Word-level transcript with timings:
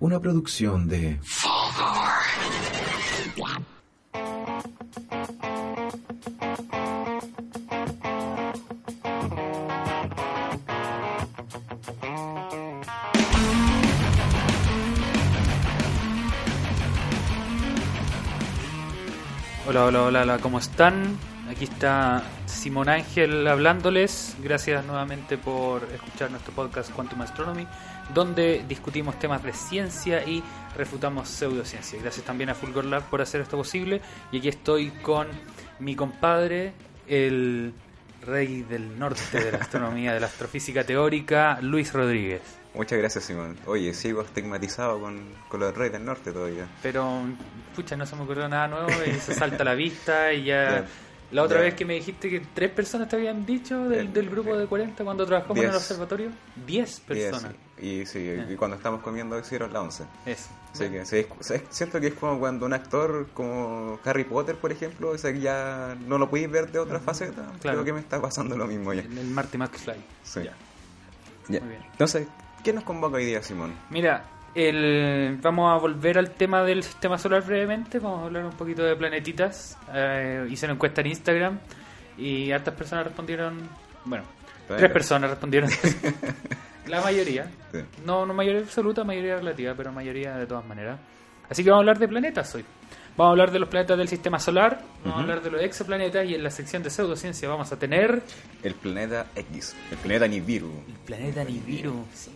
Una 0.00 0.20
producción 0.20 0.86
de... 0.86 1.18
Hola, 19.66 19.84
hola, 19.84 20.02
hola, 20.04 20.22
hola, 20.22 20.38
¿cómo 20.38 20.60
están? 20.60 21.18
Aquí 21.50 21.64
está 21.64 22.22
Simón 22.46 22.88
Ángel 22.88 23.46
hablándoles. 23.48 24.36
Gracias 24.42 24.84
nuevamente 24.84 25.38
por 25.38 25.82
escuchar 25.92 26.30
nuestro 26.30 26.52
podcast 26.52 26.92
Quantum 26.92 27.22
Astronomy, 27.22 27.66
donde 28.14 28.64
discutimos 28.68 29.18
temas 29.18 29.42
de 29.42 29.52
ciencia 29.52 30.22
y 30.24 30.42
refutamos 30.76 31.28
pseudociencia. 31.28 32.00
Gracias 32.00 32.24
también 32.24 32.50
a 32.50 32.54
Fulgor 32.54 32.84
Lab 32.84 33.04
por 33.04 33.20
hacer 33.20 33.40
esto 33.40 33.56
posible. 33.56 34.00
Y 34.32 34.38
aquí 34.38 34.48
estoy 34.48 34.90
con 35.02 35.28
mi 35.78 35.94
compadre, 35.94 36.72
el 37.06 37.72
rey 38.24 38.62
del 38.62 38.98
norte 38.98 39.38
de 39.38 39.52
la 39.52 39.58
astronomía, 39.58 40.12
de 40.12 40.20
la 40.20 40.26
astrofísica 40.26 40.84
teórica, 40.84 41.58
Luis 41.62 41.92
Rodríguez. 41.92 42.42
Muchas 42.74 42.98
gracias, 42.98 43.24
Simón. 43.24 43.56
Oye, 43.66 43.92
sigo 43.94 44.22
estigmatizado 44.22 45.00
con, 45.00 45.20
con 45.48 45.60
los 45.60 45.74
reyes 45.74 45.94
del 45.94 46.04
norte 46.04 46.32
todavía. 46.32 46.66
Pero, 46.82 47.22
pucha, 47.74 47.96
no 47.96 48.06
se 48.06 48.14
me 48.14 48.22
ocurrió 48.22 48.48
nada 48.48 48.68
nuevo 48.68 48.90
y 49.06 49.14
se 49.14 49.34
salta 49.34 49.62
a 49.62 49.64
la 49.64 49.74
vista 49.74 50.32
y 50.32 50.44
ya... 50.44 50.86
La 51.30 51.42
otra 51.42 51.58
Ya. 51.58 51.64
vez 51.64 51.74
que 51.74 51.84
me 51.84 51.94
dijiste 51.94 52.30
que 52.30 52.40
tres 52.40 52.70
personas 52.70 53.08
te 53.08 53.16
habían 53.16 53.44
dicho 53.44 53.88
del, 53.88 54.06
Eh, 54.06 54.10
del 54.10 54.30
grupo 54.30 54.56
de 54.56 54.66
40 54.66 55.04
cuando 55.04 55.26
trabajamos 55.26 55.58
en 55.58 55.64
el 55.64 55.70
diez. 55.70 55.82
observatorio, 55.82 56.30
10 56.66 57.00
personas. 57.00 57.52
Y, 57.80 57.88
y 58.00 58.06
sí, 58.06 58.24
Ya. 58.24 58.50
y 58.50 58.56
cuando 58.56 58.76
estamos 58.78 59.02
comiendo 59.02 59.38
hicieron 59.38 59.72
la 59.72 59.82
11. 59.82 60.04
Eso. 60.24 60.48
Así 60.72 60.88
que 60.90 61.04
sí, 61.04 61.26
es- 61.54 61.62
siento 61.70 62.00
que 62.00 62.08
es 62.08 62.14
como 62.14 62.38
cuando 62.38 62.64
un 62.66 62.72
actor 62.72 63.28
como 63.34 63.98
Harry 64.04 64.24
Potter, 64.24 64.56
por 64.56 64.70
ejemplo, 64.72 65.10
o 65.10 65.18
sea, 65.18 65.32
que 65.32 65.40
ya 65.40 65.96
no 66.06 66.16
lo 66.18 66.30
podéis 66.30 66.50
ver 66.50 66.70
de 66.72 66.78
otra 66.78 66.98
faceta. 67.00 67.46
Claro. 67.60 67.78
Creo 67.78 67.84
que 67.84 67.92
me 67.92 68.00
está 68.00 68.20
pasando 68.22 68.56
lo 68.56 68.66
mismo 68.66 68.92
ya. 68.94 69.02
En 69.02 69.18
el 69.18 69.26
Marty 69.28 69.58
McFly. 69.58 69.96
Sí. 70.22 70.40
Ya. 70.44 70.54
Bien. 71.48 71.62
Entonces, 71.92 72.26
¿qué 72.62 72.72
nos 72.72 72.84
convoca 72.84 73.16
hoy 73.16 73.24
día, 73.26 73.42
Simón? 73.42 73.74
Mira, 73.90 74.24
el, 74.58 75.38
vamos 75.40 75.72
a 75.72 75.78
volver 75.78 76.18
al 76.18 76.30
tema 76.32 76.64
del 76.64 76.82
sistema 76.82 77.16
solar 77.16 77.44
brevemente. 77.44 77.98
Vamos 77.98 78.22
a 78.22 78.24
hablar 78.26 78.44
un 78.44 78.52
poquito 78.52 78.82
de 78.82 78.96
planetitas. 78.96 79.78
Eh, 79.94 80.46
hice 80.50 80.66
una 80.66 80.74
encuesta 80.74 81.00
en 81.00 81.06
Instagram 81.08 81.58
y 82.16 82.50
hartas 82.50 82.74
personas 82.74 83.04
respondieron. 83.04 83.68
Bueno, 84.04 84.24
tres 84.66 84.90
personas 84.90 85.30
respondieron. 85.30 85.70
La 86.86 87.00
mayoría. 87.02 87.50
Sí. 87.70 87.78
No, 88.04 88.26
no 88.26 88.34
mayoría 88.34 88.62
absoluta, 88.62 89.04
mayoría 89.04 89.36
relativa, 89.36 89.74
pero 89.76 89.92
mayoría 89.92 90.36
de 90.36 90.46
todas 90.46 90.66
maneras. 90.66 90.98
Así 91.48 91.62
que 91.62 91.70
vamos 91.70 91.80
a 91.80 91.82
hablar 91.82 91.98
de 91.98 92.08
planetas 92.08 92.54
hoy. 92.54 92.64
Vamos 93.16 93.30
a 93.30 93.32
hablar 93.32 93.50
de 93.50 93.58
los 93.58 93.68
planetas 93.68 93.98
del 93.98 94.08
sistema 94.08 94.38
solar, 94.38 94.80
vamos 95.02 95.18
a 95.18 95.22
hablar 95.22 95.42
de 95.42 95.50
los 95.50 95.60
exoplanetas 95.60 96.24
y 96.24 96.36
en 96.36 96.42
la 96.42 96.50
sección 96.50 96.84
de 96.84 96.90
pseudociencia 96.90 97.48
vamos 97.48 97.72
a 97.72 97.76
tener 97.76 98.22
El 98.62 98.74
planeta 98.76 99.26
X, 99.34 99.74
el 99.90 99.98
planeta 99.98 100.28
Nibiru. 100.28 100.70
el 100.86 100.94
planeta 101.04 101.42
Nibiru. 101.42 102.04
Sí. 102.14 102.30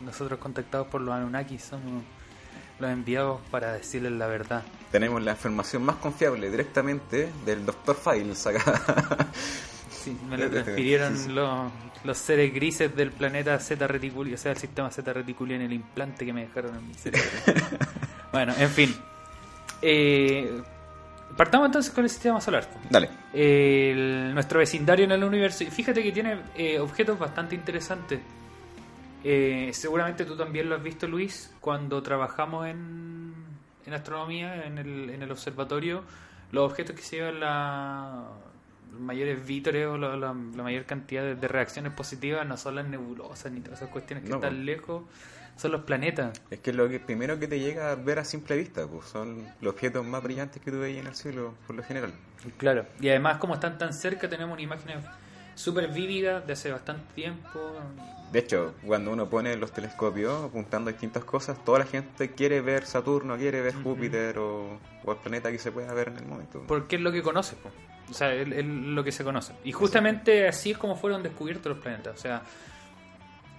Nosotros 0.00 0.38
contactados 0.38 0.86
por 0.88 1.00
los 1.00 1.14
Anunnaki 1.14 1.58
somos 1.58 2.02
los 2.78 2.90
enviados 2.90 3.40
para 3.50 3.72
decirles 3.72 4.12
la 4.12 4.26
verdad. 4.28 4.62
Tenemos 4.92 5.22
la 5.22 5.32
información 5.32 5.82
más 5.82 5.96
confiable 5.96 6.50
directamente 6.50 7.28
del 7.44 7.66
Dr. 7.66 7.96
Files 7.96 8.46
acá. 8.46 9.26
Sí, 9.90 10.16
me 10.28 10.36
lo 10.38 10.44
Sí, 10.44 10.48
sí. 10.50 10.62
transfirieron 10.62 11.34
los, 11.34 11.72
los 12.04 12.16
seres 12.18 12.54
grises 12.54 12.94
del 12.94 13.10
planeta 13.10 13.58
Z 13.58 13.84
reticuli, 13.88 14.32
o 14.32 14.38
sea, 14.38 14.52
el 14.52 14.58
sistema 14.58 14.90
Z 14.92 15.12
reticuli 15.12 15.54
en 15.54 15.62
el 15.62 15.72
implante 15.72 16.24
que 16.24 16.32
me 16.32 16.42
dejaron 16.42 16.76
en 16.76 16.86
mi 16.86 16.94
cerebro. 16.94 17.28
bueno, 18.32 18.54
en 18.56 18.70
fin. 18.70 18.94
Eh, 19.82 20.62
partamos 21.36 21.66
entonces 21.66 21.92
con 21.92 22.04
el 22.04 22.10
sistema 22.10 22.40
solar. 22.40 22.68
Dale. 22.88 23.10
El- 23.32 24.32
nuestro 24.34 24.60
vecindario 24.60 25.04
en 25.04 25.12
el 25.12 25.24
universo. 25.24 25.64
Y 25.64 25.66
fíjate 25.70 26.00
que 26.02 26.12
tiene 26.12 26.42
eh, 26.54 26.78
objetos 26.78 27.18
bastante 27.18 27.56
interesantes. 27.56 28.20
Eh, 29.30 29.72
seguramente 29.74 30.24
tú 30.24 30.36
también 30.36 30.70
lo 30.70 30.76
has 30.76 30.82
visto, 30.82 31.06
Luis, 31.06 31.52
cuando 31.60 32.02
trabajamos 32.02 32.66
en, 32.66 33.34
en 33.84 33.92
astronomía, 33.92 34.64
en 34.64 34.78
el, 34.78 35.10
en 35.10 35.20
el 35.22 35.30
observatorio. 35.30 36.02
Los 36.50 36.70
objetos 36.70 36.96
que 36.96 37.02
se 37.02 37.16
llevan 37.16 37.40
la, 37.40 38.24
los 38.90 39.00
mayores 39.02 39.46
vítores 39.46 39.86
o 39.86 39.98
la, 39.98 40.16
la- 40.16 40.28
la 40.28 40.62
mayor 40.62 40.84
cantidad 40.86 41.22
de, 41.22 41.34
de 41.34 41.46
reacciones 41.48 41.92
positivas 41.92 42.46
no 42.46 42.56
son 42.56 42.76
las 42.76 42.86
nebulosas 42.88 43.52
ni 43.52 43.60
todas 43.60 43.80
esas 43.82 43.90
cuestiones 43.90 44.24
que 44.24 44.30
No, 44.30 44.36
están 44.36 44.54
pues. 44.54 44.64
lejos, 44.64 45.02
son 45.58 45.72
los 45.72 45.82
planetas. 45.82 46.40
Es 46.50 46.60
que 46.60 46.72
lo 46.72 46.88
que 46.88 46.98
primero 46.98 47.38
que 47.38 47.48
te 47.48 47.60
llega 47.60 47.90
a 47.90 47.96
ver 47.96 48.20
a 48.20 48.24
simple 48.24 48.56
vista, 48.56 48.86
pues 48.86 49.08
son 49.08 49.46
los 49.60 49.74
objetos 49.74 50.06
más 50.06 50.22
brillantes 50.22 50.62
que 50.62 50.70
tú 50.70 50.78
veis 50.78 50.98
en 50.98 51.06
el 51.06 51.14
cielo, 51.14 51.52
por 51.66 51.76
lo 51.76 51.82
general. 51.82 52.12
Claro, 52.56 52.86
y 52.98 53.10
además 53.10 53.36
como 53.36 53.52
están 53.52 53.76
tan 53.76 53.92
cerca 53.92 54.26
tenemos 54.26 54.58
imágenes 54.58 55.04
súper 55.58 55.88
vívidas 55.88 56.46
de 56.46 56.52
hace 56.52 56.70
bastante 56.70 57.02
tiempo. 57.14 57.72
De 58.30 58.38
hecho, 58.38 58.74
cuando 58.86 59.10
uno 59.10 59.28
pone 59.28 59.56
los 59.56 59.72
telescopios 59.72 60.44
apuntando 60.44 60.88
a 60.88 60.92
distintas 60.92 61.24
cosas, 61.24 61.62
toda 61.64 61.80
la 61.80 61.86
gente 61.86 62.30
quiere 62.32 62.60
ver 62.60 62.84
Saturno, 62.84 63.36
quiere 63.36 63.60
ver 63.60 63.74
Júpiter 63.74 64.38
o, 64.38 64.78
o 65.04 65.12
el 65.12 65.18
planeta 65.18 65.50
que 65.50 65.58
se 65.58 65.72
pueda 65.72 65.92
ver 65.94 66.08
en 66.08 66.18
el 66.18 66.26
momento. 66.26 66.62
Porque 66.68 66.96
es 66.96 67.02
lo 67.02 67.10
que 67.10 67.22
conoce, 67.22 67.56
po. 67.56 67.70
o 68.08 68.14
sea, 68.14 68.32
es, 68.32 68.46
es 68.52 68.64
lo 68.64 69.02
que 69.02 69.10
se 69.10 69.24
conoce. 69.24 69.54
Y 69.64 69.72
justamente 69.72 70.46
así 70.46 70.70
es 70.70 70.78
como 70.78 70.94
fueron 70.94 71.22
descubiertos 71.22 71.70
los 71.70 71.82
planetas. 71.82 72.14
O 72.14 72.20
sea, 72.20 72.42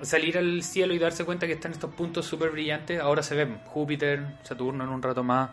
salir 0.02 0.38
al 0.38 0.64
cielo 0.64 0.94
y 0.94 1.00
darse 1.00 1.26
cuenta 1.26 1.48
que 1.48 1.54
están 1.54 1.74
estos 1.74 1.94
puntos 1.94 2.26
súper 2.26 2.52
brillantes, 2.52 3.02
ahora 3.02 3.24
se 3.24 3.36
ven 3.36 3.60
Júpiter, 3.66 4.38
Saturno 4.44 4.86
en 4.86 4.90
un 4.90 5.02
rato 5.02 5.24
más. 5.24 5.50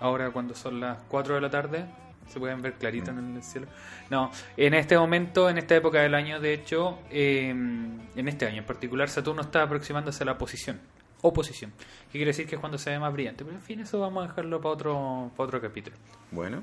Ahora 0.00 0.30
cuando 0.30 0.54
son 0.54 0.80
las 0.80 0.98
4 1.08 1.36
de 1.36 1.40
la 1.40 1.50
tarde, 1.50 1.84
se 2.28 2.38
pueden 2.38 2.62
ver 2.62 2.74
claritos 2.74 3.10
en 3.10 3.36
el 3.36 3.42
cielo. 3.42 3.66
No, 4.10 4.30
en 4.56 4.74
este 4.74 4.96
momento, 4.98 5.48
en 5.50 5.58
esta 5.58 5.76
época 5.76 6.00
del 6.00 6.14
año, 6.14 6.40
de 6.40 6.54
hecho, 6.54 6.98
eh, 7.10 7.50
en 7.50 8.28
este 8.28 8.46
año 8.46 8.58
en 8.58 8.66
particular, 8.66 9.08
Saturno 9.08 9.42
está 9.42 9.62
aproximándose 9.62 10.22
a 10.22 10.26
la 10.26 10.38
posición. 10.38 10.80
Oposición. 11.22 11.72
Que 12.06 12.18
quiere 12.18 12.26
decir 12.26 12.46
que 12.46 12.54
es 12.54 12.60
cuando 12.60 12.78
se 12.78 12.90
ve 12.90 12.98
más 12.98 13.12
brillante. 13.12 13.44
Pero 13.44 13.56
en 13.56 13.62
fin, 13.62 13.80
eso 13.80 13.98
vamos 13.98 14.24
a 14.24 14.28
dejarlo 14.28 14.60
para 14.60 14.72
otro, 14.74 15.30
para 15.36 15.46
otro 15.48 15.60
capítulo. 15.60 15.96
Bueno, 16.30 16.62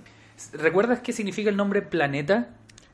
¿Recuerdas 0.53 0.99
qué 0.99 1.13
significa 1.13 1.49
el 1.49 1.57
nombre 1.57 1.81
planeta? 1.81 2.49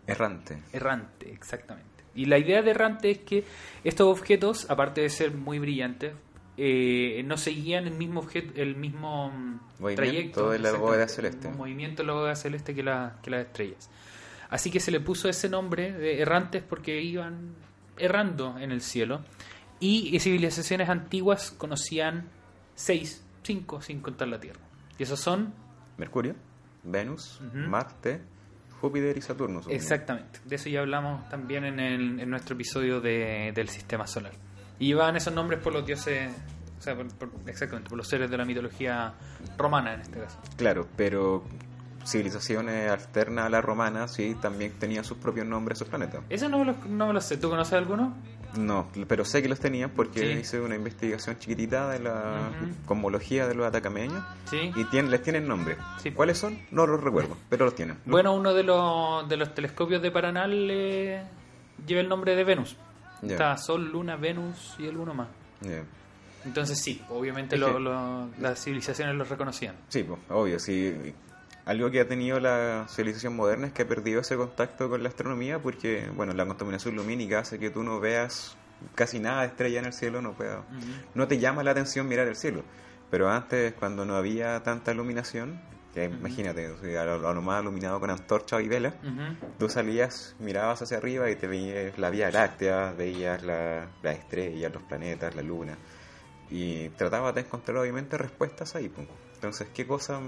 errante. 0.07 0.61
Errante, 0.73 1.31
exactamente. 1.31 1.89
Y 2.13 2.25
la 2.25 2.37
idea 2.37 2.61
de 2.61 2.71
errante 2.71 3.11
es 3.11 3.19
que 3.19 3.45
estos 3.83 4.07
objetos, 4.07 4.69
aparte 4.69 5.01
de 5.01 5.09
ser 5.09 5.31
muy 5.33 5.57
brillantes, 5.59 6.13
eh, 6.57 7.23
no 7.25 7.37
seguían 7.37 7.87
el 7.87 7.93
mismo 7.93 8.19
objeto, 8.21 8.53
el 8.61 8.75
mismo 8.75 9.29
mm, 9.31 9.59
Movimiento 9.79 9.95
trayecto 9.95 10.49
de 10.51 10.59
la 10.59 10.71
bóveda 10.73 11.03
el 11.03 11.09
celeste. 11.09 11.47
mismo 11.47 11.63
movimiento 11.63 12.03
de 12.03 12.07
la 12.07 12.13
bóveda 12.13 12.35
celeste 12.35 12.75
que, 12.75 12.83
la- 12.83 13.17
que 13.23 13.31
las 13.31 13.45
estrellas. 13.47 13.89
Así 14.49 14.69
que 14.69 14.79
se 14.79 14.91
le 14.91 14.99
puso 14.99 15.29
ese 15.29 15.47
nombre 15.49 15.91
de 15.93 16.21
errantes 16.21 16.61
porque 16.61 17.01
iban 17.01 17.55
errando 17.97 18.57
en 18.59 18.71
el 18.71 18.81
cielo. 18.81 19.21
Y 19.79 20.19
civilizaciones 20.19 20.89
antiguas 20.89 21.51
conocían 21.51 22.27
seis, 22.75 23.23
cinco, 23.43 23.81
sin 23.81 24.01
contar 24.01 24.27
la 24.27 24.39
Tierra. 24.39 24.59
Y 24.99 25.03
esos 25.03 25.19
son 25.19 25.53
Mercurio, 25.97 26.35
Venus. 26.83 27.39
Marte, 27.53 28.21
Júpiter 28.81 29.17
y 29.17 29.21
Saturno. 29.21 29.59
supongo. 29.59 29.75
Exactamente, 29.75 30.39
de 30.45 30.55
eso 30.55 30.69
ya 30.69 30.81
hablamos 30.81 31.27
también 31.29 31.63
en, 31.65 31.79
el- 31.79 32.19
en 32.19 32.29
nuestro 32.29 32.55
episodio 32.55 32.99
de- 33.01 33.51
del 33.55 33.69
sistema 33.69 34.05
solar. 34.05 34.33
Y 34.81 34.87
llevaban 34.87 35.15
esos 35.15 35.33
nombres 35.33 35.59
por 35.61 35.71
los 35.73 35.85
dioses, 35.85 36.29
o 36.79 36.81
sea, 36.81 36.95
por- 36.95 37.07
por- 37.13 37.29
exactamente, 37.49 37.89
por 37.89 37.97
los 37.97 38.07
seres 38.07 38.29
de 38.31 38.37
la 38.37 38.45
mitología 38.45 39.13
romana 39.57 39.93
en 39.93 40.01
este 40.01 40.19
caso. 40.19 40.37
Claro, 40.57 40.87
pero 40.97 41.43
civilizaciones 42.05 42.89
alternas 42.91 43.45
a 43.45 43.49
la 43.49 43.61
romana 43.61 44.07
sí 44.07 44.35
también 44.41 44.71
tenían 44.79 45.03
sus 45.03 45.17
propios 45.17 45.45
nombres 45.45 45.77
esos 45.77 45.87
planetas. 45.87 46.21
Eso 46.29 46.49
no 46.49 46.59
me 46.59 46.65
lo, 46.65 46.75
no 46.89 47.07
me 47.07 47.13
lo 47.13 47.21
sé, 47.21 47.37
¿tú 47.37 47.49
conoces 47.49 47.73
alguno? 47.73 48.15
No, 48.57 48.87
pero 49.07 49.23
sé 49.23 49.41
que 49.41 49.47
los 49.47 49.59
tenían 49.59 49.91
porque 49.91 50.19
Sí. 50.19 50.39
hice 50.41 50.59
una 50.59 50.75
investigación 50.75 51.37
chiquitita 51.39 51.87
de 51.89 51.99
la 51.99 52.49
cosmología 52.85 53.47
de 53.47 53.53
los 53.55 53.65
atacameños 53.65 54.21
Sí. 54.49 54.71
y 54.75 54.83
tienen, 54.85 55.09
les 55.11 55.21
tienen 55.21 55.47
nombre. 55.47 55.77
Sí. 56.01 56.11
¿Cuáles 56.11 56.37
son? 56.39 56.57
No 56.71 56.85
los 56.87 57.01
recuerdo, 57.01 57.37
pero 57.49 57.65
los 57.65 57.75
tienen. 57.75 57.97
Bueno, 58.05 58.33
uno 58.33 58.53
de 58.53 58.63
los, 58.63 59.29
de 59.29 59.37
los 59.37 59.53
telescopios 59.53 60.01
de 60.01 60.11
Paranal 60.11 60.51
eh, 60.71 61.21
lleva 61.85 62.01
el 62.01 62.09
nombre 62.09 62.35
de 62.35 62.43
Venus. 62.43 62.75
Ya. 63.21 63.31
Está 63.33 63.57
Sol, 63.57 63.91
Luna, 63.91 64.15
Venus 64.15 64.75
y 64.79 64.87
alguno 64.87 65.13
más. 65.13 65.27
Ya. 65.61 65.83
Entonces 66.43 66.79
sí, 66.81 67.01
obviamente 67.09 67.55
lo- 67.57 67.77
lo- 67.79 68.27
las 68.39 68.63
civilizaciones 68.63 69.15
los 69.15 69.29
reconocían. 69.29 69.75
Sí, 69.89 70.03
pues, 70.03 70.19
obvio, 70.29 70.59
sí. 70.59 71.13
Algo 71.65 71.91
que 71.91 71.99
ha 72.01 72.07
tenido 72.07 72.39
la 72.39 72.87
civilización 72.89 73.35
moderna 73.35 73.67
es 73.67 73.73
que 73.73 73.83
ha 73.83 73.87
perdido 73.87 74.21
ese 74.21 74.35
contacto 74.35 74.89
con 74.89 75.03
la 75.03 75.09
astronomía 75.09 75.59
porque, 75.59 76.09
bueno, 76.15 76.33
la 76.33 76.45
contaminación 76.47 76.95
lumínica 76.95 77.39
hace 77.39 77.59
que 77.59 77.69
tú 77.69 77.83
no 77.83 77.99
veas 77.99 78.57
casi 78.95 79.19
nada 79.19 79.41
de 79.41 79.47
estrella 79.49 79.77
en 79.79 79.85
el 79.85 79.93
cielo, 79.93 80.23
no 80.23 80.33
puedas, 80.33 80.61
no 81.13 81.27
te 81.27 81.37
llama 81.37 81.63
la 81.63 81.71
atención 81.71 82.07
mirar 82.07 82.27
el 82.27 82.35
cielo. 82.35 82.63
Pero 83.11 83.29
antes, 83.29 83.73
cuando 83.73 84.05
no 84.05 84.15
había 84.15 84.63
tanta 84.63 84.91
iluminación, 84.93 85.61
que 85.93 86.05
imagínate, 86.05 86.67
a 86.97 87.03
lo, 87.05 87.27
a 87.27 87.33
lo 87.33 87.41
más 87.41 87.61
iluminado 87.61 87.99
con 87.99 88.09
antorchas 88.09 88.61
y 88.61 88.67
velas, 88.67 88.93
Ujú. 89.03 89.35
tú 89.59 89.69
salías, 89.69 90.35
mirabas 90.39 90.81
hacia 90.81 90.97
arriba 90.97 91.29
y 91.29 91.35
te 91.35 91.47
veías 91.47 91.97
la 91.97 92.09
Vía 92.09 92.31
Láctea, 92.31 92.93
veías 92.97 93.43
la, 93.43 93.87
las 94.01 94.17
estrellas, 94.17 94.71
los 94.73 94.83
planetas, 94.83 95.35
la 95.35 95.41
luna. 95.41 95.77
y 96.49 96.89
trataba 96.89 97.31
de 97.31 97.41
encontrar 97.41 97.77
obviamente 97.77 98.17
respuestas 98.17 98.75
ahí. 98.75 98.89
pues. 98.89 99.07
Entonces, 99.35 99.67
¿qué 99.73 99.87
cosa? 99.87 100.19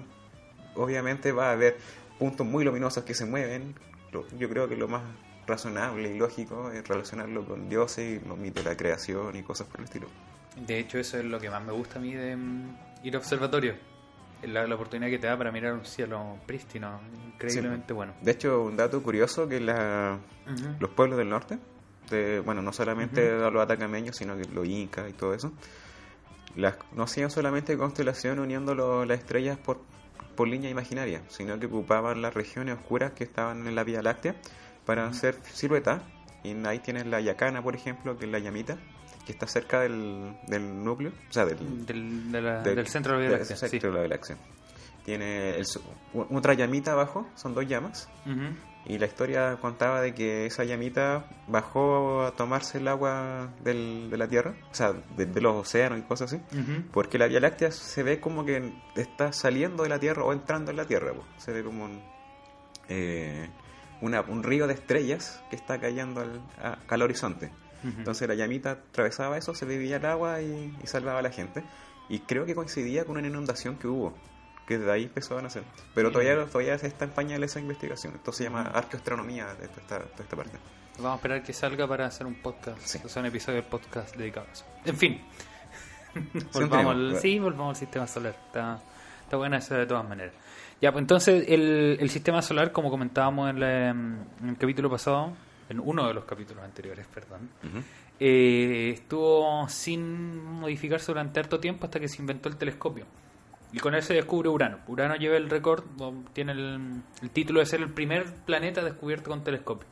Obviamente 0.75 1.31
va 1.31 1.49
a 1.49 1.51
haber 1.53 1.77
puntos 2.17 2.45
muy 2.47 2.63
luminosos 2.63 3.03
que 3.03 3.13
se 3.13 3.25
mueven. 3.25 3.75
Yo 4.37 4.49
creo 4.49 4.67
que 4.69 4.75
lo 4.77 4.87
más 4.87 5.01
razonable 5.47 6.13
y 6.15 6.17
lógico 6.17 6.71
es 6.71 6.87
relacionarlo 6.87 7.45
con 7.45 7.67
dioses 7.67 8.21
y 8.21 8.27
los 8.27 8.37
mitos 8.37 8.63
de 8.63 8.69
la 8.69 8.77
creación 8.77 9.35
y 9.35 9.43
cosas 9.43 9.67
por 9.67 9.79
el 9.81 9.85
estilo. 9.85 10.07
De 10.55 10.79
hecho, 10.79 10.97
eso 10.99 11.17
es 11.17 11.25
lo 11.25 11.39
que 11.39 11.49
más 11.49 11.63
me 11.63 11.73
gusta 11.73 11.99
a 11.99 12.01
mí 12.01 12.13
de 12.13 12.35
mm, 12.37 12.77
ir 13.03 13.15
a 13.15 13.19
observatorio. 13.19 13.75
La, 14.47 14.67
la 14.67 14.75
oportunidad 14.75 15.09
que 15.09 15.19
te 15.19 15.27
da 15.27 15.37
para 15.37 15.51
mirar 15.51 15.73
un 15.73 15.85
cielo 15.85 16.37
prístino, 16.45 16.99
increíblemente 17.33 17.93
bueno. 17.93 18.13
De 18.21 18.31
hecho, 18.31 18.63
un 18.63 18.75
dato 18.77 19.01
curioso 19.01 19.47
que 19.47 19.59
la, 19.59 20.19
los 20.79 20.89
pueblos 20.91 21.17
del 21.17 21.29
norte, 21.29 21.57
de, 22.09 22.39
bueno, 22.41 22.61
no 22.61 22.73
solamente 22.73 23.31
los 23.51 23.63
atacameños, 23.63 24.15
sino 24.17 24.35
que 24.35 24.45
los 24.53 24.67
incas 24.67 25.09
y 25.09 25.13
todo 25.13 25.33
eso, 25.33 25.51
las, 26.55 26.75
no 26.93 27.03
hacían 27.03 27.29
solamente 27.31 27.77
constelación 27.77 28.39
uniendo 28.39 28.75
lo- 28.75 29.05
las 29.05 29.19
estrellas 29.19 29.57
por, 29.57 29.81
por 30.35 30.47
línea 30.47 30.69
imaginaria, 30.69 31.21
sino 31.29 31.57
que 31.59 31.65
ocupaban 31.67 32.21
las 32.21 32.33
regiones 32.33 32.75
oscuras 32.77 33.13
que 33.13 33.23
estaban 33.23 33.65
en 33.67 33.75
la 33.75 33.83
Vía 33.83 34.01
Láctea 34.01 34.35
para 34.85 35.07
hacer 35.07 35.35
siluetas. 35.53 36.01
Y 36.43 36.53
ahí 36.67 36.79
tienes 36.79 37.05
la 37.07 37.21
Yacana, 37.21 37.61
por 37.63 37.73
ejemplo, 37.75 38.17
que 38.17 38.25
es 38.25 38.31
la 38.31 38.39
llamita, 38.39 38.77
que 39.25 39.31
está 39.31 39.47
cerca 39.47 39.79
del, 39.81 40.35
del 40.47 40.83
núcleo, 40.83 41.11
o 41.29 41.33
sea, 41.33 41.45
del, 41.45 41.85
Del, 41.85 42.31
de 42.31 42.41
la- 42.41 42.61
del- 42.61 42.75
del 42.75 42.87
centro 42.87 43.17
de 43.19 43.29
la 43.29 43.45
sí. 43.45 43.79
de 43.79 44.07
Láctea. 44.07 44.37
Tiene 45.05 45.57
el 45.57 45.65
otra 46.13 46.53
llamita 46.53 46.93
abajo, 46.93 47.27
son 47.35 47.53
dos 47.53 47.67
llamas, 47.67 48.09
y 48.85 48.97
la 48.97 49.05
historia 49.05 49.57
contaba 49.61 50.01
de 50.01 50.13
que 50.13 50.45
esa 50.45 50.63
llamita 50.63 51.25
bajó 51.47 52.23
a 52.23 52.31
tomarse 52.35 52.77
el 52.77 52.87
agua 52.87 53.49
del- 53.63 54.09
de 54.09 54.17
la 54.17 54.27
Tierra, 54.27 54.53
o 54.71 54.75
sea, 54.75 54.93
de, 55.17 55.25
de 55.25 55.41
los 55.41 55.55
océanos 55.55 55.99
y 55.99 56.01
cosas 56.03 56.31
así, 56.33 56.41
porque 56.91 57.17
la 57.17 57.27
Vía 57.27 57.39
Láctea 57.41 57.71
se 57.71 58.01
ve 58.03 58.19
como 58.21 58.45
que 58.45 58.73
está 58.95 59.33
saliendo 59.33 59.83
de 59.83 59.89
la 59.89 59.99
Tierra 59.99 60.23
o 60.23 60.31
entrando 60.31 60.71
en 60.71 60.77
la 60.77 60.85
Tierra, 60.85 61.13
po. 61.13 61.23
se 61.37 61.51
ve 61.51 61.63
como 61.63 61.83
un, 61.85 62.01
eh, 62.89 63.49
una- 64.01 64.21
un 64.21 64.43
río 64.43 64.67
de 64.67 64.73
estrellas 64.73 65.41
que 65.49 65.55
está 65.57 65.79
cayendo 65.79 66.21
al, 66.21 66.41
a- 66.61 66.77
al 66.87 67.01
horizonte. 67.01 67.51
Entonces 67.83 68.27
la 68.27 68.35
llamita 68.35 68.71
atravesaba 68.71 69.37
eso, 69.37 69.53
se 69.53 69.65
bebía 69.65 69.97
el 69.97 70.05
agua 70.05 70.41
y, 70.41 70.75
y 70.83 70.87
salvaba 70.87 71.19
a 71.19 71.21
la 71.21 71.31
gente. 71.31 71.63
Y 72.09 72.19
creo 72.19 72.45
que 72.45 72.55
coincidía 72.55 73.05
con 73.05 73.17
una 73.17 73.27
inundación 73.27 73.77
que 73.77 73.87
hubo, 73.87 74.13
que 74.67 74.77
de 74.77 74.91
ahí 74.91 75.03
empezó 75.03 75.37
a 75.37 75.41
nacer. 75.41 75.63
Pero 75.95 76.11
todavía, 76.11 76.45
todavía 76.45 76.75
está 76.75 77.05
en 77.05 77.11
pañales 77.11 77.51
esa 77.51 77.59
investigación. 77.59 78.13
Esto 78.15 78.31
se 78.31 78.43
llama 78.45 78.61
arqueoastronomía 78.63 79.53
de 79.55 79.65
esta, 79.65 79.99
de 79.99 80.05
esta 80.23 80.35
parte. 80.35 80.57
Vamos 80.97 81.13
a 81.13 81.15
esperar 81.15 81.43
que 81.43 81.53
salga 81.53 81.87
para 81.87 82.05
hacer 82.05 82.27
un 82.27 82.35
podcast, 82.35 82.79
Sí. 82.79 82.99
o 83.03 83.09
sea, 83.09 83.21
un 83.21 83.27
episodio 83.27 83.61
del 83.61 83.69
podcast 83.69 84.15
dedicado 84.15 84.45
a 84.47 84.51
eso. 84.51 84.65
En 84.85 84.95
fin, 84.97 85.21
volvamos 86.53 86.95
al, 86.95 87.15
sí, 87.19 87.39
volvamos 87.39 87.69
al 87.69 87.75
sistema 87.77 88.07
solar. 88.07 88.35
Está, 88.47 88.79
está 89.23 89.37
buena 89.37 89.57
eso 89.57 89.75
de 89.75 89.85
todas 89.85 90.07
maneras. 90.07 90.33
Ya, 90.81 90.91
pues 90.91 91.01
entonces 91.01 91.45
el, 91.47 91.97
el 91.99 92.09
sistema 92.09 92.41
solar, 92.41 92.71
como 92.71 92.89
comentábamos 92.89 93.49
en, 93.49 93.59
la- 93.59 93.89
en 93.89 94.25
el 94.49 94.57
capítulo 94.57 94.89
pasado, 94.89 95.33
en 95.73 95.79
uno 95.79 96.07
de 96.07 96.13
los 96.13 96.25
capítulos 96.25 96.63
anteriores, 96.63 97.05
perdón, 97.07 97.49
eh, 98.19 98.91
estuvo 98.93 99.67
sin 99.69 100.43
modificarse 100.43 101.07
durante 101.07 101.39
harto 101.39 101.59
tiempo 101.59 101.85
hasta 101.85 101.99
que 101.99 102.07
se 102.07 102.21
inventó 102.21 102.49
el 102.49 102.55
telescopio. 102.55 103.05
Y 103.71 103.79
con 103.79 103.95
él 103.95 104.03
se 104.03 104.13
descubre 104.13 104.49
Urano. 104.49 104.79
Urano 104.87 105.15
lleva 105.15 105.35
el 105.35 105.49
récord, 105.49 105.83
tiene 106.33 106.51
el, 106.51 107.01
el 107.21 107.29
título 107.31 107.59
de 107.59 107.65
ser 107.65 107.81
el 107.81 107.89
primer 107.89 108.31
planeta 108.45 108.83
descubierto 108.83 109.31
con 109.31 109.43
telescopio. 109.43 109.87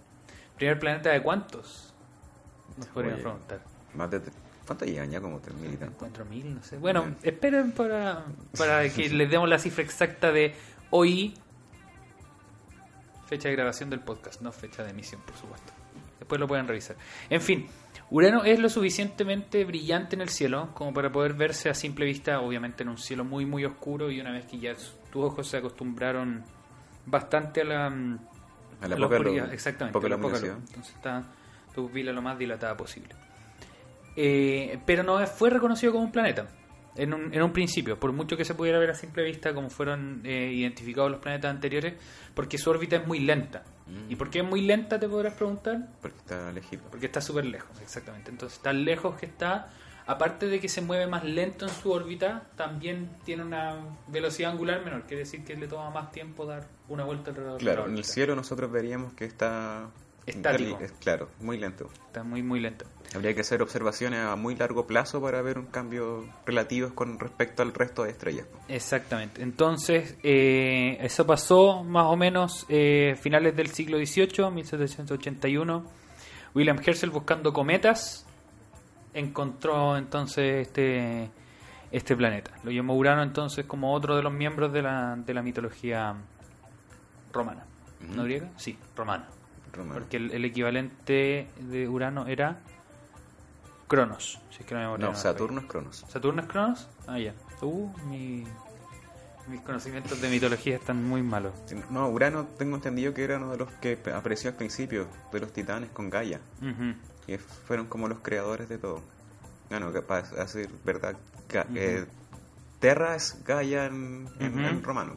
¿Primer 0.55 0.79
planeta 0.79 1.09
de 1.09 1.21
cuántos? 1.23 1.93
Nos 2.77 2.87
podrían 2.87 3.19
preguntar. 3.19 3.61
Más 3.95 4.11
de, 4.11 4.21
¿Cuánto 4.65 4.85
llegan 4.85 5.09
ya? 5.11 5.19
Como 5.19 5.41
3.000 5.41 5.73
y 5.73 5.77
tanto. 5.77 5.85
Encuentro 5.95 6.25
mil, 6.25 6.55
no 6.55 6.63
sé. 6.63 6.77
Bueno, 6.77 7.15
esperen 7.23 7.71
para, 7.71 8.25
para 8.57 8.87
que 8.89 9.09
les 9.13 9.29
demos 9.29 9.49
la 9.49 9.59
cifra 9.59 9.83
exacta 9.83 10.31
de 10.31 10.53
hoy. 10.91 11.33
Fecha 13.31 13.47
de 13.47 13.55
grabación 13.55 13.89
del 13.89 14.01
podcast, 14.01 14.41
no 14.41 14.51
fecha 14.51 14.83
de 14.83 14.89
emisión, 14.89 15.21
por 15.21 15.37
supuesto. 15.37 15.71
Después 16.19 16.37
lo 16.37 16.49
pueden 16.49 16.67
revisar. 16.67 16.97
En 17.29 17.39
fin, 17.39 17.65
Urano 18.09 18.43
es 18.43 18.59
lo 18.59 18.67
suficientemente 18.67 19.63
brillante 19.63 20.17
en 20.17 20.21
el 20.21 20.27
cielo 20.27 20.71
como 20.73 20.93
para 20.93 21.09
poder 21.13 21.33
verse 21.33 21.69
a 21.69 21.73
simple 21.73 22.03
vista, 22.03 22.41
obviamente 22.41 22.83
en 22.83 22.89
un 22.89 22.97
cielo 22.97 23.23
muy, 23.23 23.45
muy 23.45 23.63
oscuro. 23.63 24.11
Y 24.11 24.19
una 24.19 24.33
vez 24.33 24.47
que 24.47 24.59
ya 24.59 24.73
tus 24.73 25.23
ojos 25.23 25.47
se 25.47 25.55
acostumbraron 25.55 26.43
bastante 27.05 27.61
a 27.61 27.63
la, 27.63 27.89
mm, 27.89 28.19
A 28.81 28.87
la 28.89 28.95
a 28.95 28.97
poca 28.97 29.15
oscuridad, 29.15 29.45
luz, 29.45 29.53
exactamente, 29.53 29.93
poca 29.93 30.07
a 30.07 30.09
la 30.09 30.17
poca 30.17 30.37
luz. 30.37 30.49
Entonces 30.49 30.93
está 30.93 31.23
tu 31.73 31.87
pupila 31.87 32.11
lo 32.11 32.21
más 32.21 32.37
dilatada 32.37 32.75
posible. 32.75 33.15
Eh, 34.17 34.77
pero 34.85 35.03
no 35.03 35.25
fue 35.25 35.49
reconocido 35.49 35.93
como 35.93 36.03
un 36.03 36.11
planeta 36.11 36.47
en 36.95 37.13
un, 37.13 37.33
en 37.33 37.41
un 37.41 37.53
principio, 37.53 37.99
por 37.99 38.11
mucho 38.11 38.35
que 38.35 38.45
se 38.45 38.55
pudiera 38.55 38.79
ver 38.79 38.91
a 38.91 38.95
simple 38.95 39.23
vista 39.23 39.53
como 39.53 39.69
fueron 39.69 40.21
eh, 40.25 40.51
identificados 40.53 41.11
los 41.11 41.19
planetas 41.19 41.51
anteriores, 41.51 41.95
porque 42.33 42.57
su 42.57 42.69
órbita 42.69 42.97
es 42.97 43.07
muy 43.07 43.19
lenta. 43.19 43.63
Mm. 43.87 44.11
¿Y 44.11 44.15
por 44.15 44.29
qué 44.29 44.39
es 44.39 44.45
muy 44.45 44.61
lenta, 44.61 44.99
te 44.99 45.07
podrás 45.07 45.33
preguntar? 45.33 45.87
Porque 46.01 46.17
está 46.17 46.51
lejitos. 46.51 46.87
Porque 46.89 47.05
está 47.05 47.21
súper 47.21 47.45
lejos, 47.45 47.79
exactamente. 47.81 48.31
Entonces, 48.31 48.59
tan 48.59 48.83
lejos 48.83 49.17
que 49.19 49.25
está, 49.25 49.69
aparte 50.05 50.47
de 50.47 50.59
que 50.59 50.69
se 50.69 50.81
mueve 50.81 51.07
más 51.07 51.23
lento 51.23 51.65
en 51.65 51.71
su 51.71 51.91
órbita, 51.91 52.49
también 52.55 53.17
tiene 53.23 53.43
una 53.43 53.75
velocidad 54.07 54.51
angular 54.51 54.83
menor, 54.83 55.03
quiere 55.03 55.19
decir 55.23 55.43
que 55.43 55.55
le 55.55 55.67
toma 55.67 55.89
más 55.89 56.11
tiempo 56.11 56.45
dar 56.45 56.67
una 56.89 57.05
vuelta 57.05 57.31
alrededor 57.31 57.59
de 57.59 57.65
la 57.65 57.73
Claro, 57.73 57.89
en 57.89 57.97
el 57.97 58.03
cielo 58.03 58.35
nosotros 58.35 58.71
veríamos 58.71 59.13
que 59.13 59.25
está... 59.25 59.89
Estático. 60.25 60.79
es- 60.81 60.91
Claro, 60.93 61.29
muy 61.39 61.57
lento. 61.57 61.89
Está 62.07 62.23
muy, 62.23 62.43
muy 62.43 62.59
lento. 62.59 62.85
Habría 63.15 63.33
que 63.33 63.41
hacer 63.41 63.61
observaciones 63.61 64.19
a 64.21 64.35
muy 64.35 64.55
largo 64.55 64.85
plazo 64.87 65.21
para 65.21 65.41
ver 65.41 65.57
un 65.57 65.65
cambio 65.65 66.25
relativo 66.45 66.93
con 66.95 67.19
respecto 67.19 67.61
al 67.63 67.73
resto 67.73 68.03
de 68.03 68.11
estrellas. 68.11 68.45
Exactamente. 68.69 69.41
Entonces, 69.41 70.15
eh, 70.23 70.97
eso 71.01 71.25
pasó 71.27 71.83
más 71.83 72.05
o 72.05 72.15
menos 72.15 72.65
eh, 72.69 73.15
finales 73.19 73.55
del 73.55 73.67
siglo 73.71 73.97
XVIII, 73.97 74.49
1781. 74.51 75.83
William 76.53 76.77
Herschel 76.85 77.09
buscando 77.09 77.51
cometas 77.51 78.25
encontró 79.13 79.97
entonces 79.97 80.67
este 80.67 81.29
este 81.91 82.15
planeta. 82.15 82.51
Lo 82.63 82.71
llamó 82.71 82.95
Urano 82.95 83.21
entonces 83.23 83.65
como 83.65 83.93
otro 83.93 84.15
de 84.15 84.23
los 84.23 84.31
miembros 84.31 84.71
de 84.71 84.81
la, 84.81 85.17
de 85.17 85.33
la 85.33 85.41
mitología 85.41 86.15
romana. 87.33 87.65
¿No 88.15 88.23
griega? 88.23 88.49
Sí, 88.55 88.77
romana. 88.95 89.27
Romano. 89.73 89.99
Porque 89.99 90.17
el, 90.17 90.31
el 90.31 90.45
equivalente 90.45 91.47
de 91.59 91.87
Urano 91.87 92.27
era 92.27 92.59
Cronos. 93.87 94.39
Si 94.51 94.61
es 94.61 94.65
que 94.65 94.75
No, 94.75 94.97
me 94.97 95.15
Saturno 95.15 95.61
es 95.61 95.67
Cronos. 95.67 96.05
¿Saturno 96.09 96.41
es 96.41 96.47
Cronos? 96.47 96.87
Ah, 97.07 97.19
ya. 97.19 97.33
Uh, 97.61 97.89
mi- 98.07 98.45
mis 99.47 99.61
conocimientos 99.61 100.21
de 100.21 100.29
mitología 100.29 100.75
están 100.77 101.03
muy 101.03 101.21
malos. 101.21 101.53
No, 101.89 102.07
Urano 102.09 102.45
tengo 102.57 102.75
entendido 102.75 103.13
que 103.13 103.23
era 103.23 103.37
uno 103.37 103.51
de 103.51 103.57
los 103.57 103.71
que 103.73 103.99
apareció 104.13 104.51
al 104.51 104.55
principio, 104.55 105.07
de 105.33 105.39
los 105.39 105.51
titanes 105.51 105.89
con 105.91 106.09
Gaia. 106.09 106.39
Ujú. 106.61 106.93
que 107.25 107.37
fueron 107.37 107.85
como 107.85 108.07
los 108.07 108.19
creadores 108.19 108.67
de 108.67 108.77
todo. 108.79 109.01
Bueno, 109.69 109.93
que 109.93 110.01
para 110.01 110.23
decir 110.27 110.69
verdad, 110.83 111.15
Ga- 111.49 111.67
eh, 111.75 112.05
Terra 112.79 113.15
es 113.15 113.43
Gaia 113.45 113.85
en, 113.85 114.27
en- 114.39 114.83
romano, 114.83 115.15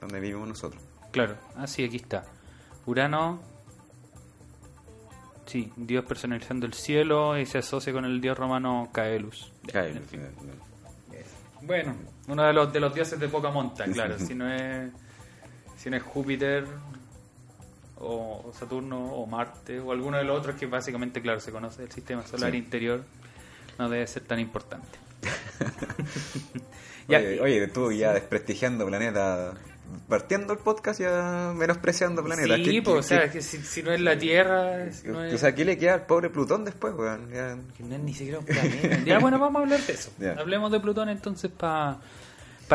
donde 0.00 0.18
vivimos 0.20 0.48
nosotros. 0.48 0.82
Claro, 1.12 1.36
ah, 1.56 1.66
sí, 1.68 1.84
aquí 1.84 1.96
está. 1.96 2.24
Urano. 2.86 3.40
Sí, 5.50 5.72
dios 5.76 6.04
personalizando 6.04 6.64
el 6.66 6.74
cielo 6.74 7.36
y 7.36 7.44
se 7.44 7.58
asocia 7.58 7.92
con 7.92 8.04
el 8.04 8.20
dios 8.20 8.38
romano 8.38 8.88
Caelus. 8.92 9.50
En 9.74 10.02
fin. 10.04 10.20
eh, 11.12 11.24
Bueno, 11.62 11.96
uno 12.28 12.44
de 12.44 12.52
los, 12.52 12.72
de 12.72 12.78
los 12.78 12.94
dioses 12.94 13.18
de 13.18 13.26
poca 13.28 13.50
monta, 13.50 13.84
claro. 13.86 14.16
si 14.18 14.34
no 14.34 14.48
es 14.52 14.92
si 15.76 15.90
no 15.90 15.96
es 15.96 16.02
Júpiter 16.04 16.66
o 17.98 18.44
o 18.46 18.52
Saturno 18.52 18.98
o 19.12 19.26
Marte 19.26 19.80
o 19.80 19.90
alguno 19.92 20.18
de 20.18 20.24
los 20.24 20.38
otros 20.38 20.54
que 20.56 20.66
básicamente, 20.66 21.20
claro, 21.20 21.40
se 21.40 21.50
conoce 21.50 21.82
del 21.82 21.90
sistema 21.90 22.24
solar 22.26 22.52
Sí. 22.52 22.56
interior, 22.58 23.02
no 23.78 23.88
debe 23.88 24.06
ser 24.06 24.22
tan 24.22 24.38
importante. 24.38 24.98
Oye, 27.08 27.40
oye, 27.40 27.66
tú 27.66 27.90
ya 27.90 28.12
desprestigiando 28.12 28.86
planeta, 28.86 29.54
partiendo 30.08 30.52
el 30.52 30.58
podcast 30.58 31.00
ya 31.00 31.52
menospreciando 31.56 32.22
planeta. 32.24 32.56
Sí, 32.56 32.62
¿Qué- 32.64 32.82
pues, 32.82 32.94
qué- 32.94 32.98
o 32.98 33.02
sea, 33.02 33.26
qué- 33.26 33.30
que 33.38 33.42
si, 33.42 33.58
si 33.58 33.82
no 33.82 33.92
es 33.92 34.00
la 34.00 34.18
Tierra, 34.18 34.90
si 34.92 35.08
no 35.08 35.18
o 35.18 35.22
es, 35.24 35.40
sea, 35.40 35.54
¿qué 35.54 35.64
le 35.64 35.76
queda 35.78 35.94
al 35.94 36.06
pobre 36.06 36.30
Plutón 36.30 36.64
después, 36.64 36.94
weón? 36.94 37.30
Ya- 37.30 37.56
que 37.76 37.82
no 37.84 37.94
es 37.94 38.00
ni 38.00 38.14
siquiera 38.14 38.38
un 38.38 38.44
planeta. 38.44 38.98
Ya, 39.04 39.18
bueno, 39.18 39.38
vamos 39.38 39.60
a 39.60 39.62
hablar 39.64 39.80
de 39.80 39.92
eso. 39.92 40.10
Hablemos 40.38 40.70
de 40.72 40.80
Plutón 40.80 41.08
entonces 41.08 41.50
para 41.50 41.98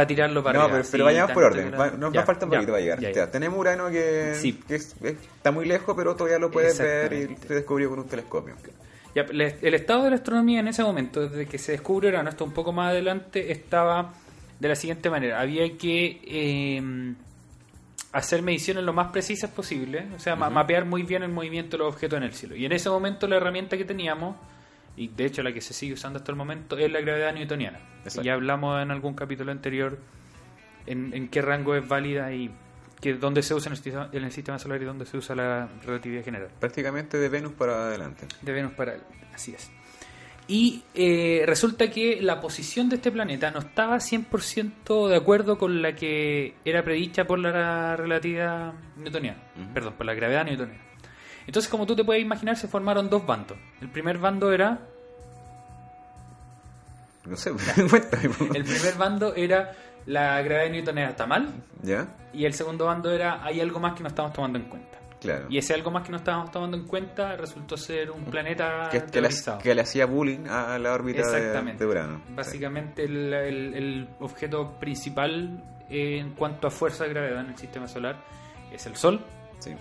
tirarlo 0.08 0.44
para 0.44 0.60
No, 0.60 0.66
pero, 0.66 0.84
pero 0.92 1.04
Sí, 1.04 1.06
vayamos 1.06 1.32
por 1.32 1.44
orden. 1.44 1.72
Va- 1.74 1.92
Nos, 1.92 2.12
Ya, 2.14 2.20
nos 2.20 2.26
falta 2.26 2.46
un 2.46 2.52
poquito 2.52 2.72
para 2.74 2.82
llegar. 2.82 3.00
ya, 3.00 3.12
Ya, 3.12 3.32
tenemos 3.32 3.58
Urano 3.60 3.90
que, 3.90 4.36
Sí. 4.36 4.54
que 4.68 4.76
es- 4.76 4.96
es- 5.02 5.16
está 5.38 5.52
muy 5.52 5.66
lejos, 5.66 5.96
pero 5.96 6.16
todavía 6.16 6.38
lo 6.40 6.52
puedes 6.52 6.78
ver 6.80 7.14
y 7.14 7.38
se 7.48 7.54
descubrió 7.54 7.90
con 7.90 8.00
un 8.00 8.08
telescopio. 8.08 8.56
El 9.16 9.74
estado 9.74 10.04
de 10.04 10.10
la 10.10 10.16
astronomía 10.18 10.60
en 10.60 10.68
ese 10.68 10.84
momento, 10.84 11.22
desde 11.30 11.46
que 11.46 11.58
se 11.58 11.72
descubrió 11.72 12.10
Urano 12.10 12.28
hasta 12.30 12.44
un 12.44 12.52
poco 12.52 12.74
más 12.74 12.90
adelante, 12.92 13.50
estaba 13.54 14.14
de 14.60 14.68
la 14.68 14.76
siguiente 14.76 15.10
manera. 15.10 15.40
Había 15.42 15.78
que 15.78 16.22
eh, 16.26 17.14
hacer 18.12 18.42
mediciones 18.42 18.84
lo 18.84 18.94
más 18.94 19.12
precisas 19.12 19.52
posible, 19.52 20.08
o 20.16 20.20
sea, 20.20 20.36
ma- 20.36 20.50
mapear 20.50 20.86
muy 20.86 21.04
bien 21.04 21.24
el 21.24 21.32
movimiento 21.32 21.78
de 21.78 21.84
los 21.84 21.94
objetos 21.94 22.18
en 22.18 22.24
el 22.24 22.34
cielo. 22.34 22.56
Y 22.56 22.66
en 22.66 22.72
ese 22.72 22.90
momento 22.90 23.28
la 23.28 23.36
herramienta 23.38 23.78
que 23.78 23.86
teníamos 23.86 24.36
y 24.98 25.10
de 25.10 25.26
hecho 25.26 25.44
la 25.44 25.52
que 25.52 25.60
se 25.60 25.74
sigue 25.74 25.94
usando 25.94 26.20
hasta 26.20 26.32
el 26.32 26.38
momento, 26.38 26.78
es 26.78 26.90
la 26.90 27.02
gravedad 27.02 27.34
newtoniana. 27.34 27.80
Exacto. 28.06 28.22
Ya 28.22 28.34
hablamos 28.34 28.82
en 28.82 28.92
algún 28.92 29.14
capítulo 29.14 29.52
anterior 29.52 30.00
en, 30.86 31.14
en 31.14 31.28
qué 31.28 31.42
rango 31.42 31.76
es 31.76 31.86
válida 31.86 32.32
y 32.32 32.50
que 33.02 33.14
dónde 33.16 33.44
se 33.44 33.54
usa 33.54 33.68
en 33.68 33.74
el, 33.74 33.78
sistema, 33.84 34.10
en 34.14 34.24
el 34.24 34.32
sistema 34.32 34.58
solar 34.58 34.82
y 34.82 34.86
dónde 34.86 35.06
se 35.06 35.18
usa 35.18 35.36
la 35.36 35.68
relatividad 35.86 36.24
general. 36.24 36.48
Prácticamente 36.62 37.18
de 37.18 37.28
Venus 37.28 37.52
para 37.52 37.88
adelante. 37.88 38.26
De 38.42 38.54
Venus 38.54 38.72
para 38.72 38.94
él, 38.94 39.02
así 39.34 39.54
es. 39.54 39.70
Y 40.48 40.84
eh, 40.94 41.44
resulta 41.48 41.90
que 41.90 42.22
la 42.22 42.40
posición 42.40 42.88
de 42.90 42.98
este 42.98 43.12
planeta 43.12 43.50
no 43.50 43.60
estaba 43.60 43.98
100% 43.98 45.08
de 45.08 45.16
acuerdo 45.16 45.58
con 45.58 45.82
la 45.82 45.96
que 45.96 46.56
era 46.64 46.84
predicha 46.84 47.26
por 47.26 47.40
la 47.40 47.96
relatividad 47.96 48.74
newtoniana, 48.96 49.40
perdón, 49.74 49.96
por 49.98 50.06
la 50.06 50.14
gravedad 50.14 50.46
newtoniana. 50.46 50.84
Entonces, 51.48 51.70
como 51.70 51.86
tú 51.86 51.96
te 51.96 52.04
puedes 52.04 52.22
imaginar, 52.22 52.58
se 52.58 52.68
formaron 52.68 53.10
dos 53.10 53.26
bandos. 53.26 53.58
El 53.82 53.90
primer 53.90 54.20
bando 54.20 54.52
era 54.52 54.80
No 57.26 57.36
sé, 57.36 57.50
el 58.54 58.64
primer 58.64 58.96
bando 58.98 59.34
era 59.34 59.72
la 60.06 60.42
gravedad 60.44 60.72
newtoniana 60.72 61.10
está 61.10 61.26
mal 61.26 61.52
¿Ya? 61.82 62.08
y 62.32 62.46
el 62.46 62.54
segundo 62.54 62.86
bando 62.86 63.12
era 63.12 63.44
hay 63.44 63.60
algo 63.60 63.80
más 63.80 63.96
que 63.96 64.04
no 64.04 64.10
estamos 64.10 64.34
tomando 64.34 64.60
en 64.60 64.66
cuenta. 64.66 65.00
Claro. 65.26 65.48
Y 65.50 65.58
ese 65.58 65.74
algo 65.74 65.92
más 65.92 66.04
que 66.04 66.12
no 66.12 66.18
estábamos 66.18 66.52
tomando 66.52 66.78
en 66.78 66.86
cuenta 66.86 67.36
resultó 67.36 67.76
ser 67.78 68.12
un 68.12 68.24
planeta 68.26 68.90
que, 68.92 69.00
que 69.00 69.06
le, 69.06 69.12
teorizado. 69.12 69.60
que 69.60 69.76
le 69.76 69.82
hacía 69.82 70.06
bullying 70.06 70.48
a 70.48 70.78
la 70.80 70.94
órbita 70.94 71.22
de, 71.30 71.38
Exactamente. 71.38 71.84
de 71.84 71.90
Urano. 71.90 72.22
Básicamente 72.30 73.04
el, 73.04 73.34
el- 73.34 73.74
el 73.74 74.10
objeto 74.20 74.80
principal 74.80 75.64
en 75.90 76.32
cuanto 76.32 76.68
a 76.68 76.72
fuerza 76.72 77.04
de 77.04 77.12
gravedad 77.12 77.42
en 77.42 77.50
el 77.52 77.58
sistema 77.58 77.88
solar 77.88 78.18
es 78.72 78.86
el 78.86 78.96
Sol, 78.96 79.20
Sí. 79.60 79.74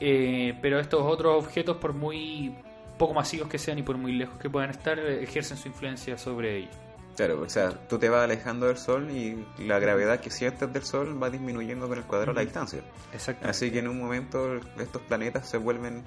Eh, 0.00 0.56
pero 0.62 0.78
estos 0.78 1.00
otros 1.02 1.44
objetos, 1.44 1.76
por 1.78 1.92
muy 1.92 2.54
poco 2.96 3.14
masivos 3.14 3.48
que 3.48 3.58
sean 3.58 3.78
y 3.78 3.82
por 3.82 3.96
muy 3.98 4.12
lejos 4.12 4.38
que 4.38 4.48
puedan 4.48 4.70
estar, 4.70 4.98
eh, 4.98 5.22
ejercen 5.22 5.56
su 5.56 5.68
influencia 5.68 6.16
sobre 6.16 6.56
ellos. 6.58 6.76
Claro, 7.18 7.42
o 7.42 7.48
sea, 7.48 7.70
tú 7.88 7.98
te 7.98 8.08
vas 8.08 8.22
alejando 8.22 8.66
del 8.68 8.76
Sol 8.76 9.10
y 9.10 9.44
la 9.58 9.80
gravedad 9.80 10.20
que 10.20 10.30
sientes 10.30 10.72
del 10.72 10.84
Sol 10.84 11.20
va 11.20 11.28
disminuyendo 11.30 11.88
con 11.88 11.98
el 11.98 12.04
cuadrado 12.04 12.30
de 12.32 12.36
la 12.36 12.44
distancia. 12.44 12.80
Exactamente. 13.12 13.50
Así 13.50 13.72
que 13.72 13.80
en 13.80 13.88
un 13.88 13.98
momento 13.98 14.54
estos 14.78 15.02
planetas 15.02 15.48
se 15.50 15.56
vuelven 15.56 16.04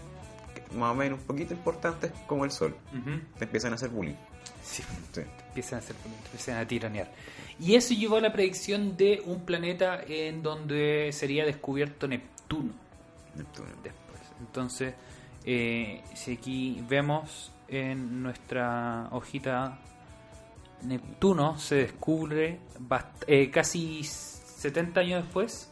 más 0.73 0.93
o 0.93 0.95
menos 0.95 1.19
un 1.19 1.25
poquito 1.25 1.53
importantes 1.53 2.13
como 2.27 2.45
el 2.45 2.51
Sol. 2.51 2.73
Te 3.37 3.43
empiezan 3.43 3.73
a 3.73 3.75
hacer 3.75 3.89
bullying. 3.89 4.15
Sí, 4.63 4.83
Sí. 5.11 5.21
empiezan 5.49 5.79
a 5.79 5.79
hacer 5.79 5.97
empiezan 6.05 6.57
a 6.59 6.65
tiranear. 6.65 7.11
Y 7.59 7.75
eso 7.75 7.93
llevó 7.93 8.15
a 8.15 8.21
la 8.21 8.31
predicción 8.31 8.95
de 8.95 9.21
un 9.25 9.43
planeta 9.43 10.01
en 10.07 10.41
donde 10.41 11.09
sería 11.11 11.45
descubierto 11.45 12.07
Neptuno. 12.07 12.71
Neptuno. 13.35 13.67
después. 13.83 14.21
Entonces, 14.39 14.93
eh, 15.43 16.01
si 16.15 16.35
aquí 16.35 16.81
vemos 16.87 17.51
en 17.67 18.23
nuestra 18.23 19.09
hojita 19.11 19.77
Neptuno 20.83 21.57
se 21.57 21.75
descubre 21.75 22.59
eh, 23.27 23.51
casi 23.51 24.03
70 24.03 24.99
años 24.99 25.23
después, 25.23 25.71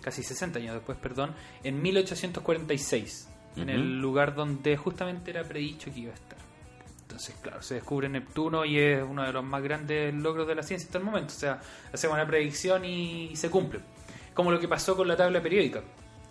casi 0.00 0.22
60 0.22 0.58
años 0.58 0.74
después, 0.74 0.98
perdón, 0.98 1.34
en 1.62 1.80
1846, 1.80 3.28
en 3.56 3.62
Ujú. 3.62 3.70
el 3.70 4.00
lugar 4.00 4.34
donde 4.34 4.76
justamente 4.76 5.30
era 5.30 5.44
predicho 5.44 5.92
que 5.92 6.00
iba 6.00 6.12
a 6.12 6.14
estar. 6.14 6.38
Entonces, 7.02 7.36
claro, 7.40 7.62
se 7.62 7.74
descubre 7.74 8.08
Neptuno 8.08 8.64
y 8.64 8.78
es 8.78 9.02
uno 9.02 9.24
de 9.24 9.32
los 9.32 9.44
más 9.44 9.62
grandes 9.62 10.12
logros 10.14 10.48
de 10.48 10.54
la 10.56 10.62
ciencia 10.62 10.86
hasta 10.86 10.98
el 10.98 11.04
momento. 11.04 11.32
O 11.32 11.38
sea, 11.38 11.60
hacemos 11.92 12.14
una 12.14 12.26
predicción 12.26 12.84
y, 12.84 13.26
y 13.26 13.36
se 13.36 13.50
cumple. 13.50 13.80
Como 14.34 14.50
lo 14.50 14.58
que 14.58 14.66
pasó 14.66 14.96
con 14.96 15.06
la 15.06 15.16
tabla 15.16 15.40
periódica. 15.40 15.82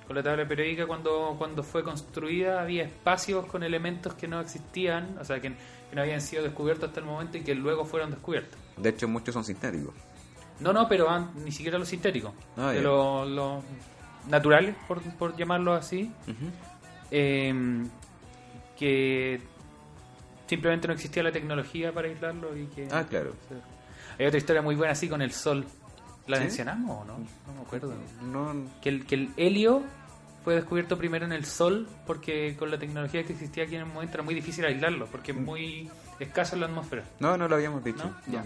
Con 0.08 0.16
la 0.18 0.24
tabla 0.24 0.46
periódica 0.48 0.86
cuando, 0.86 1.36
cuando 1.38 1.64
fue 1.64 1.84
construida 1.84 2.62
había 2.62 2.84
espacios 2.84 3.46
con 3.46 3.64
elementos 3.64 4.14
que 4.16 4.28
no 4.28 4.40
existían, 4.42 5.18
o 5.20 5.24
sea, 5.24 5.40
que, 5.40 5.50
que 5.90 5.96
no 5.96 6.02
habían 6.02 6.20
sido 6.22 6.44
descubiertos 6.44 6.90
hasta 6.90 7.00
el 7.00 7.06
momento 7.06 7.38
y 7.38 7.42
que 7.42 7.56
luego 7.56 7.86
fueron 7.86 8.12
descubiertos. 8.12 8.60
De 8.78 8.90
hecho, 8.90 9.08
muchos 9.08 9.34
son 9.34 9.46
sintéticos. 9.46 9.94
No, 10.60 10.74
no, 10.74 10.88
pero 10.90 11.10
an- 11.10 11.32
ni 11.44 11.52
siquiera 11.52 11.78
los 11.78 11.88
sintéticos. 11.88 12.34
Ah, 12.58 12.72
de 12.72 12.82
los 12.82 13.28
los 13.30 13.64
naturales, 14.28 14.76
por, 14.88 15.02
por 15.16 15.36
llamarlo 15.38 15.74
así. 15.74 16.12
eh, 17.12 17.86
que 18.78 19.40
simplemente 20.48 20.88
no 20.88 20.94
existía 20.94 21.24
la 21.24 21.32
tecnología 21.32 21.92
para 21.94 22.08
aislarlo 22.08 22.58
y 22.58 22.66
que... 22.68 22.88
Ah, 22.92 23.06
claro. 23.08 23.34
Hay 24.20 24.26
otra 24.26 24.38
historia 24.38 24.62
muy 24.62 24.76
buena 24.76 24.94
así 24.94 25.08
con 25.08 25.22
el 25.22 25.32
sol. 25.32 25.66
¿La 26.28 26.38
¿Sí? 26.38 26.44
mencionamos 26.44 27.02
o 27.02 27.06
no? 27.06 27.14
No 27.18 27.54
me 27.56 27.62
acuerdo. 27.62 27.94
No, 28.22 28.54
Que 28.82 28.90
el, 28.90 29.06
que 29.06 29.16
el 29.16 29.30
helio 29.38 29.82
fue 30.44 30.56
descubierto 30.56 30.98
primero 30.98 31.26
en 31.26 31.32
el 31.34 31.46
sol 31.46 31.88
porque 32.06 32.56
con 32.58 32.70
la 32.72 32.78
tecnología 32.78 33.24
que 33.24 33.34
existía 33.34 33.64
aquí 33.66 33.76
en 33.76 33.82
el 33.82 33.88
momento 33.88 34.16
era 34.16 34.24
muy 34.24 34.34
difícil 34.36 34.66
aislarlo 34.66 35.08
porque 35.08 35.32
es 35.32 35.38
muy 35.38 35.90
escaso 36.20 36.56
en 36.56 36.62
la 36.62 36.68
atmósfera. 36.68 37.04
no, 37.20 37.38
no 37.38 37.48
lo 37.48 37.56
habíamos 37.56 37.84
dicho. 37.84 38.04
¿No? 38.04 38.32
Ya. 38.34 38.46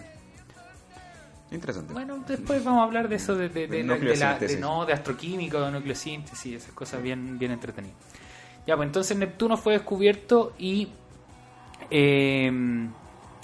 Interesante. 1.49 1.93
Bueno, 1.93 2.23
después 2.27 2.63
vamos 2.65 2.81
a 2.81 2.83
hablar 2.83 3.07
de 3.07 3.15
eso, 3.15 3.33
de, 3.35 3.47
de, 3.47 3.67
de, 3.67 3.77
De 3.83 4.15
la- 4.17 4.37
no, 4.59 4.85
de 4.85 4.91
astroquímica, 4.93 5.59
de 5.61 5.71
nucleosíntesis, 5.71 6.55
esas 6.63 6.73
cosas 6.73 7.01
bien, 7.01 7.39
bien 7.39 7.51
entretenidas. 7.51 7.95
Ya, 8.65 8.75
pues 8.75 8.87
entonces 8.87 9.15
Neptuno 9.15 9.55
fue 9.55 9.73
descubierto 9.73 10.53
y 10.59 10.89
eh, 11.89 12.51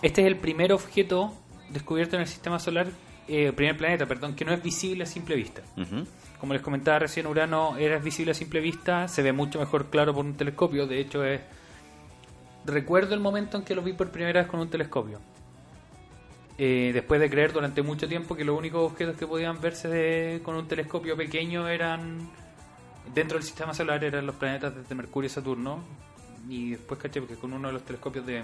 este 0.02 0.22
es 0.22 0.28
el 0.28 0.36
primer 0.38 0.74
objeto 0.74 1.34
descubierto 1.70 2.18
en 2.18 2.24
el 2.24 2.28
sistema 2.28 2.60
solar, 2.60 2.88
eh, 3.28 3.52
primer 3.54 3.78
planeta, 3.78 4.06
perdón, 4.06 4.36
que 4.36 4.46
no 4.46 4.54
es 4.54 4.62
visible 4.62 5.04
a 5.04 5.08
simple 5.08 5.36
vista. 5.36 5.62
Como 6.40 6.54
les 6.54 6.62
comentaba 6.62 7.00
recién, 7.00 7.26
Urano 7.28 7.78
era 7.78 7.98
visible 8.00 8.32
a 8.32 8.36
simple 8.36 8.60
vista, 8.60 9.08
se 9.08 9.22
ve 9.22 9.32
mucho 9.32 9.60
mejor 9.60 9.86
claro 9.90 10.14
por 10.14 10.26
un 10.26 10.36
telescopio, 10.36 10.86
de 10.88 11.00
hecho 11.00 11.24
es... 11.24 11.42
Recuerdo 12.66 13.14
el 13.14 13.20
momento 13.20 13.58
en 13.58 13.64
que 13.64 13.76
lo 13.76 13.82
vi 13.82 13.94
por 13.94 14.10
primera 14.10 14.42
vez 14.42 14.50
con 14.50 14.60
un 14.60 14.70
telescopio. 14.70 15.20
Eh, 16.58 16.92
después 16.94 17.20
de 17.20 17.30
creer 17.30 17.52
durante 17.52 17.82
mucho 17.82 18.08
tiempo 18.08 18.36
que 18.36 18.46
los 18.46 18.58
únicos 18.58 18.92
objetos 18.92 19.18
que 19.18 19.26
podían 19.26 19.60
verse 19.60 19.88
de- 19.88 20.42
con 20.44 20.56
un 20.56 20.68
telescopio 20.68 21.18
pequeño 21.18 21.68
eran 21.68 22.30
dentro 23.14 23.38
del 23.38 23.44
sistema 23.46 23.74
solar 23.74 24.04
eran 24.04 24.26
los 24.26 24.36
planetas 24.36 24.76
desde 24.76 24.94
Mercurio 24.96 25.26
y 25.28 25.30
Saturno 25.30 25.80
y 26.48 26.72
después 26.72 27.00
caché 27.02 27.22
porque 27.22 27.36
con 27.36 27.54
uno 27.54 27.68
de 27.70 27.74
los 27.74 27.84
telescopios 27.84 28.26
de 28.26 28.44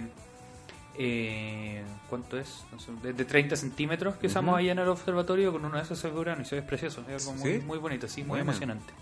eh, 1.02 1.82
¿cuánto 2.10 2.38
es? 2.38 2.66
No 2.74 2.80
sé, 2.80 2.92
de, 3.02 3.14
de 3.14 3.24
30 3.26 3.56
centímetros 3.56 4.16
que 4.18 4.28
usamos 4.28 4.50
Ujú. 4.50 4.58
allá 4.58 4.74
en 4.74 4.80
el 4.80 4.88
observatorio 4.90 5.52
con 5.54 5.64
uno 5.64 5.78
de 5.78 5.84
esos 5.84 6.04
Urano 6.04 6.42
y 6.42 6.46
se 6.46 6.56
ve 6.58 6.62
precioso 6.62 7.04
es 7.10 7.26
algo 7.26 7.40
muy, 7.40 7.54
¿Sí? 7.54 7.60
muy 7.66 7.78
bonito, 7.78 8.08
sí, 8.10 8.24
muy 8.24 8.42
emocionante 8.42 8.94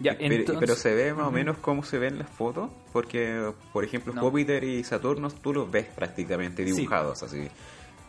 ya, 0.00 0.16
pero, 0.18 0.34
entonces- 0.34 0.58
pero 0.58 0.74
se 0.74 0.92
ve 0.92 1.14
más 1.14 1.28
o 1.28 1.30
menos 1.30 1.56
cómo 1.58 1.84
se 1.84 1.98
ven 1.98 2.18
las 2.18 2.28
fotos, 2.28 2.68
porque 2.92 3.52
por 3.72 3.84
ejemplo 3.84 4.12
No. 4.12 4.22
Júpiter 4.22 4.64
y 4.64 4.82
Saturno 4.82 5.30
tú 5.30 5.54
los 5.54 5.70
ves 5.70 5.86
prácticamente 5.86 6.64
Sí. 6.66 6.72
dibujados 6.72 7.22
así. 7.22 7.48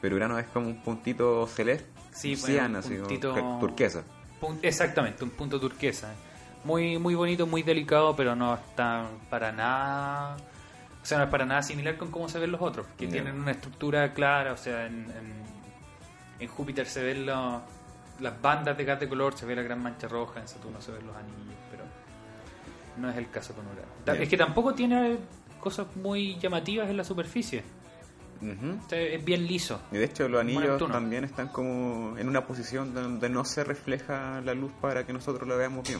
Pero 0.01 0.15
Urano 0.15 0.39
es 0.39 0.47
como 0.47 0.65
un 0.67 0.81
puntito 0.81 1.45
celeste, 1.45 1.87
Sí, 2.11 2.35
bueno, 2.41 2.79
así, 2.79 2.95
como 2.95 3.07
puntito- 3.07 3.33
que- 3.35 3.41
turquesa. 3.59 4.03
Pun- 4.41 4.57
Exactamente, 4.63 5.23
un 5.23 5.29
punto 5.29 5.59
turquesa. 5.59 6.11
Muy 6.63 6.97
muy 6.97 7.13
bonito, 7.13 7.45
muy 7.45 7.61
delicado, 7.61 8.15
pero 8.15 8.35
no 8.35 8.55
está 8.55 9.07
para 9.29 9.51
nada... 9.51 10.37
O 11.05 11.07
sea, 11.07 11.19
no 11.19 11.25
es 11.25 11.29
para 11.29 11.45
nada 11.45 11.61
similar 11.61 11.97
con 11.97 12.09
cómo 12.09 12.27
se 12.27 12.39
ven 12.39 12.51
los 12.51 12.59
otros, 12.63 12.87
que 12.97 13.05
tienen 13.05 13.39
una 13.39 13.51
estructura 13.51 14.11
clara, 14.11 14.53
o 14.53 14.57
sea, 14.57 14.87
en, 14.87 15.03
en, 15.11 15.33
en 16.39 16.47
Júpiter 16.47 16.87
se 16.87 17.03
ven 17.03 17.27
los- 17.27 17.61
las 18.19 18.41
bandas 18.41 18.75
de 18.75 18.85
gas 18.85 18.99
de 18.99 19.07
color, 19.07 19.37
se 19.37 19.45
ve 19.45 19.55
la 19.55 19.61
gran 19.61 19.83
mancha 19.83 20.07
roja, 20.07 20.39
en 20.39 20.47
Saturno 20.47 20.81
se 20.81 20.91
ven 20.91 21.05
los 21.05 21.15
anillos, 21.15 21.53
pero 21.69 21.83
no 22.97 23.07
es 23.11 23.17
el 23.17 23.29
caso 23.29 23.53
con 23.53 23.65
Urano. 23.67 24.19
Es 24.19 24.27
que 24.27 24.35
tampoco 24.35 24.73
tiene 24.73 25.17
cosas 25.59 25.85
muy 25.95 26.39
llamativas 26.39 26.89
en 26.89 26.97
la 26.97 27.03
superficie, 27.03 27.61
Ujú. 28.41 28.79
o 28.83 28.89
sea, 28.89 28.99
es 28.99 29.23
bien 29.23 29.45
liso. 29.45 29.79
Y 29.91 29.97
de 29.97 30.05
hecho 30.05 30.27
los 30.27 30.41
anillos 30.41 30.81
también 30.91 31.23
están 31.23 31.49
como 31.49 32.17
en 32.17 32.27
una 32.27 32.47
posición 32.47 32.95
donde 32.95 33.29
no 33.29 33.45
se 33.45 33.63
refleja 33.63 34.41
la 34.43 34.55
luz 34.55 34.71
para 34.81 35.05
que 35.05 35.13
nosotros 35.13 35.47
la 35.47 35.53
veamos 35.55 35.87
bien. 35.87 35.99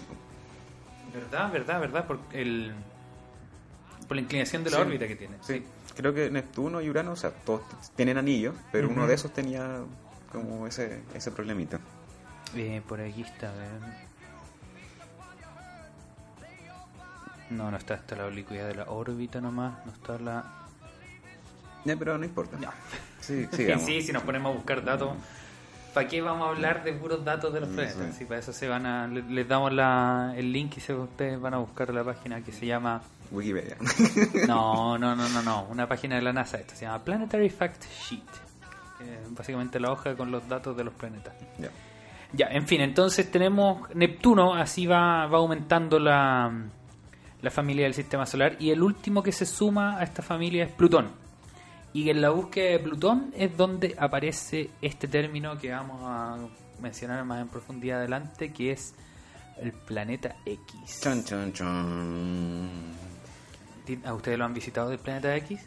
¿Verdad? 1.13 1.51
¿Verdad? 1.51 1.79
¿Verdad? 1.79 2.07
Por, 2.07 2.19
el, 2.33 2.73
por 4.07 4.15
la 4.17 4.21
inclinación 4.21 4.63
de 4.63 4.69
la 4.71 4.77
Sí. 4.77 4.81
órbita 4.83 5.07
que 5.07 5.15
tiene. 5.15 5.35
Sí, 5.41 5.63
creo 5.95 6.13
que 6.13 6.29
Neptuno 6.29 6.81
y 6.81 6.89
Urano, 6.89 7.11
o 7.11 7.15
sea, 7.15 7.31
todos 7.31 7.61
tienen 7.95 8.17
anillos, 8.17 8.55
pero 8.71 8.89
uno 8.89 9.07
de 9.07 9.15
esos 9.15 9.33
tenía 9.33 9.79
como 10.31 10.67
ese, 10.67 11.01
ese 11.13 11.31
problemita. 11.31 11.79
Eh, 12.55 12.81
por 12.87 13.01
aquí 13.01 13.21
está, 13.21 13.49
a 13.49 13.53
ver. 13.55 13.69
No, 17.49 17.69
no 17.69 17.77
está, 17.77 17.95
está 17.95 18.15
la 18.15 18.25
oblicuidad 18.25 18.67
de 18.67 18.75
la 18.75 18.85
órbita 18.89 19.39
nomás, 19.39 19.85
no 19.85 19.91
está 19.91 20.17
la... 20.19 20.43
Ya, 21.85 21.95
pero 21.95 22.17
no 22.17 22.25
importa. 22.25 22.57
Ya. 22.59 22.73
Sí, 23.21 23.47
Sí, 23.51 23.67
sí, 23.85 24.01
si 24.01 24.11
nos 24.11 24.23
ponemos 24.23 24.51
a 24.51 24.55
buscar 24.55 24.83
datos, 24.83 25.15
¿para 25.95 26.07
qué 26.07 26.21
vamos 26.21 26.45
a 26.45 26.51
hablar 26.51 26.83
de 26.83 26.93
puros 26.93 27.25
datos 27.25 27.51
de 27.51 27.61
los 27.61 27.69
planetas? 27.69 28.15
sí. 28.15 28.25
Para 28.25 28.39
eso 28.41 28.53
se 28.53 28.67
van 28.67 28.85
a, 28.85 29.07
le- 29.07 29.23
les 29.23 29.47
damos 29.47 29.73
la, 29.73 30.33
el 30.37 30.51
link 30.51 30.77
y 30.77 30.79
se, 30.81 30.93
ustedes 30.93 31.41
van 31.41 31.55
a 31.55 31.57
buscar 31.57 31.91
la 31.91 32.03
página 32.03 32.41
que 32.41 32.51
se 32.51 32.67
llama... 32.67 33.01
Wikipedia. 33.31 33.77
No, 34.47 34.97
no, 34.99 35.15
no, 35.15 35.27
no, 35.29 35.41
no, 35.41 35.63
una 35.71 35.87
página 35.87 36.17
de 36.17 36.21
la 36.21 36.31
NASA, 36.33 36.57
esta 36.59 36.75
se 36.75 36.85
llama 36.85 37.03
Planetary 37.03 37.49
Fact 37.49 37.83
Sheet. 37.83 38.21
Eh, 39.01 39.19
básicamente 39.31 39.79
la 39.79 39.91
hoja 39.91 40.15
con 40.15 40.29
los 40.29 40.47
datos 40.47 40.77
de 40.77 40.83
los 40.83 40.93
planetas. 40.93 41.33
ya. 41.57 41.69
Ya, 42.33 42.47
en 42.47 42.67
fin, 42.67 42.81
entonces 42.81 43.31
tenemos 43.31 43.87
Neptuno, 43.95 44.55
así 44.55 44.85
va, 44.87 45.25
va 45.27 45.37
aumentando 45.37 45.99
la, 45.99 46.51
la 47.41 47.51
familia 47.51 47.85
del 47.85 47.93
sistema 47.93 48.25
solar. 48.25 48.57
Y 48.59 48.71
el 48.71 48.81
último 48.83 49.23
que 49.23 49.31
se 49.31 49.45
suma 49.45 49.97
a 49.99 50.03
esta 50.03 50.21
familia 50.21 50.65
es 50.65 50.71
Plutón. 50.71 51.11
Y 51.95 52.09
en 52.09 52.19
la 52.19 52.29
búsqueda 52.29 52.71
de 52.71 52.79
Plutón 52.79 53.33
es 53.37 53.55
donde 53.55 53.95
aparece 53.97 54.69
este 54.81 55.07
término 55.07 55.57
que 55.57 55.71
vamos 55.71 56.01
a 56.03 56.37
mencionar 56.81 57.23
más 57.23 57.41
en 57.41 57.47
profundidad 57.47 57.99
adelante, 57.99 58.51
que 58.51 58.73
es 58.73 58.93
el 59.61 59.71
planeta 59.71 60.35
X. 60.45 60.99
Chon, 61.01 61.23
chon, 61.23 61.53
chon. 61.53 62.69
¿A 64.03 64.13
ustedes 64.13 64.37
lo 64.37 64.43
han 64.43 64.53
visitado 64.53 64.89
del 64.89 64.99
planeta 64.99 65.33
X? 65.37 65.61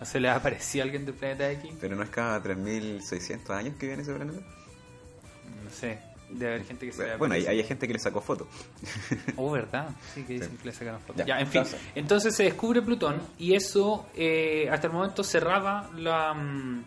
¿O 0.00 0.04
se 0.04 0.18
les 0.18 0.32
ha 0.32 0.34
aparecido 0.34 0.82
alguien 0.82 1.06
del 1.06 1.14
planeta 1.14 1.48
X? 1.52 1.74
Pero 1.80 1.94
no 1.94 2.02
es 2.02 2.10
cada 2.10 2.42
3600 2.42 3.50
años 3.50 3.76
que 3.78 3.86
viene 3.86 4.02
ese 4.02 4.12
planeta. 4.12 4.40
No 4.40 5.70
sé, 5.70 6.00
debe 6.30 6.54
haber 6.54 6.66
gente 6.66 6.86
que 6.86 6.92
se 6.92 7.10
ha 7.10 7.16
Bueno, 7.16 7.34
hay, 7.34 7.62
gente 7.64 7.86
que 7.86 7.92
le 7.92 7.98
sacó 7.98 8.20
foto. 8.20 8.48
Oh, 9.36 9.50
¿verdad? 9.50 9.90
Sí, 10.14 10.22
que 10.24 10.34
dicen 10.34 10.50
Sí. 10.50 10.56
que 10.58 10.64
le 10.66 10.72
sacaron 10.72 11.00
fotos. 11.00 11.16
Ya, 11.16 11.26
Ya, 11.26 11.40
en 11.40 11.46
fin. 11.46 11.58
entonces. 11.62 11.80
Entonces 11.94 12.34
se 12.36 12.44
descubre 12.44 12.82
Plutón 12.82 13.20
y 13.38 13.54
eso 13.54 14.06
eh, 14.14 14.68
hasta 14.70 14.86
el 14.86 14.92
momento 14.92 15.22
cerraba 15.24 15.90
la 15.96 16.34
mm, 16.34 16.84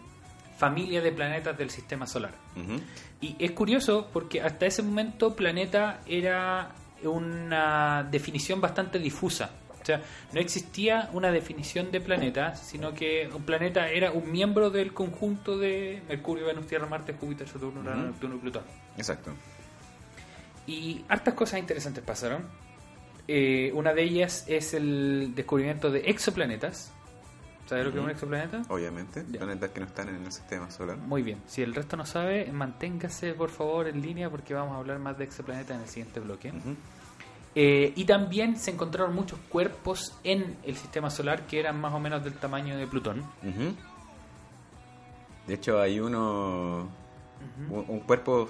familia 0.57 1.01
de 1.01 1.11
planetas 1.11 1.57
del 1.57 1.69
sistema 1.69 2.07
solar. 2.07 2.33
Y 3.21 3.35
es 3.39 3.51
curioso 3.51 4.09
porque 4.11 4.41
hasta 4.41 4.65
ese 4.65 4.81
momento 4.83 5.35
planeta 5.35 6.01
era 6.05 6.73
una 7.03 8.03
definición 8.09 8.61
bastante 8.61 8.99
difusa. 8.99 9.49
O 9.83 9.85
sea, 9.85 10.01
no 10.31 10.39
existía 10.39 11.09
una 11.13 11.29
definición 11.31 11.91
de 11.91 11.99
planeta, 11.99 12.55
sino 12.55 12.93
que 12.93 13.29
un 13.33 13.43
planeta 13.43 13.89
era 13.89 14.11
un 14.13 14.31
miembro 14.31 14.69
del 14.69 14.93
conjunto 14.93 15.57
de 15.57 16.01
Mercurio, 16.07 16.45
Venus, 16.45 16.67
Tierra, 16.67 16.87
Marte, 16.87 17.13
Júpiter, 17.13 17.47
Saturno, 17.47 17.81
Urano, 17.81 17.97
Ujú. 18.03 18.07
Neptuno 18.11 18.35
y 18.35 18.37
Plutón. 18.39 18.63
Exacto. 18.97 19.31
Y 20.65 21.03
hartas 21.09 21.33
cosas 21.33 21.59
interesantes 21.59 22.03
pasaron. 22.03 22.43
Eh, 23.27 23.71
una 23.73 23.93
de 23.93 24.03
ellas 24.03 24.45
es 24.47 24.73
el 24.73 25.33
descubrimiento 25.35 25.91
de 25.91 25.99
exoplanetas. 26.09 26.91
¿Sabes 27.65 27.85
lo 27.85 27.91
que 27.91 27.97
es 27.99 28.03
un 28.03 28.09
exoplaneta? 28.11 28.61
Obviamente, 28.69 29.23
Ya. 29.31 29.39
planetas 29.39 29.69
que 29.71 29.79
no 29.79 29.85
están 29.85 30.09
en 30.09 30.23
el 30.25 30.31
sistema 30.31 30.69
solar. 30.69 30.97
Muy 30.97 31.23
bien. 31.23 31.39
Si 31.47 31.61
el 31.61 31.73
resto 31.73 31.95
no 31.97 32.05
sabe, 32.05 32.51
manténgase 32.51 33.33
por 33.33 33.49
favor 33.49 33.87
en 33.87 34.01
línea 34.01 34.29
porque 34.29 34.53
vamos 34.53 34.75
a 34.75 34.79
hablar 34.79 34.99
más 34.99 35.17
de 35.17 35.23
exoplanetas 35.25 35.75
en 35.77 35.83
el 35.83 35.89
siguiente 35.89 36.19
bloque. 36.19 36.49
Ujú. 36.49 36.75
Eh, 37.55 37.93
y 37.95 38.05
también 38.05 38.57
se 38.57 38.71
encontraron 38.71 39.13
muchos 39.13 39.37
cuerpos 39.49 40.17
en 40.23 40.57
el 40.63 40.75
sistema 40.75 41.09
solar 41.09 41.45
que 41.45 41.59
eran 41.59 41.79
más 41.79 41.93
o 41.93 41.99
menos 41.99 42.23
del 42.23 42.33
tamaño 42.33 42.77
de 42.77 42.87
Plutón. 42.87 43.23
De 45.47 45.53
hecho, 45.53 45.79
hay 45.79 45.99
uno. 45.99 46.89
un, 47.69 47.85
un 47.87 47.99
cuerpo 48.01 48.49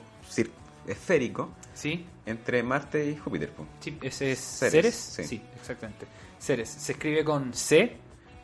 esférico 0.88 1.50
¿Sí? 1.74 2.06
entre 2.26 2.62
Marte 2.64 3.10
y 3.10 3.18
Júpiter. 3.18 3.52
Sí, 3.80 3.98
ese 4.02 4.32
es 4.34 4.40
Ceres, 4.40 4.72
Ceres. 4.72 4.96
sí. 4.96 5.24
Sí. 5.24 5.42
exactamente. 5.56 6.06
Ceres. 6.40 6.70
Se 6.70 6.92
escribe 6.94 7.24
con 7.24 7.54
C, 7.54 7.98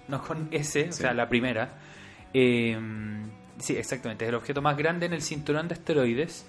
no 0.07 0.21
con 0.21 0.47
S, 0.51 0.87
o 0.89 0.91
sea, 0.91 1.13
la 1.13 1.27
primera. 1.29 1.73
Eh, 2.33 2.77
sí, 3.59 3.75
exactamente. 3.77 4.25
Es 4.25 4.29
el 4.29 4.35
objeto 4.35 4.61
más 4.61 4.75
grande 4.77 5.05
en 5.05 5.13
el 5.13 5.21
cinturón 5.21 5.67
de 5.67 5.75
asteroides 5.75 6.45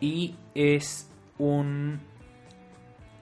y 0.00 0.34
es 0.54 1.08
un. 1.38 2.00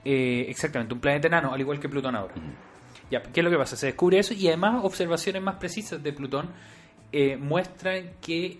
Eh, 0.05 0.45
exactamente, 0.47 0.93
un 0.93 0.99
planeta 0.99 1.27
enano, 1.27 1.51
al 1.51 1.59
igual 1.59 1.79
que 1.79 1.89
Plutón 1.89 2.15
ahora. 2.15 2.35
Ya, 3.09 3.21
¿qué 3.21 3.39
es 3.39 3.43
lo 3.43 3.49
que 3.49 3.57
pasa? 3.57 3.75
Se 3.75 3.87
descubre 3.87 4.19
eso 4.19 4.33
y 4.35 4.47
además 4.47 4.83
observaciones 4.83 5.41
más 5.41 5.55
precisas 5.55 6.01
de 6.01 6.13
Plutón 6.13 6.51
eh, 7.11 7.37
muestran 7.37 8.11
que 8.21 8.59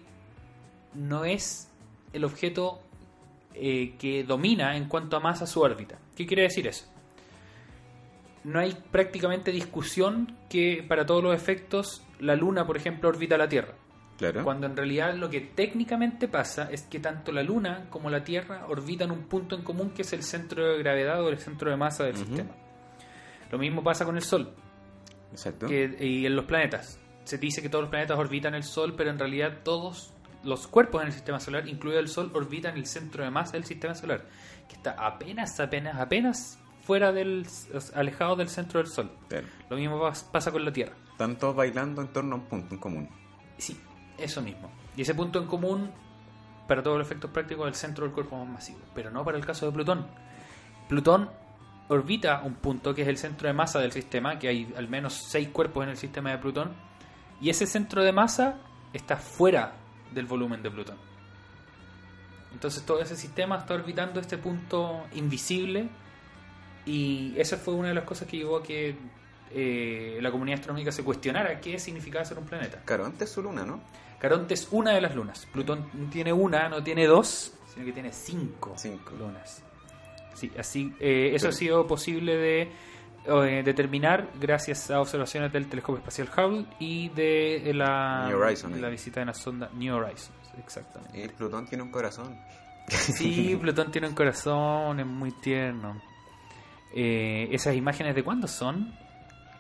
no 0.96 1.24
es 1.24 1.72
el 2.14 2.24
objeto 2.24 2.82
eh, 3.54 3.96
que 4.00 4.24
domina 4.24 4.76
en 4.76 4.88
cuanto 4.88 5.18
a 5.18 5.20
masa 5.20 5.46
su 5.46 5.62
órbita. 5.62 6.00
¿Qué 6.16 6.26
quiere 6.26 6.44
decir 6.44 6.68
eso? 6.68 6.86
No 8.44 8.60
hay 8.60 8.76
prácticamente 8.92 9.52
discusión 9.52 10.36
que 10.50 10.84
para 10.88 11.06
todos 11.06 11.24
los 11.24 11.36
efectos 11.36 12.04
la 12.20 12.36
Luna, 12.36 12.66
por 12.66 12.78
ejemplo, 12.78 13.10
orbita 13.10 13.38
la 13.38 13.48
Tierra. 13.48 13.76
Claro. 14.18 14.44
Cuando 14.46 14.66
en 14.68 14.78
realidad 14.78 15.14
lo 15.16 15.30
que 15.30 15.42
técnicamente 15.42 16.28
pasa 16.30 16.70
es 16.72 16.84
que 16.84 17.00
tanto 17.00 17.34
la 17.34 17.44
Luna 17.44 17.88
como 17.90 18.10
la 18.10 18.24
Tierra 18.24 18.66
orbitan 18.70 19.12
un 19.12 19.24
punto 19.24 19.56
en 19.56 19.64
común 19.64 19.90
que 19.90 20.04
es 20.04 20.14
el 20.14 20.24
centro 20.24 20.66
de 20.66 20.78
gravedad 20.80 21.22
o 21.22 21.28
el 21.30 21.38
centro 21.38 21.70
de 21.70 21.76
masa 21.76 22.06
del 22.06 22.16
sistema. 22.16 22.52
Lo 23.52 23.58
mismo 23.58 23.84
pasa 23.84 24.06
con 24.06 24.16
el 24.16 24.22
Sol 24.24 24.54
Exacto. 25.32 25.68
que- 25.68 25.98
y 26.00 26.26
en 26.26 26.36
los 26.36 26.46
planetas. 26.46 27.00
Se 27.26 27.38
dice 27.38 27.62
que 27.62 27.68
todos 27.70 27.84
los 27.84 27.90
planetas 27.90 28.18
orbitan 28.18 28.56
el 28.56 28.64
Sol, 28.64 28.94
pero 28.96 29.10
en 29.10 29.20
realidad 29.20 29.60
todos 29.64 30.14
los 30.44 30.68
cuerpos 30.68 31.02
en 31.02 31.08
el 31.08 31.14
sistema 31.14 31.40
solar, 31.40 31.68
incluido 31.68 32.00
el 32.00 32.08
Sol, 32.08 32.32
orbitan 32.34 32.78
el 32.78 32.86
centro 32.86 33.24
de 33.24 33.32
masa 33.32 33.54
del 33.54 33.66
sistema 33.66 33.96
solar, 33.96 34.26
que 34.70 34.76
está 34.76 34.92
apenas, 34.92 35.60
apenas, 35.60 36.00
apenas 36.00 36.60
fuera 36.82 37.12
del, 37.12 37.46
alejado 37.96 38.36
del 38.38 38.48
centro 38.48 38.80
del 38.80 38.88
Sol. 38.88 39.12
Lo 39.70 39.76
mismo 39.76 40.00
pas- 40.02 40.24
pasa 40.32 40.52
con 40.52 40.64
la 40.64 40.72
Tierra. 40.72 40.94
Están 41.12 41.36
todos 41.38 41.56
bailando 41.56 42.02
en 42.02 42.08
torno 42.10 42.36
a 42.36 42.40
un 42.40 42.46
punto 42.46 42.76
en 42.76 42.80
común. 42.80 43.10
Sí, 43.58 43.78
eso 44.18 44.42
mismo. 44.42 44.70
Y 44.96 45.02
ese 45.02 45.14
punto 45.14 45.40
en 45.40 45.48
común, 45.48 45.92
para 46.68 46.82
todos 46.84 46.98
los 46.98 47.08
efectos 47.08 47.32
prácticos, 47.32 47.68
el 47.68 47.76
centro 47.76 48.06
del 48.06 48.14
cuerpo 48.14 48.38
más 48.38 48.48
masivo, 48.48 48.80
pero 48.94 49.12
no 49.12 49.24
para 49.24 49.38
el 49.38 49.46
caso 49.46 49.66
de 49.66 49.72
Plutón. 49.72 50.08
Plutón 50.88 51.30
orbita 51.88 52.42
un 52.44 52.56
punto 52.56 52.94
que 52.96 53.04
es 53.04 53.08
el 53.08 53.18
centro 53.18 53.48
de 53.48 53.54
masa 53.54 53.80
del 53.80 53.92
sistema, 53.92 54.40
que 54.40 54.48
hay 54.48 54.74
al 54.78 54.88
menos 54.88 55.14
seis 55.14 55.50
cuerpos 55.50 55.84
en 55.84 55.90
el 55.90 55.98
sistema 55.98 56.32
de 56.32 56.38
Plutón, 56.38 56.74
y 57.42 57.50
ese 57.50 57.68
centro 57.68 58.04
de 58.04 58.12
masa 58.12 58.58
está 58.94 59.18
fuera 59.18 59.74
del 60.14 60.26
volumen 60.26 60.64
de 60.64 60.72
Plutón. 60.72 60.98
Entonces 62.54 62.84
todo 62.84 63.02
ese 63.02 63.18
sistema 63.18 63.58
está 63.58 63.74
orbitando 63.74 64.22
este 64.22 64.38
punto 64.38 65.04
invisible 65.14 65.90
y 66.86 67.34
esa 67.38 67.58
fue 67.58 67.74
una 67.74 67.90
de 67.90 67.96
las 67.96 68.06
cosas 68.06 68.30
que 68.30 68.38
llevó 68.38 68.58
a 68.58 68.64
que 68.64 68.96
eh, 69.52 70.20
la 70.22 70.32
comunidad 70.32 70.60
astronómica 70.60 70.92
se 70.92 71.04
cuestionara 71.04 71.60
qué 71.60 71.78
significaba 71.80 72.24
ser 72.24 72.38
un 72.38 72.46
planeta. 72.46 72.82
Claro, 72.86 73.06
antes 73.06 73.30
su 73.30 73.44
luna, 73.44 73.66
¿no? 73.66 73.82
Caronte 74.20 74.54
es 74.54 74.68
una 74.72 74.94
de 74.94 75.02
las 75.02 75.16
lunas. 75.16 75.46
Plutón 75.52 76.10
tiene 76.10 76.32
una, 76.34 76.70
no 76.70 76.84
tiene 76.84 77.06
dos, 77.06 77.54
sino 77.74 77.86
que 77.86 77.92
tiene 77.92 78.12
cinco, 78.12 78.74
Cinco. 78.76 79.14
lunas. 79.18 79.64
Sí, 80.34 80.52
así, 80.58 80.94
eh, 81.00 81.32
eso 81.34 81.50
ha 81.50 81.52
sido 81.52 81.88
posible 81.88 82.36
de 82.36 82.72
eh, 83.28 83.64
determinar 83.64 84.30
gracias 84.40 84.92
a 84.92 85.00
observaciones 85.00 85.52
del 85.52 85.68
telescopio 85.68 86.00
espacial 86.00 86.30
Hubble 86.36 86.66
y 86.80 87.10
de 87.10 87.72
la, 87.74 88.28
New 88.28 88.38
Horizon, 88.38 88.74
de 88.74 88.82
la 88.82 88.90
visita 88.90 89.22
de 89.22 89.28
la 89.28 89.34
sonda 89.34 89.70
New 89.74 89.96
Horizons. 89.96 90.32
Exactamente. 90.58 91.24
Y 91.24 91.28
Plutón 91.30 91.66
tiene 91.66 91.84
un 91.84 91.92
corazón. 91.92 92.38
Sí, 92.88 93.58
Plutón 93.62 93.92
tiene 93.92 94.08
un 94.08 94.14
corazón, 94.16 95.00
es 95.00 95.06
muy 95.06 95.32
tierno. 95.32 96.02
Eh, 96.94 97.48
¿Esas 97.52 97.76
imágenes 97.76 98.16
de 98.16 98.24
cuándo 98.24 98.48
son? 98.48 98.94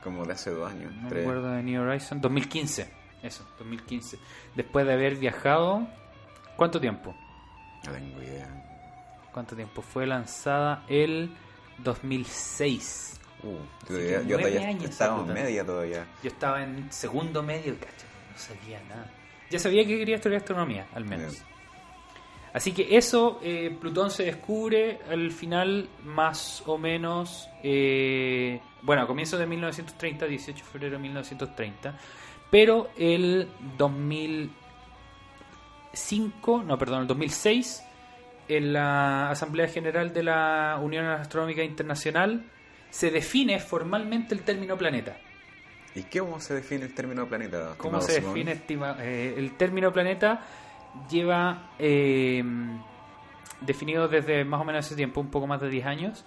Como 0.04 0.26
de 0.26 0.34
hace 0.34 0.52
dos 0.52 0.72
años. 0.72 0.94
No 0.94 1.10
me 1.10 1.22
acuerdo 1.22 1.52
de 1.52 1.63
New 1.63 1.82
Horizon. 1.82 2.22
2015. 2.22 3.05
Eso, 3.26 3.44
2015. 3.58 4.20
Después 4.56 4.86
de 4.86 4.94
haber 4.94 5.16
viajado. 5.16 5.88
¿Cuánto 6.56 6.80
tiempo? 6.80 7.16
No 7.86 7.92
tengo 7.92 8.22
idea. 8.22 8.48
¿Cuánto 9.34 9.56
tiempo? 9.56 9.82
Fue 9.82 10.06
lanzada 10.06 10.86
el 10.88 11.36
2006. 11.80 13.20
Uh, 13.44 13.58
Así 13.84 14.28
yo, 14.28 14.38
todavía 14.38 14.68
años 14.68 14.90
estábamos 14.90 15.28
en 15.28 15.34
media 15.34 15.66
todavía. 15.66 16.08
Yo 16.24 16.30
estaba 16.30 16.64
en 16.64 16.92
segundo 16.92 17.44
medio, 17.44 17.78
cacho. 17.80 18.06
No 18.32 18.38
sabía 18.38 18.82
nada. 18.88 19.12
Ya 19.50 19.60
sabía 19.60 19.86
que 19.86 19.98
quería 19.98 20.16
estudiar 20.16 20.42
astronomía, 20.42 20.88
al 20.94 21.06
menos. 21.06 21.34
Bien. 21.34 21.56
Así 22.56 22.72
que 22.72 22.96
eso, 22.96 23.42
eh, 23.44 23.76
Plutón 23.82 24.10
se 24.10 24.24
descubre 24.24 25.00
al 25.10 25.30
final, 25.32 25.90
más 26.06 26.64
o 26.66 26.78
menos, 26.78 27.50
eh, 27.62 28.62
bueno, 28.82 29.02
a 29.02 29.08
comienzos 29.08 29.38
de 29.38 29.46
1930, 29.46 30.26
18 30.26 30.64
de 30.64 30.72
febrero 30.72 30.96
de 30.96 31.02
1930, 31.04 32.00
pero 32.52 32.90
el 32.98 33.50
2005, 33.78 36.64
no, 36.64 36.78
perdón, 36.78 37.02
el 37.02 37.08
2006, 37.08 37.84
en 38.48 38.74
la 38.74 39.30
Asamblea 39.32 39.68
General 39.68 40.14
de 40.14 40.24
la 40.24 40.80
Unión 40.82 41.06
Astronómica 41.06 41.64
Internacional, 41.64 42.46
se 42.90 43.12
define 43.12 43.60
formalmente 43.60 44.34
el 44.36 44.42
término 44.44 44.78
planeta. 44.78 45.18
¿Y 45.96 46.04
cómo 46.04 46.40
se 46.40 46.54
define 46.56 46.86
el 46.86 46.94
término 46.94 47.28
planeta? 47.28 47.74
¿Cómo 47.78 48.00
se 48.02 48.14
Simón? 48.16 48.34
define 48.34 48.52
estima- 48.54 48.98
eh, 49.00 49.34
el 49.38 49.56
término 49.58 49.92
planeta? 49.94 50.42
Lleva 51.10 51.72
eh, 51.80 52.44
definido 53.62 54.08
desde 54.08 54.44
más 54.46 54.62
o 54.62 54.66
menos 54.66 54.86
ese 54.86 54.96
tiempo, 54.96 55.22
un 55.22 55.32
poco 55.32 55.48
más 55.48 55.60
de 55.62 55.70
10 55.70 55.86
años. 55.86 56.26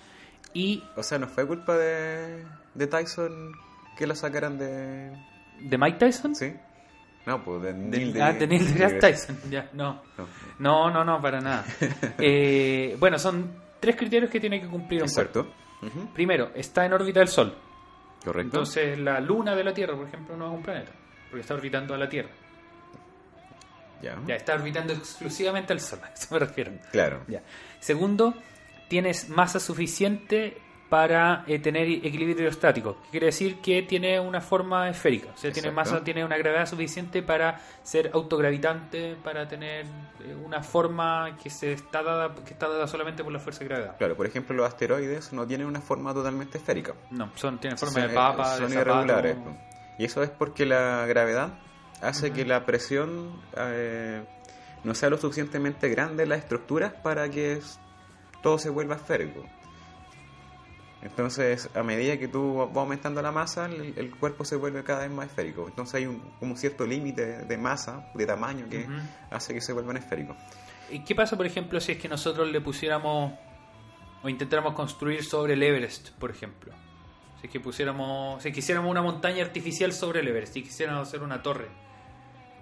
Y 0.54 0.82
O 0.96 1.02
sea, 1.02 1.18
no 1.18 1.28
fue 1.28 1.46
culpa 1.46 1.76
de, 1.76 2.44
de 2.74 2.86
Tyson 2.86 3.52
que 3.96 4.06
lo 4.06 4.14
sacaran 4.14 4.58
de. 4.58 5.12
De 5.60 5.78
Mike 5.78 5.98
Tyson, 5.98 6.34
¿Sí? 6.34 6.52
No, 7.26 7.44
pues 7.44 7.62
de 7.62 7.74
Neil 7.74 8.14
de, 8.14 8.22
ah, 8.22 8.32
de 8.32 8.46
Neil 8.46 8.66
deGrasse 8.66 8.96
Tyson, 8.96 9.38
ya, 9.50 9.68
no. 9.74 10.00
No. 10.58 10.90
No, 10.90 11.04
no, 11.04 11.20
para 11.20 11.40
nada. 11.40 11.64
Eh, 12.18 12.96
bueno, 12.98 13.18
son 13.18 13.52
tres 13.78 13.96
criterios 13.96 14.30
que 14.30 14.40
tiene 14.40 14.60
que 14.60 14.66
cumplir 14.66 15.02
un. 15.02 15.08
Exacto. 15.08 15.46
Primero, 16.14 16.50
está 16.54 16.86
en 16.86 16.92
órbita 16.94 17.20
del 17.20 17.28
Sol. 17.28 17.54
Correcto. 18.24 18.40
Entonces, 18.40 18.98
la 18.98 19.20
luna 19.20 19.54
de 19.54 19.62
la 19.62 19.72
Tierra, 19.74 19.94
por 19.94 20.08
ejemplo, 20.08 20.36
no 20.36 20.46
es 20.46 20.54
un 20.54 20.62
planeta, 20.62 20.90
porque 21.28 21.42
está 21.42 21.54
orbitando 21.54 21.94
a 21.94 21.98
la 21.98 22.08
Tierra. 22.08 22.30
ya. 24.02 24.18
Ya, 24.26 24.34
está 24.36 24.54
orbitando 24.54 24.92
exclusivamente 24.94 25.72
al 25.72 25.80
Sol, 25.80 26.00
a 26.04 26.12
eso 26.12 26.28
me 26.32 26.38
refiero. 26.40 26.72
Claro. 26.90 27.24
Ya. 27.28 27.42
Segundo, 27.78 28.34
tienes 28.88 29.28
masa 29.28 29.60
suficiente 29.60 30.56
para 30.88 31.44
eh, 31.46 31.58
tener 31.58 31.86
equilibrio 31.86 32.48
estático. 32.48 32.96
Quiere 33.10 33.26
decir 33.26 33.60
que 33.60 33.82
tiene 33.82 34.18
una 34.18 34.40
forma 34.40 34.88
esférica, 34.88 35.28
o 35.34 35.36
sea, 35.36 35.52
tiene 35.52 35.68
Exacto. 35.68 35.90
masa, 35.92 36.04
tiene 36.04 36.24
una 36.24 36.38
gravedad 36.38 36.64
suficiente 36.66 37.22
para 37.22 37.60
ser 37.82 38.10
autogravitante, 38.14 39.16
para 39.22 39.46
tener 39.46 39.84
eh, 40.24 40.34
una 40.44 40.62
forma 40.62 41.36
que 41.42 41.50
se 41.50 41.72
está 41.72 42.02
dada, 42.02 42.34
que 42.34 42.52
está 42.54 42.68
dada 42.68 42.86
solamente 42.86 43.22
por 43.22 43.32
la 43.32 43.38
fuerza 43.38 43.60
de 43.60 43.66
gravedad. 43.68 43.96
Claro, 43.98 44.16
por 44.16 44.26
ejemplo, 44.26 44.56
los 44.56 44.66
asteroides 44.66 45.32
no 45.32 45.46
tienen 45.46 45.66
una 45.66 45.80
forma 45.82 46.14
totalmente 46.14 46.56
esférica. 46.58 46.94
No, 47.10 47.30
son 47.34 47.58
tienen 47.58 47.76
forma 47.76 47.92
Son- 48.00 48.08
de 48.08 48.14
papa, 48.14 48.44
son 48.56 48.70
de 48.70 48.74
zapato. 48.76 48.90
irregulares. 49.02 49.36
Y 49.98 50.04
eso 50.04 50.22
es 50.22 50.30
porque 50.30 50.64
la 50.64 51.04
gravedad 51.06 51.58
hace 52.00 52.32
que 52.32 52.44
la 52.46 52.64
presión 52.64 53.42
eh, 53.56 54.22
no 54.84 54.94
sea 54.94 55.10
lo 55.10 55.18
suficientemente 55.18 55.88
grande 55.88 56.22
en 56.22 56.28
las 56.30 56.38
estructuras 56.38 56.92
para 57.02 57.28
que 57.28 57.58
todo 58.42 58.58
se 58.58 58.70
vuelva 58.70 58.94
esférico. 58.94 59.44
Entonces, 61.02 61.70
a 61.74 61.82
medida 61.82 62.18
que 62.18 62.26
tú 62.28 62.56
vas 62.56 62.76
aumentando 62.76 63.22
la 63.22 63.30
masa, 63.30 63.66
el, 63.66 63.94
el 63.96 64.10
cuerpo 64.16 64.44
se 64.44 64.56
vuelve 64.56 64.82
cada 64.82 65.00
vez 65.02 65.10
más 65.10 65.26
esférico. 65.28 65.66
Entonces 65.68 65.94
hay 65.94 66.06
un, 66.06 66.18
como 66.40 66.52
un 66.52 66.58
cierto 66.58 66.84
límite 66.86 67.44
de, 67.44 67.56
masa, 67.58 68.10
de 68.14 68.26
tamaño, 68.26 68.66
que 68.68 68.80
Ujú. 68.84 68.92
hace 69.30 69.54
que 69.54 69.60
se 69.60 69.72
vuelvan 69.72 69.96
esféricos. 69.96 70.36
¿Y 70.90 71.04
qué 71.04 71.14
pasa, 71.14 71.36
por 71.36 71.46
ejemplo, 71.46 71.80
si 71.80 71.92
es 71.92 71.98
que 71.98 72.08
nosotros 72.08 72.48
le 72.50 72.60
pusiéramos 72.60 73.32
o 74.22 74.28
intentáramos 74.28 74.74
construir 74.74 75.22
sobre 75.24 75.52
el 75.52 75.62
Everest, 75.62 76.10
por 76.18 76.30
ejemplo? 76.30 76.72
Si 77.40 77.46
es 77.46 77.52
que 77.52 77.60
pusiéramos, 77.60 78.42
si 78.42 78.50
quisiéramos 78.50 78.90
una 78.90 79.00
montaña 79.02 79.44
artificial 79.44 79.92
sobre 79.92 80.20
el 80.20 80.28
Everest, 80.28 80.54
si 80.54 80.62
quisiéramos 80.64 81.06
hacer 81.06 81.22
una 81.22 81.40
torre 81.42 81.68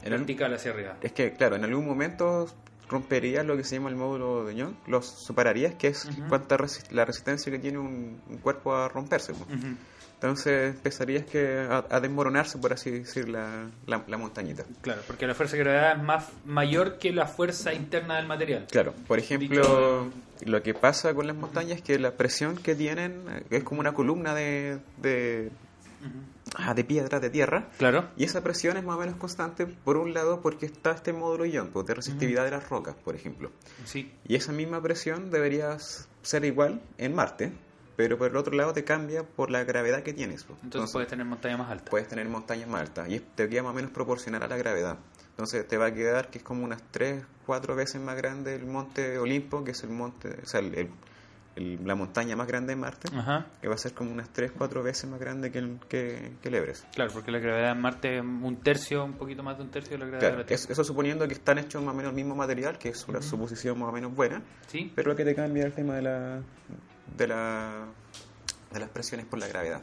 En 0.03 0.13
el- 0.13 0.19
vertical 0.19 0.53
hacia 0.53 0.73
arriba. 0.73 0.97
Es 1.01 1.13
que, 1.13 1.33
claro, 1.33 1.57
en 1.57 1.65
algún 1.65 1.87
momento 1.87 2.47
romperías 2.89 3.45
lo 3.45 3.57
que 3.57 3.65
se 3.65 3.77
llama 3.77 3.89
el 3.91 3.97
módulo 3.97 4.45
de 4.45 4.55
Young, 4.55 4.75
lo 4.87 5.03
separarías, 5.03 5.75
que 5.75 5.89
es 5.89 6.05
Ujú. 6.07 6.29
cuánta 6.29 6.57
resi- 6.57 6.89
la 6.91 7.05
resistencia 7.05 7.51
que 7.53 7.59
tiene 7.59 7.79
un, 7.79 8.21
un 8.29 8.39
cuerpo 8.39 8.75
a 8.75 8.89
romperse. 8.89 9.33
pues. 9.35 9.59
Ujú. 9.59 9.75
Entonces 10.15 10.75
empezarías 10.77 11.27
que 11.27 11.67
a, 11.69 11.85
a 11.91 12.01
desmoronarse, 12.01 12.57
por 12.59 12.73
así 12.73 12.91
decir, 12.91 13.29
la, 13.29 13.69
la, 13.87 14.03
la 14.07 14.17
montañita. 14.17 14.65
Claro, 14.81 15.03
porque 15.07 15.27
la 15.27 15.35
fuerza 15.35 15.57
de 15.57 15.65
gravedad 15.65 15.97
es 15.99 16.03
más 16.03 16.29
mayor 16.47 16.97
que 16.99 17.13
la 17.13 17.27
fuerza 17.27 17.75
interna 17.75 18.17
del 18.17 18.27
material. 18.27 18.67
Claro, 18.71 18.95
por 19.07 19.19
ejemplo, 19.19 19.49
Dicho- 19.61 20.11
lo 20.47 20.63
que 20.63 20.73
pasa 20.73 21.13
con 21.13 21.27
las 21.27 21.37
montañas 21.37 21.79
es 21.79 21.83
que 21.83 21.99
la 21.99 22.13
presión 22.13 22.57
que 22.57 22.75
tienen 22.75 23.25
eh, 23.29 23.43
es 23.51 23.63
como 23.65 23.81
una 23.81 23.93
columna 23.93 24.35
de, 24.35 24.79
de, 25.03 25.51
de 26.75 26.85
piedra, 26.85 27.21
de 27.21 27.31
tierra, 27.31 27.69
Claro. 27.79 28.09
y 28.17 28.25
esa 28.25 28.43
presión 28.43 28.77
es 28.77 28.85
más 28.85 28.97
o 28.97 29.01
menos 29.01 29.17
constante, 29.17 29.67
por 29.67 29.97
un 29.97 30.15
lado, 30.15 30.41
porque 30.41 30.67
está 30.67 30.93
este 30.93 31.13
módulo 31.13 31.45
Young, 31.45 31.69
pues, 31.71 31.87
de 31.87 31.95
resistividad 31.95 32.45
de 32.45 32.51
las 32.53 32.69
rocas, 32.69 32.95
por 33.05 33.15
ejemplo. 33.15 33.51
Sí. 33.85 34.13
Y 34.27 34.37
esa 34.37 34.53
misma 34.53 34.81
presión 34.83 35.31
debería 35.31 35.77
ser 36.23 36.45
igual 36.45 36.81
en 36.99 37.15
Marte, 37.15 37.53
pero 37.97 38.19
por 38.19 38.29
el 38.31 38.37
otro 38.37 38.55
lado 38.55 38.73
te 38.73 38.85
cambia 38.85 39.23
por 39.25 39.51
la 39.51 39.65
gravedad 39.65 40.03
que 40.03 40.13
tienes. 40.13 40.45
pues. 40.45 40.59
Entonces, 40.63 40.93
puedes 40.93 41.09
tener 41.09 41.25
montaña 41.27 41.57
más 41.57 41.71
alta. 41.71 41.91
puedes 41.91 42.09
tener 42.09 42.29
montañas 42.29 42.69
más 42.69 42.83
altas 42.83 43.09
y 43.11 43.21
te 43.21 43.49
queda 43.49 43.63
más 43.63 43.73
o 43.73 43.75
menos 43.75 43.91
proporcional 43.91 44.43
a 44.43 44.49
la 44.49 44.57
gravedad. 44.57 44.99
Entonces 45.31 45.67
te 45.69 45.77
va 45.77 45.87
a 45.87 45.95
quedar 45.95 46.31
que 46.31 46.39
es 46.39 46.45
como 46.45 46.65
unas 46.65 46.83
3, 46.91 47.23
4 47.45 47.75
veces 47.77 48.01
más 48.01 48.17
grande 48.17 48.55
el 48.55 48.65
monte 48.67 49.19
Olimpo, 49.19 49.63
que 49.65 49.73
es 49.73 49.83
el 49.83 49.91
monte, 49.91 50.35
o 50.43 50.47
sea, 50.47 50.61
el- 50.61 50.75
el- 50.75 50.91
el- 51.57 51.81
la 51.87 51.95
montaña 51.95 52.37
más 52.37 52.47
grande 52.47 52.75
de 52.75 52.77
Marte, 52.81 53.09
Ajá. 53.17 53.47
que 53.61 53.67
va 53.69 53.75
a 53.75 53.79
ser 53.79 53.93
como 53.95 54.13
unas 54.13 54.29
3, 54.31 54.53
4 54.57 54.83
veces 54.83 55.09
más 55.11 55.19
grande 55.19 55.51
que 55.51 55.59
el, 55.59 55.79
que, 55.89 56.33
que 56.43 56.49
el 56.49 56.55
Everest. 56.55 56.85
Claro, 56.95 57.11
porque 57.13 57.31
la 57.33 57.39
gravedad 57.39 57.73
en 57.73 57.81
Marte 57.81 58.19
es 58.19 58.23
un 58.23 58.57
tercio, 58.63 59.05
un 59.05 59.15
poquito 59.15 59.43
más 59.43 59.57
de 59.57 59.65
un 59.65 59.71
tercio 59.71 59.93
de 59.93 59.99
la 59.99 60.05
gravedad 60.07 60.21
Claro, 60.21 60.37
de 60.37 60.43
la 60.43 60.47
Tierra. 60.47 60.63
eso, 60.63 60.73
eso 60.73 60.85
suponiendo 60.85 61.27
que 61.27 61.35
están 61.35 61.59
hechos 61.59 61.83
más 61.83 61.93
o 61.95 61.97
menos 61.97 62.11
el 62.11 62.17
mismo 62.17 62.35
material, 62.37 62.79
que 62.79 62.91
es 62.91 63.09
una 63.09 63.21
suposición 63.23 63.79
más 63.79 63.89
o 63.89 63.93
menos 63.93 64.15
buena, 64.15 64.43
Sí. 64.69 64.93
pero 64.95 65.11
lo 65.11 65.17
que 65.17 65.25
te 65.25 65.35
cambia 65.35 65.65
el 65.65 65.73
tema 65.73 65.95
de 65.97 66.03
la 66.03 66.41
de 67.17 67.27
la 67.27 67.87
de 68.73 68.81
las 68.81 68.89
presiones 68.91 69.27
por 69.27 69.39
la 69.39 69.49
gravedad. 69.49 69.81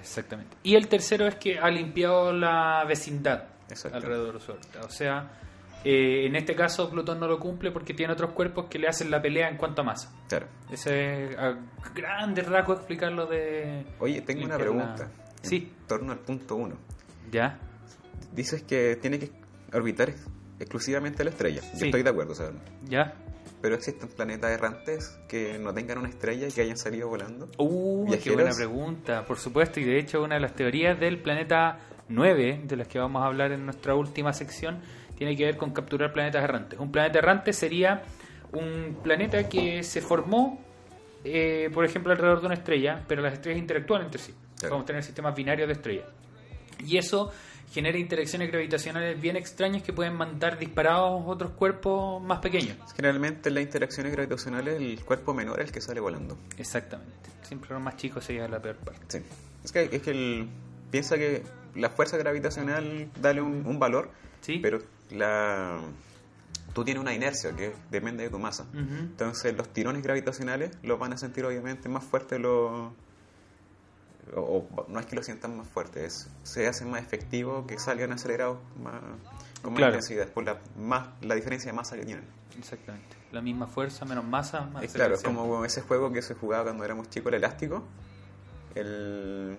Exactamente. 0.00 0.56
Y 0.62 0.76
el 0.76 0.88
tercero 0.88 1.26
es 1.26 1.34
que 1.36 1.58
ha 1.58 1.68
limpiado 1.70 2.32
la 2.32 2.84
vecindad 2.88 3.44
alrededor 3.92 4.34
de 4.34 4.40
su. 4.40 4.52
O 4.52 4.88
sea, 4.88 5.30
eh, 5.84 6.26
en 6.26 6.34
este 6.36 6.54
caso 6.54 6.90
Plutón 6.90 7.20
no 7.20 7.26
lo 7.26 7.38
cumple 7.38 7.70
porque 7.70 7.92
tiene 7.94 8.12
otros 8.12 8.32
cuerpos 8.32 8.66
que 8.70 8.78
le 8.78 8.88
hacen 8.88 9.10
la 9.10 9.20
pelea 9.20 9.48
en 9.48 9.56
cuanto 9.56 9.82
a 9.82 9.84
masa. 9.84 10.12
Claro. 10.28 10.46
Ese 10.70 11.26
es 11.32 11.38
a 11.38 11.56
grandes 11.94 12.46
rasgos 12.48 12.78
explicarlo 12.78 13.26
de... 13.26 13.84
Oye, 14.00 14.20
tengo 14.22 14.44
una 14.44 14.56
pregunta. 14.56 15.10
En 15.42 15.48
Sí. 15.50 15.72
torno 15.86 16.12
al 16.12 16.18
punto 16.20 16.56
1. 16.56 16.74
¿Ya? 17.30 17.58
Dices 18.32 18.62
que 18.62 18.96
tiene 18.96 19.18
que 19.18 19.30
orbitar 19.72 20.08
ex- 20.08 20.26
exclusivamente 20.58 21.22
la 21.24 21.30
estrella. 21.30 21.60
Yo 21.72 21.78
Sí. 21.78 21.84
estoy 21.86 22.02
de 22.02 22.10
acuerdo, 22.10 22.34
sea, 22.34 22.50
¿Ya? 22.88 23.14
pero 23.60 23.74
existen 23.74 24.08
planetas 24.08 24.50
errantes 24.52 25.18
que 25.28 25.58
no 25.58 25.72
tengan 25.74 25.98
una 25.98 26.08
estrella 26.08 26.48
y 26.48 26.52
que 26.52 26.62
hayan 26.62 26.76
salido 26.78 27.08
volando. 27.08 27.48
Uh, 27.58 28.10
qué 28.22 28.30
buena 28.32 28.52
pregunta. 28.56 29.24
Por 29.26 29.38
supuesto, 29.38 29.80
y 29.80 29.84
de 29.84 29.98
hecho 29.98 30.22
una 30.22 30.34
de 30.36 30.40
las 30.40 30.54
teorías 30.54 30.98
del 30.98 31.20
planeta 31.20 31.78
9, 32.08 32.62
de 32.64 32.76
las 32.76 32.88
que 32.88 32.98
vamos 32.98 33.22
a 33.22 33.26
hablar 33.26 33.52
en 33.52 33.64
nuestra 33.64 33.94
última 33.94 34.32
sección, 34.32 34.80
tiene 35.16 35.36
que 35.36 35.44
ver 35.44 35.56
con 35.56 35.72
capturar 35.72 36.12
planetas 36.12 36.42
errantes. 36.44 36.78
Un 36.78 36.90
planeta 36.92 37.18
errante 37.18 37.52
sería 37.52 38.02
un 38.52 38.98
planeta 39.02 39.48
que 39.48 39.82
se 39.82 40.00
formó, 40.00 40.60
eh, 41.24 41.70
por 41.72 41.84
ejemplo, 41.84 42.12
alrededor 42.12 42.40
de 42.40 42.46
una 42.46 42.54
estrella, 42.54 43.02
pero 43.08 43.22
las 43.22 43.32
estrellas 43.34 43.60
interactúan 43.60 44.02
entre 44.02 44.20
sí. 44.20 44.34
Claro. 44.58 44.74
Vamos 44.76 44.84
a 44.84 44.86
tener 44.86 45.02
sistemas 45.02 45.34
binarios 45.34 45.66
de 45.68 45.72
estrellas. 45.74 46.06
Y 46.86 46.96
eso 46.98 47.32
genera 47.72 47.98
interacciones 47.98 48.50
gravitacionales 48.52 49.20
bien 49.20 49.36
extrañas 49.36 49.82
que 49.82 49.92
pueden 49.92 50.14
mandar 50.14 50.58
disparados 50.58 51.22
otros 51.26 51.50
cuerpos 51.52 52.22
más 52.22 52.38
pequeños. 52.38 52.76
Generalmente 52.94 53.48
en 53.48 53.56
las 53.56 53.64
interacciones 53.64 54.12
gravitacionales 54.12 54.76
el 54.80 55.00
cuerpo 55.04 55.34
menor 55.34 55.60
es 55.60 55.66
el 55.66 55.72
que 55.72 55.80
sale 55.80 55.98
volando. 56.00 56.38
Exactamente. 56.58 57.30
Siempre 57.42 57.70
los 57.70 57.80
más 57.82 57.96
chicos 57.96 58.24
se 58.24 58.34
llevan 58.34 58.52
la 58.52 58.60
peor 58.62 58.76
parte. 58.76 59.00
Sí. 59.08 59.24
Es 59.64 59.72
que, 59.72 59.88
es 59.90 60.02
que 60.02 60.10
el- 60.10 60.48
piensa 60.90 61.16
que 61.16 61.42
la 61.74 61.90
fuerza 61.90 62.16
gravitacional 62.16 63.08
dale 63.20 63.40
un, 63.42 63.66
un 63.66 63.78
valor, 63.80 64.10
¿Sí? 64.40 64.58
pero 64.58 64.78
la 65.10 65.78
tú 66.72 66.84
tienes 66.84 67.00
una 67.00 67.14
inercia 67.14 67.54
que 67.54 67.72
depende 67.90 68.24
de 68.24 68.30
tu 68.30 68.38
masa. 68.38 68.66
Entonces 68.74 69.56
los 69.56 69.68
tirones 69.72 70.02
gravitacionales 70.02 70.72
los 70.82 70.98
van 70.98 71.12
a 71.12 71.16
sentir 71.18 71.44
obviamente 71.44 71.88
más 71.88 72.02
fuertes 72.04 72.40
los... 72.40 72.90
O, 74.34 74.40
o 74.40 74.86
no 74.88 74.98
es 74.98 75.06
que 75.06 75.14
lo 75.16 75.22
sientan 75.22 75.56
más 75.56 75.68
fuertes, 75.68 76.02
es- 76.42 76.48
se 76.50 76.66
hace 76.66 76.84
más 76.86 77.02
efectivo 77.02 77.66
que 77.66 77.78
salgan 77.78 78.10
acelerados 78.12 78.58
más, 78.82 78.94
con 79.62 79.72
más 79.74 79.78
Claro. 79.78 79.94
intensidad, 79.96 80.28
por 80.28 80.44
la, 80.44 80.58
más, 80.78 81.08
la 81.20 81.34
diferencia 81.34 81.70
de 81.70 81.76
masa 81.76 81.94
que 81.96 82.06
tienen. 82.06 82.24
Exactamente. 82.58 83.16
La 83.32 83.42
misma 83.42 83.66
fuerza, 83.66 84.04
menos 84.06 84.24
masa, 84.24 84.62
más 84.62 84.82
Es 84.82 84.92
claro, 84.94 85.14
es 85.14 85.22
como 85.22 85.64
ese 85.64 85.82
juego 85.82 86.10
que 86.12 86.22
se 86.22 86.34
jugaba 86.34 86.64
cuando 86.64 86.84
éramos 86.84 87.10
chicos, 87.10 87.28
el 87.28 87.34
elástico, 87.34 87.84
el 88.74 89.56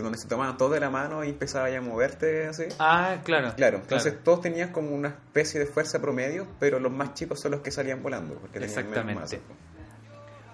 que 0.00 0.04
donde 0.04 0.18
se 0.18 0.28
tomaban 0.28 0.56
todo 0.56 0.70
de 0.70 0.80
la 0.80 0.90
mano 0.90 1.24
y 1.24 1.28
empezaba 1.28 1.70
ya 1.70 1.78
a 1.78 1.82
moverte 1.82 2.46
así. 2.46 2.64
Ah, 2.78 3.18
claro. 3.24 3.52
Claro, 3.56 3.78
entonces 3.78 4.12
claro. 4.12 4.24
todos 4.24 4.40
tenían 4.40 4.72
como 4.72 4.90
una 4.90 5.08
especie 5.08 5.60
de 5.60 5.66
fuerza 5.66 6.00
promedio, 6.00 6.46
pero 6.58 6.80
los 6.80 6.92
más 6.92 7.14
chicos 7.14 7.40
son 7.40 7.52
los 7.52 7.60
que 7.60 7.70
salían 7.70 8.02
volando, 8.02 8.34
porque 8.34 8.60
tenían 8.60 8.90
menos 8.90 9.32
Exactamente. 9.32 9.40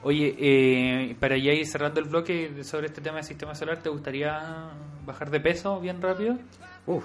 Oye, 0.02 0.37
eh, 0.38 1.16
para 1.18 1.37
ya 1.37 1.52
ir 1.52 1.66
cerrando 1.66 1.98
el 2.00 2.06
bloque 2.06 2.62
sobre 2.62 2.87
este 2.87 3.00
tema 3.00 3.16
del 3.16 3.24
sistema 3.24 3.54
solar, 3.54 3.82
¿te 3.82 3.88
gustaría 3.88 4.70
bajar 5.04 5.30
de 5.30 5.40
peso 5.40 5.80
bien 5.80 6.00
rápido? 6.00 6.38
Uf, 6.87 7.04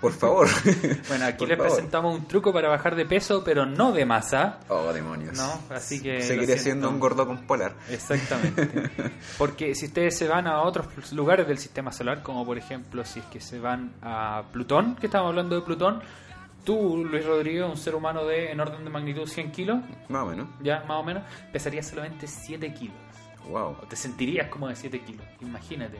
por 0.00 0.12
favor. 0.12 0.48
Bueno, 1.08 1.24
aquí 1.26 1.38
Por 1.38 1.48
les 1.48 1.56
favor. 1.58 1.72
presentamos 1.72 2.14
un 2.18 2.26
truco 2.26 2.52
para 2.52 2.68
bajar 2.68 2.94
de 2.96 3.04
peso, 3.06 3.42
pero 3.44 3.66
no 3.66 3.92
de 3.92 4.04
masa. 4.04 4.60
Oh, 4.68 4.92
demonios. 4.92 5.36
No, 5.36 5.60
así 5.74 6.00
que 6.00 6.22
Seguiré 6.22 6.58
siendo 6.58 6.88
un 6.88 6.98
gordo 7.00 7.26
con 7.26 7.46
polar. 7.46 7.74
Exactamente. 7.88 8.90
Porque 9.38 9.74
si 9.74 9.86
ustedes 9.86 10.16
se 10.16 10.28
van 10.28 10.46
a 10.46 10.62
otros 10.62 11.12
lugares 11.12 11.46
del 11.48 11.58
sistema 11.58 11.92
solar, 11.92 12.22
como 12.22 12.44
por 12.46 12.58
ejemplo 12.58 13.04
si 13.04 13.20
es 13.20 13.26
que 13.26 13.40
se 13.40 13.58
van 13.58 13.94
a 14.02 14.42
Plutón, 14.52 14.96
que 14.96 15.06
estamos 15.06 15.28
hablando 15.28 15.56
de 15.56 15.62
Plutón, 15.62 16.00
tú, 16.64 17.04
Luis 17.04 17.24
Rodrigo, 17.24 17.66
un 17.68 17.76
ser 17.76 17.94
humano 17.94 18.24
de 18.24 18.50
en 18.52 18.60
orden 18.60 18.84
de 18.84 18.90
magnitud 18.90 19.26
100 19.26 19.50
kilos, 19.52 19.78
Más 20.08 20.22
o 20.22 20.26
menos. 20.26 20.48
ya 20.62 20.80
más 20.86 20.98
o 20.98 21.02
menos, 21.02 21.22
pesarías 21.52 21.86
solamente 21.88 22.26
7 22.26 22.72
kilos. 22.74 22.96
Wow. 23.48 23.76
O 23.82 23.86
te 23.88 23.96
sentirías 23.96 24.48
como 24.48 24.68
de 24.68 24.76
7 24.76 25.00
kilos, 25.02 25.24
imagínate. 25.40 25.98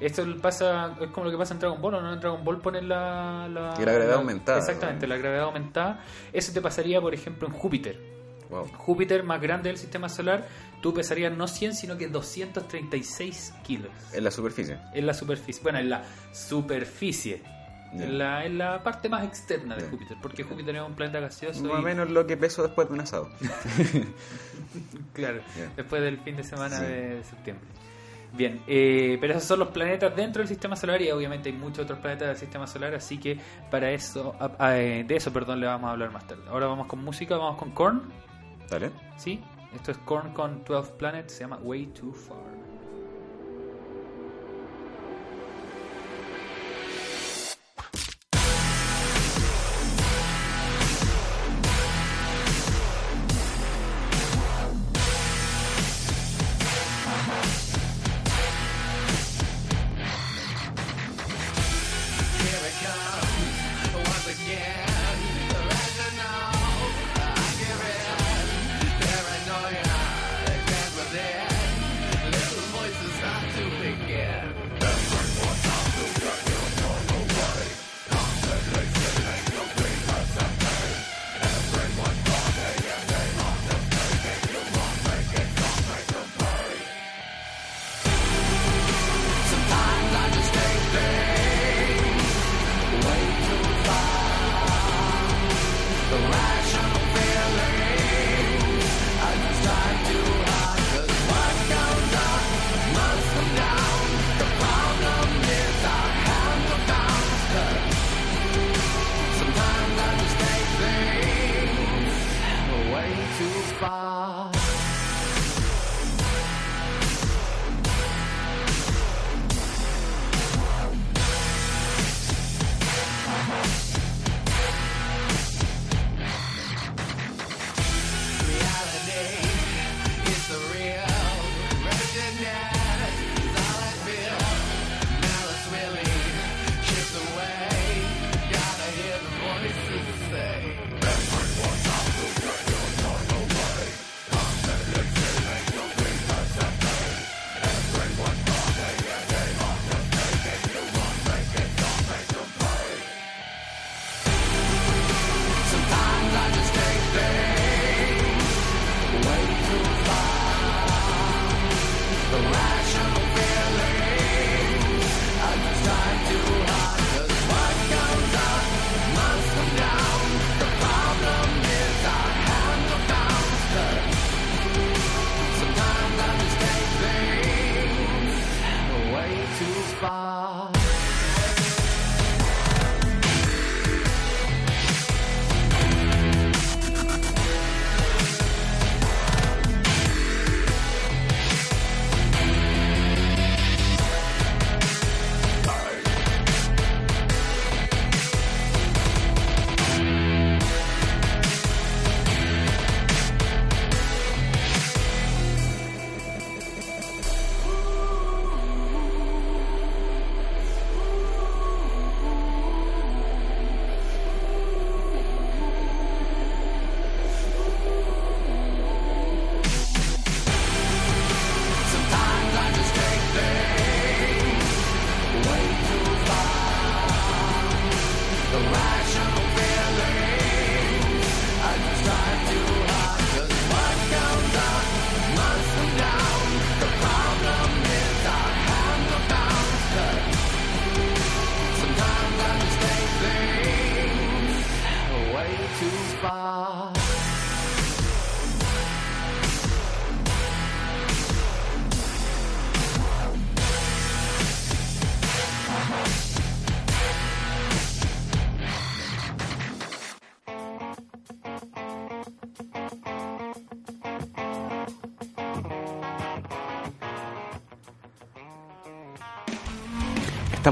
Esto 0.00 0.24
pasa, 0.42 0.94
es 1.00 1.08
como 1.10 1.26
lo 1.26 1.30
que 1.30 1.38
pasa 1.38 1.54
en 1.54 1.60
Dragon 1.60 1.80
Ball, 1.80 1.94
¿o 1.94 2.00
¿no? 2.02 2.12
En 2.12 2.20
Dragon 2.20 2.44
Ball 2.44 2.60
ponen 2.60 2.88
la... 2.88 3.48
La, 3.48 3.74
Y 3.80 3.84
la 3.84 3.92
gravedad 3.92 4.14
aumentada, 4.16 4.58
Exactamente, 4.58 5.06
¿no? 5.06 5.14
la 5.14 5.20
gravedad 5.20 5.44
aumentada. 5.44 6.00
Eso 6.32 6.52
te 6.52 6.60
pasaría, 6.60 7.00
por 7.00 7.14
ejemplo, 7.14 7.46
en 7.48 7.54
Júpiter. 7.54 7.98
Wow. 8.50 8.68
Júpiter, 8.76 9.22
más 9.22 9.40
grande 9.40 9.68
del 9.70 9.78
sistema 9.78 10.08
solar, 10.08 10.46
tú 10.82 10.92
pesarías 10.92 11.32
no 11.36 11.46
100, 11.48 11.74
sino 11.74 11.96
que 11.96 12.08
236 12.08 13.54
kilos. 13.64 13.90
En 14.12 14.24
la 14.24 14.30
superficie. 14.30 14.78
En 14.92 15.06
la 15.06 15.14
superficie. 15.14 15.62
Bueno, 15.62 15.78
en 15.78 15.88
la 15.90 16.02
superficie. 16.32 17.42
En, 17.92 18.18
la, 18.18 18.44
en 18.44 18.58
la 18.58 18.82
parte 18.82 19.08
más 19.08 19.24
externa 19.24 19.76
de. 19.76 19.84
Júpiter. 19.88 20.16
Porque 20.20 20.42
Júpiter 20.42 20.74
es 20.76 20.82
un 20.82 20.94
planeta 20.94 21.20
gaseoso. 21.20 21.62
Más 21.62 21.76
o 21.76 21.78
y- 21.80 21.84
menos 21.84 22.10
lo 22.10 22.26
que 22.26 22.36
peso 22.36 22.62
después 22.64 22.88
de 22.88 22.94
un 22.94 23.00
asado. 23.00 23.30
Claro, 25.12 25.40
después 25.76 26.02
del 26.02 26.18
fin 26.20 26.36
de 26.36 26.42
semana 26.42 26.78
Sí. 26.78 26.84
de 26.84 27.22
septiembre. 27.24 27.64
Bien, 28.36 28.62
eh, 28.66 29.16
pero 29.20 29.34
esos 29.34 29.44
son 29.44 29.60
los 29.60 29.68
planetas 29.68 30.14
dentro 30.16 30.40
del 30.40 30.48
sistema 30.48 30.74
solar 30.74 31.00
y 31.00 31.10
obviamente 31.10 31.50
hay 31.50 31.54
muchos 31.54 31.84
otros 31.84 32.00
planetas 32.00 32.28
del 32.28 32.36
sistema 32.36 32.66
solar, 32.66 32.92
así 32.94 33.18
que 33.18 33.38
para 33.70 33.92
eso, 33.92 34.34
eh, 34.60 35.04
de 35.06 35.16
eso, 35.16 35.32
perdón, 35.32 35.60
le 35.60 35.66
vamos 35.66 35.88
a 35.88 35.92
hablar 35.92 36.10
más 36.10 36.26
tarde. 36.26 36.42
Ahora 36.48 36.66
vamos 36.66 36.88
con 36.88 37.04
música, 37.04 37.36
vamos 37.36 37.58
con 37.58 37.70
Korn, 37.70 38.02
Dale. 38.68 38.90
¿sí? 39.16 39.40
Esto 39.72 39.92
es 39.92 39.98
Korn 39.98 40.32
con 40.32 40.64
12 40.64 40.92
Planets, 40.94 41.32
se 41.32 41.40
llama 41.40 41.58
Way 41.62 41.86
Too 41.86 42.12
Far. 42.12 42.53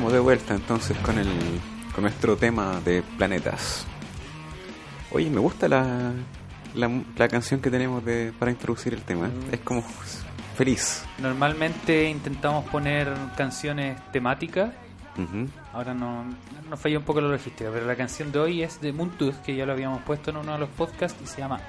Estamos 0.03 0.15
de 0.15 0.21
vuelta 0.21 0.55
entonces 0.55 0.99
con 0.99 1.17
el 1.17 1.29
con 1.95 2.03
nuestro 2.03 2.37
tema 2.37 2.81
de 2.85 3.05
planetas. 3.17 3.87
Oye, 5.13 5.31
me 5.31 5.39
gusta 5.39 5.69
la, 5.69 6.11
la, 6.75 7.29
canción 7.29 7.61
que 7.61 7.71
tenemos 7.71 8.05
de, 8.05 8.33
para 8.37 8.51
introducir 8.51 8.95
el 8.95 9.03
tema. 9.03 9.31
Es 9.53 9.61
como 9.61 9.85
feliz. 10.57 11.05
Normalmente 11.19 12.11
intentamos 12.11 12.69
poner 12.69 13.13
canciones 13.37 13.97
temáticas. 14.11 14.73
Ahora 15.73 15.95
no, 15.95 16.25
nos 16.69 16.81
falló 16.81 16.99
un 16.99 17.05
poco 17.05 17.21
la 17.21 17.29
logística, 17.29 17.71
pero 17.73 17.87
la 17.87 17.95
canción 17.95 18.33
de 18.33 18.41
hoy 18.41 18.63
es 18.65 18.81
de 18.81 18.93
Moontooth, 18.93 19.41
que 19.43 19.55
ya 19.55 19.67
lo 19.67 19.73
habíamos 19.73 20.03
puesto 20.03 20.31
en 20.31 20.39
uno 20.39 20.55
de 20.55 20.59
los 20.59 20.69
podcasts 20.71 21.23
y 21.23 21.29
se 21.29 21.39
llama 21.43 21.61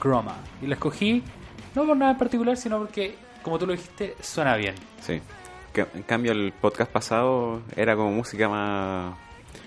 Chroma. 0.00 0.36
Y 0.62 0.68
la 0.68 0.74
escogí 0.74 1.24
no 1.74 1.84
por 1.84 1.96
nada 1.96 2.12
en 2.12 2.18
particular, 2.18 2.56
sino 2.56 2.78
porque, 2.78 3.16
como 3.42 3.58
tú 3.58 3.66
lo 3.66 3.72
dijiste, 3.72 4.14
suena 4.20 4.54
bien. 4.54 4.76
Sí 5.00 5.20
en 5.74 6.02
cambio 6.02 6.32
el 6.32 6.52
podcast 6.52 6.90
pasado 6.90 7.62
era 7.76 7.96
como 7.96 8.10
música 8.10 8.48
más, 8.48 9.16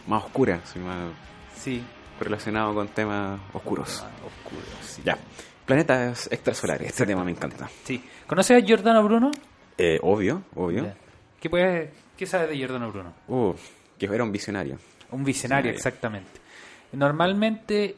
más 0.07 0.23
oscura, 0.23 0.61
más 0.83 1.11
sí. 1.55 1.83
relacionado 2.19 2.73
con 2.73 2.87
temas 2.89 3.39
oscuros. 3.53 4.05
oscuros 4.25 4.99
Ya. 5.03 5.17
Planetas 5.65 6.29
extrasolares, 6.31 6.89
este 6.89 7.05
tema 7.05 7.23
me 7.23 7.31
encanta. 7.31 7.69
Sí. 7.83 8.03
¿Conoces 8.27 8.61
a 8.61 8.65
Giordano 8.65 9.01
Bruno? 9.03 9.31
Eh, 9.77 9.97
obvio, 10.01 10.43
obvio. 10.55 10.93
¿Qué, 11.39 11.49
puedes, 11.49 11.89
¿Qué 12.17 12.25
sabes 12.25 12.49
de 12.49 12.57
Giordano 12.57 12.91
Bruno? 12.91 13.13
Uh, 13.29 13.53
que 13.97 14.05
era 14.05 14.23
un 14.23 14.31
visionario. 14.31 14.77
Un 15.11 15.23
visionario, 15.23 15.71
exactamente. 15.71 16.41
Normalmente 16.91 17.95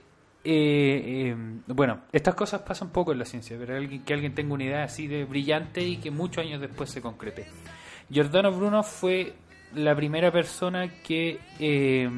eh, 0.47 1.33
eh, 1.33 1.35
bueno, 1.65 2.01
estas 2.11 2.35
cosas 2.35 2.61
pasan 2.61 2.91
poco 2.91 3.11
en 3.11 3.17
la 3.17 3.25
ciencia, 3.25 3.57
pero 3.59 3.73
que 4.05 4.13
alguien 4.13 4.35
tenga 4.35 4.53
una 4.53 4.63
idea 4.63 4.83
así 4.83 5.07
de 5.07 5.25
brillante 5.25 5.81
y 5.81 5.97
que 5.97 6.11
muchos 6.11 6.45
años 6.45 6.61
después 6.61 6.91
se 6.91 7.01
concrete. 7.01 7.47
Giordano 8.09 8.51
Bruno 8.51 8.83
fue 8.83 9.33
la 9.73 9.95
primera 9.95 10.31
persona 10.31 10.87
que, 11.01 11.39
eh, 11.59 12.09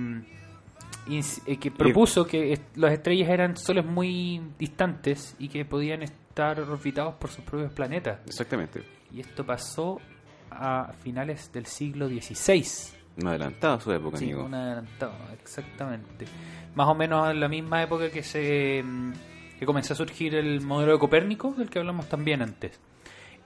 eh, 1.46 1.58
que 1.58 1.72
propuso 1.72 2.26
que 2.26 2.60
las 2.76 2.94
estrellas 2.94 3.30
eran 3.30 3.58
soles 3.58 3.86
muy 3.86 4.42
distantes 4.60 5.36
y 5.40 5.48
que 5.48 5.66
podían 5.66 6.04
estar 6.04 6.60
orbitados 6.60 7.16
por 7.16 7.30
sus 7.30 7.44
propios 7.44 7.72
planetas. 7.74 8.20
Exactamente. 8.26 8.84
Y 9.12 9.22
esto 9.22 9.46
pasó 9.46 10.00
a 10.52 10.94
finales 11.02 11.52
del 11.52 11.66
siglo 11.66 12.08
XVI. 12.08 12.66
Un 13.20 13.28
adelantado 13.28 13.76
a 13.76 13.80
su 13.80 13.92
época, 13.92 14.18
Sí, 14.18 14.26
amigo. 14.26 14.46
un 14.46 14.54
adelantado, 14.54 15.14
exactamente. 15.42 16.26
Más 16.76 16.88
o 16.88 16.94
menos 16.94 17.32
en 17.32 17.40
la 17.40 17.48
misma 17.48 17.82
época 17.82 18.12
que 18.12 18.22
se 18.22 18.84
mm, 18.84 19.14
que 19.60 19.66
comenzó 19.66 19.94
a 19.94 19.96
surgir 19.96 20.36
el 20.36 20.62
modelo 20.62 20.94
de 20.94 21.00
Copérnico, 21.00 21.52
del 21.58 21.70
que 21.70 21.80
hablamos 21.80 22.08
también 22.08 22.42
antes. 22.44 22.80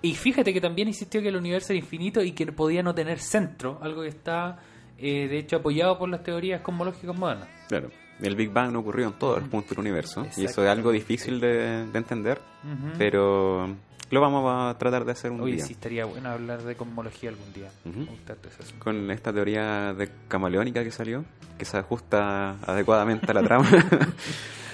Y 0.02 0.16
fíjate 0.16 0.54
que 0.54 0.62
también 0.62 0.88
insistió 0.88 1.22
que 1.22 1.28
el 1.30 1.36
universo 1.36 1.74
era 1.74 1.80
infinito 1.80 2.24
y 2.24 2.32
que 2.32 2.48
podía 2.52 2.82
no 2.82 2.94
tener 2.96 3.20
centro, 3.20 3.78
algo 3.82 4.02
que 4.02 4.08
está 4.10 4.58
eh, 4.98 5.28
de 5.28 5.38
hecho 5.40 5.58
apoyado 5.58 5.98
por 6.00 6.10
las 6.10 6.24
teorías 6.24 6.62
cosmológicas 6.62 7.16
modernas. 7.16 7.48
Claro. 7.68 7.90
El 8.22 8.36
Big 8.36 8.52
Bang 8.52 8.72
no 8.72 8.80
ocurrió 8.80 9.08
en 9.08 9.14
todos 9.14 9.40
los 9.40 9.50
puntos 9.50 9.72
del 9.72 9.80
universo. 9.80 10.28
Y 10.38 10.46
eso 10.46 10.64
es 10.64 10.70
algo 10.70 10.92
difícil 10.92 11.40
de, 11.40 11.88
de 11.88 11.98
entender. 11.98 12.40
Ujú. 12.64 12.94
Pero 12.98 13.76
lo 14.12 14.22
vamos 14.22 14.44
a 14.48 14.78
tratar 14.78 15.06
de 15.06 15.12
hacer 15.14 15.32
un 15.32 15.42
Oye, 15.42 15.56
día. 15.56 15.66
sí 15.66 15.74
estaría 15.74 16.06
bueno 16.06 16.30
hablar 16.30 16.62
de 16.62 16.76
cosmología 16.76 17.30
algún 17.30 17.52
día. 17.54 17.70
Asunto. 17.80 18.36
Con 18.80 19.10
esta 19.10 19.34
teoría 19.34 19.94
de 19.94 20.10
camaleónica 20.28 20.84
que 20.84 20.92
salió, 20.92 21.26
que 21.58 21.66
se 21.66 21.78
ajusta 21.78 22.58
adecuadamente 22.66 23.32
a 23.32 23.34
la 23.34 23.42
trama. 23.44 23.70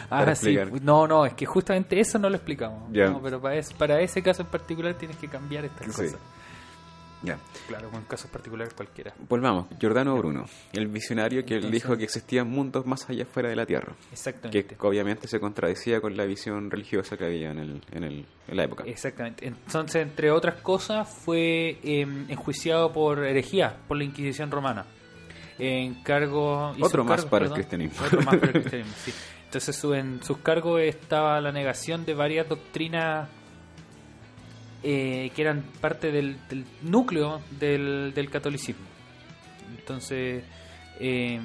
Ah, 0.09 0.19
para 0.19 0.35
sí. 0.35 0.57
No, 0.81 1.07
no, 1.07 1.25
es 1.25 1.33
que 1.33 1.45
justamente 1.45 1.99
eso 1.99 2.17
no 2.17 2.29
lo 2.29 2.35
explicamos. 2.37 2.89
No, 2.89 3.21
pero 3.21 3.41
para, 3.41 3.55
es- 3.55 3.73
para 3.73 3.99
ese 4.01 4.21
caso 4.21 4.41
en 4.43 4.47
particular 4.47 4.93
tienes 4.95 5.17
que 5.17 5.27
cambiar 5.27 5.65
estas 5.65 5.87
Sí. 5.95 6.03
cosas. 6.03 6.19
Ya. 7.23 7.39
Claro, 7.67 7.89
con 7.89 8.03
casos 8.03 8.29
particulares 8.29 8.75
cualquiera. 8.75 9.11
Volvamos. 9.27 9.65
Giordano 9.79 10.15
Bruno, 10.15 10.45
el 10.71 10.85
visionario 10.87 11.43
que 11.45 11.55
Entonces- 11.55 11.81
dijo 11.81 11.97
que 11.97 12.03
existían 12.03 12.47
mundos 12.47 12.85
más 12.85 13.09
allá 13.09 13.25
fuera 13.25 13.49
de 13.49 13.55
la 13.55 13.65
Tierra. 13.65 13.93
Que 14.09 14.13
Exactamente. 14.13 14.77
obviamente 14.81 15.27
se 15.27 15.39
contradecía 15.39 15.99
con 15.99 16.15
la 16.15 16.25
visión 16.25 16.69
religiosa 16.69 17.17
que 17.17 17.25
había 17.25 17.49
en, 17.51 17.57
el, 17.57 17.81
en, 17.91 18.03
el, 18.03 18.25
en 18.47 18.55
la 18.57 18.63
época. 18.65 18.83
Exactamente. 18.85 19.47
Entonces, 19.47 20.03
entre 20.03 20.29
otras 20.29 20.61
cosas, 20.61 21.09
fue 21.09 21.79
eh, 21.83 22.07
enjuiciado 22.29 22.93
por 22.93 23.25
herejía 23.25 23.75
por 23.87 23.97
la 23.97 24.03
Inquisición 24.03 24.51
romana. 24.51 24.85
En 25.57 25.95
cargo, 26.03 26.75
Otro 26.79 27.03
más 27.03 27.15
cargos, 27.15 27.31
para 27.31 27.45
el 27.47 27.51
cristianismo. 27.53 28.05
Otro 28.05 28.21
más 28.21 28.35
para 28.35 28.51
el 28.51 28.51
cristianismo, 28.61 28.93
sí. 29.03 29.11
Entonces, 29.47 29.83
en 29.85 30.21
sus 30.23 30.37
cargos 30.39 30.81
estaba 30.81 31.39
la 31.41 31.51
negación 31.51 32.05
de 32.05 32.13
varias 32.13 32.47
doctrinas 32.49 33.27
eh, 34.83 35.31
que 35.35 35.41
eran 35.41 35.63
parte 35.81 36.11
del, 36.11 36.37
núcleo 36.83 37.41
del, 37.59 38.11
del 38.13 38.29
catolicismo. 38.29 38.85
Entonces, 39.77 40.43
eh, 40.99 41.39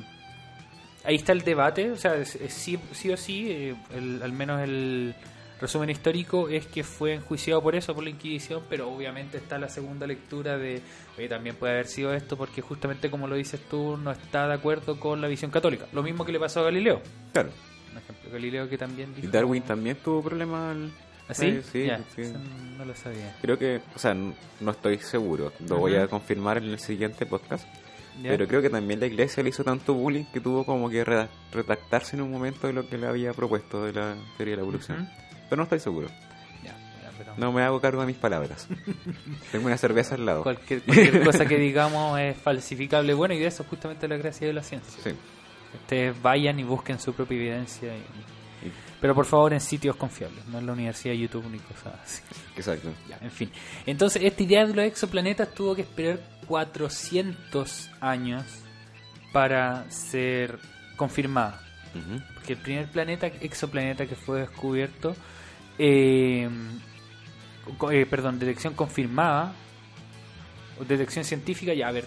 ahí 1.05 1.15
está 1.17 1.33
el 1.33 1.43
debate, 1.43 1.91
o 1.91 1.97
sea, 1.97 2.25
sí, 2.25 2.79
sí 2.93 3.11
o 3.11 3.17
sí, 3.17 3.51
eh, 3.51 3.75
el- 3.95 4.23
al 4.23 4.33
menos 4.33 4.61
el 4.63 5.15
resumen 5.61 5.89
histórico 5.91 6.49
es 6.49 6.67
que 6.67 6.83
fue 6.83 7.15
enjuiciado 7.15 7.63
por 7.63 7.75
eso, 7.77 7.95
por 7.95 8.03
la 8.05 8.11
Inquisición, 8.11 8.63
pero 8.69 8.91
obviamente 8.93 9.39
está 9.39 9.59
la 9.59 9.69
segunda 9.69 10.07
lectura 10.09 10.59
de, 10.59 10.83
oye, 11.17 11.29
también 11.29 11.55
puede 11.57 11.73
haber 11.75 11.87
sido 11.87 12.13
esto 12.13 12.37
porque 12.37 12.61
justamente 12.63 13.11
como 13.11 13.29
lo 13.29 13.37
dices 13.37 13.61
tú, 13.71 13.97
no 13.97 14.11
está 14.11 14.49
de 14.49 14.55
acuerdo 14.55 14.99
con 14.99 15.21
la 15.21 15.29
visión 15.29 15.51
católica. 15.53 15.87
Lo 15.93 16.03
mismo 16.03 16.25
que 16.25 16.33
le 16.33 16.41
pasó 16.41 16.61
a 16.61 16.65
Galileo, 16.65 17.01
Claro. 17.33 17.51
Un 17.93 17.99
ejemplo, 17.99 18.31
Galileo 18.33 18.69
que 18.69 18.79
también 18.79 19.13
Y 19.17 19.21
dijo... 19.23 19.33
Darwin 19.33 19.63
también 19.63 19.97
tuvo 20.03 20.23
problemas. 20.23 20.73
al- 20.77 20.91
¿Ah, 21.29 21.35
sí? 21.35 21.61
Sí, 21.73 21.89
no 22.77 22.85
lo 22.85 22.95
sabía. 22.97 23.37
Creo 23.41 23.57
que, 23.59 23.81
o 23.95 23.99
sea, 23.99 24.13
no 24.15 24.71
estoy 24.71 24.99
seguro. 24.99 25.53
Lo 25.69 25.79
voy 25.79 25.95
a 25.97 26.09
confirmar 26.09 26.59
en 26.59 26.65
el 26.65 26.79
siguiente 26.81 27.25
podcast. 27.27 27.67
Pero 28.23 28.47
creo 28.47 28.61
que 28.61 28.69
también 28.69 29.01
la 29.01 29.07
iglesia 29.07 29.43
le 29.43 29.49
hizo 29.49 29.65
tanto 29.65 29.95
bullying 29.95 30.25
que 30.25 30.41
tuvo 30.41 30.67
como 30.67 30.91
que 30.91 31.03
retractarse 31.53 32.17
en 32.17 32.23
un 32.23 32.31
momento 32.31 32.67
de 32.67 32.73
lo 32.75 32.87
que 32.89 32.99
le 32.99 33.07
había 33.07 33.33
propuesto 33.33 33.85
de 33.85 33.93
la 33.95 34.17
teoría 34.37 34.53
de 34.53 34.57
la 34.57 34.63
evolución. 34.63 35.09
Pero 35.49 35.57
no 35.59 35.63
estoy 35.63 35.81
seguro. 35.81 36.09
Pero- 37.19 37.35
No 37.37 37.53
me 37.53 37.63
hago 37.63 37.81
cargo 37.81 38.01
de 38.01 38.09
mis 38.09 38.17
palabras. 38.17 38.67
Tengo 39.53 39.67
una 39.67 39.77
cerveza 39.79 40.17
al 40.17 40.27
lado. 40.27 40.43
Cualquier, 40.43 40.83
cualquier 40.83 41.23
cosa 41.25 41.47
que 41.47 41.57
digamos 41.57 42.19
es 42.21 42.37
falsificable. 42.37 43.15
Bueno, 43.15 43.33
y 43.35 43.39
de 43.39 43.47
eso 43.47 43.63
es 43.63 43.69
justamente 43.69 44.09
la 44.09 44.17
gracia 44.17 44.47
de 44.47 44.53
la 44.53 44.63
ciencia. 44.63 45.01
Sí. 45.03 45.11
Ustedes 45.75 46.21
vayan 46.23 46.59
y 46.61 46.65
busquen 46.65 46.99
su 47.01 47.13
propia 47.15 47.37
evidencia. 47.37 47.95
y- 47.97 48.01
Y- 48.67 48.73
pero 49.01 49.13
por 49.15 49.27
favor 49.27 49.53
en 49.53 49.61
sitios 49.61 49.97
confiables, 49.97 50.47
no 50.47 50.61
en 50.61 50.67
la 50.67 50.73
universidad, 50.73 51.15
YouTube 51.15 51.45
ni 51.51 51.59
cosas 51.59 51.95
así. 52.05 52.23
Exacto. 52.57 52.91
Ya, 53.09 53.19
en 53.21 53.31
fin. 53.33 53.51
Entonces, 53.87 54.23
esta 54.23 54.43
idea 54.45 54.65
de 54.65 54.73
los 54.75 54.85
exoplanetas 54.85 55.53
tuvo 55.53 55.75
que 55.75 55.83
esperar 55.83 56.21
400 56.47 57.91
años 58.01 58.45
para 59.33 59.91
ser 59.91 60.59
confirmada. 60.97 61.61
Porque 62.35 62.53
el 62.55 62.59
primer 62.61 62.89
planeta, 62.91 63.27
exoplaneta 63.27 64.07
que 64.07 64.15
fue 64.15 64.41
descubierto, 64.41 65.17
eh, 65.79 66.49
eh, 67.91 68.07
perdón, 68.09 68.39
detección 68.39 68.75
confirmada, 68.75 69.53
o 70.81 70.85
detección 70.85 71.25
científica, 71.25 71.75
ya, 71.75 71.89
a 71.89 71.93
ver, 71.93 72.07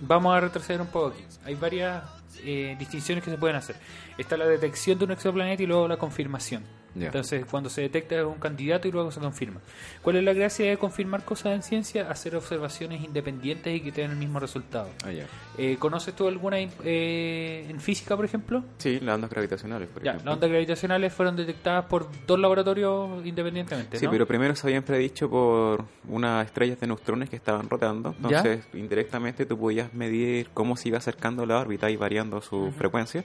vamos 0.00 0.36
a 0.36 0.40
retroceder 0.40 0.80
un 0.80 0.86
poco 0.88 1.08
aquí. 1.08 1.24
Hay 1.44 1.54
varias 1.54 2.02
eh, 2.42 2.76
distinciones 2.78 3.22
que 3.22 3.30
se 3.30 3.38
pueden 3.38 3.56
hacer. 3.56 3.76
Está 4.18 4.36
la 4.36 4.46
detección 4.46 4.98
de 4.98 5.04
un 5.04 5.10
exoplaneta 5.12 5.62
y 5.62 5.66
luego 5.66 5.88
la 5.88 5.96
confirmación. 5.96 6.64
Entonces, 6.96 7.44
cuando 7.50 7.68
se 7.70 7.80
detecta 7.82 8.24
un 8.26 8.38
candidato 8.38 8.86
y 8.86 8.92
luego 8.92 9.10
se 9.10 9.20
confirma. 9.20 9.60
¿Cuál 10.02 10.16
es 10.16 10.22
la 10.24 10.32
gracia 10.32 10.70
de 10.70 10.76
confirmar 10.76 11.24
cosas 11.24 11.54
en 11.54 11.62
ciencia? 11.62 12.08
Hacer 12.10 12.36
observaciones 12.36 13.02
independientes 13.02 13.74
y 13.74 13.80
que 13.80 13.90
tengan 13.92 14.12
el 14.12 14.16
mismo 14.18 14.38
resultado. 14.38 14.88
Ah. 15.04 15.10
Eh, 15.58 15.76
¿Conoces 15.78 16.14
tú 16.14 16.28
alguna 16.28 16.58
eh, 16.60 17.66
en 17.68 17.80
física, 17.80 18.14
por 18.16 18.24
ejemplo? 18.24 18.64
Sí, 18.78 19.00
las 19.00 19.16
ondas 19.16 19.30
gravitacionales, 19.30 19.88
por 19.88 20.02
Ya, 20.02 20.12
ejemplo. 20.12 20.26
las 20.30 20.34
ondas 20.36 20.50
gravitacionales 20.50 21.12
fueron 21.12 21.36
detectadas 21.36 21.86
por 21.86 22.08
dos 22.26 22.38
laboratorios 22.38 23.24
independientemente, 23.26 23.98
Sí, 23.98 24.04
¿no? 24.04 24.10
pero 24.10 24.26
primero 24.26 24.54
se 24.54 24.66
habían 24.66 24.82
predicho 24.84 25.28
por 25.28 25.84
unas 26.08 26.46
estrellas 26.46 26.78
de 26.80 26.86
neutrones 26.86 27.28
que 27.28 27.36
estaban 27.36 27.68
rotando. 27.68 28.14
¿Ya? 28.28 28.38
Entonces, 28.38 28.64
indirectamente 28.74 29.46
tú 29.46 29.58
podías 29.58 29.92
medir 29.94 30.48
cómo 30.54 30.76
se 30.76 30.88
iba 30.88 30.98
acercando 30.98 31.44
la 31.46 31.58
órbita 31.58 31.90
y 31.90 31.96
variando 31.96 32.40
su 32.40 32.72
frecuencia. 32.76 33.24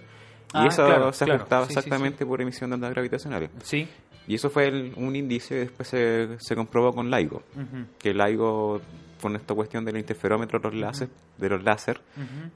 Y 0.53 0.57
Ah, 0.57 0.67
eso 0.67 0.85
claro, 0.85 1.13
se 1.13 1.25
claro. 1.25 1.39
ajustaba 1.41 1.65
Sí, 1.67 1.73
sí, 1.73 1.79
exactamente 1.79 2.25
por 2.25 2.41
emisión 2.41 2.69
de 2.69 2.73
ondas 2.75 2.91
gravitacionales. 2.91 3.49
Sí. 3.63 3.87
Y 4.27 4.35
eso 4.35 4.49
fue 4.49 4.67
el- 4.67 4.93
un 4.95 5.15
indicio 5.15 5.55
y 5.57 5.59
después 5.61 5.87
se, 5.87 6.39
se 6.39 6.55
comprobó 6.55 6.93
con 6.93 7.09
LIGO. 7.09 7.37
Ujú, 7.55 7.85
Que 7.99 8.13
LIGO, 8.13 8.81
con 9.21 9.35
esta 9.35 9.53
cuestión 9.53 9.85
del 9.85 9.97
interferómetro 9.97 10.59
de 10.59 10.69
los 10.69 10.75
láser, 10.75 11.09
de 11.37 11.49
los 11.49 11.63
láser 11.63 11.99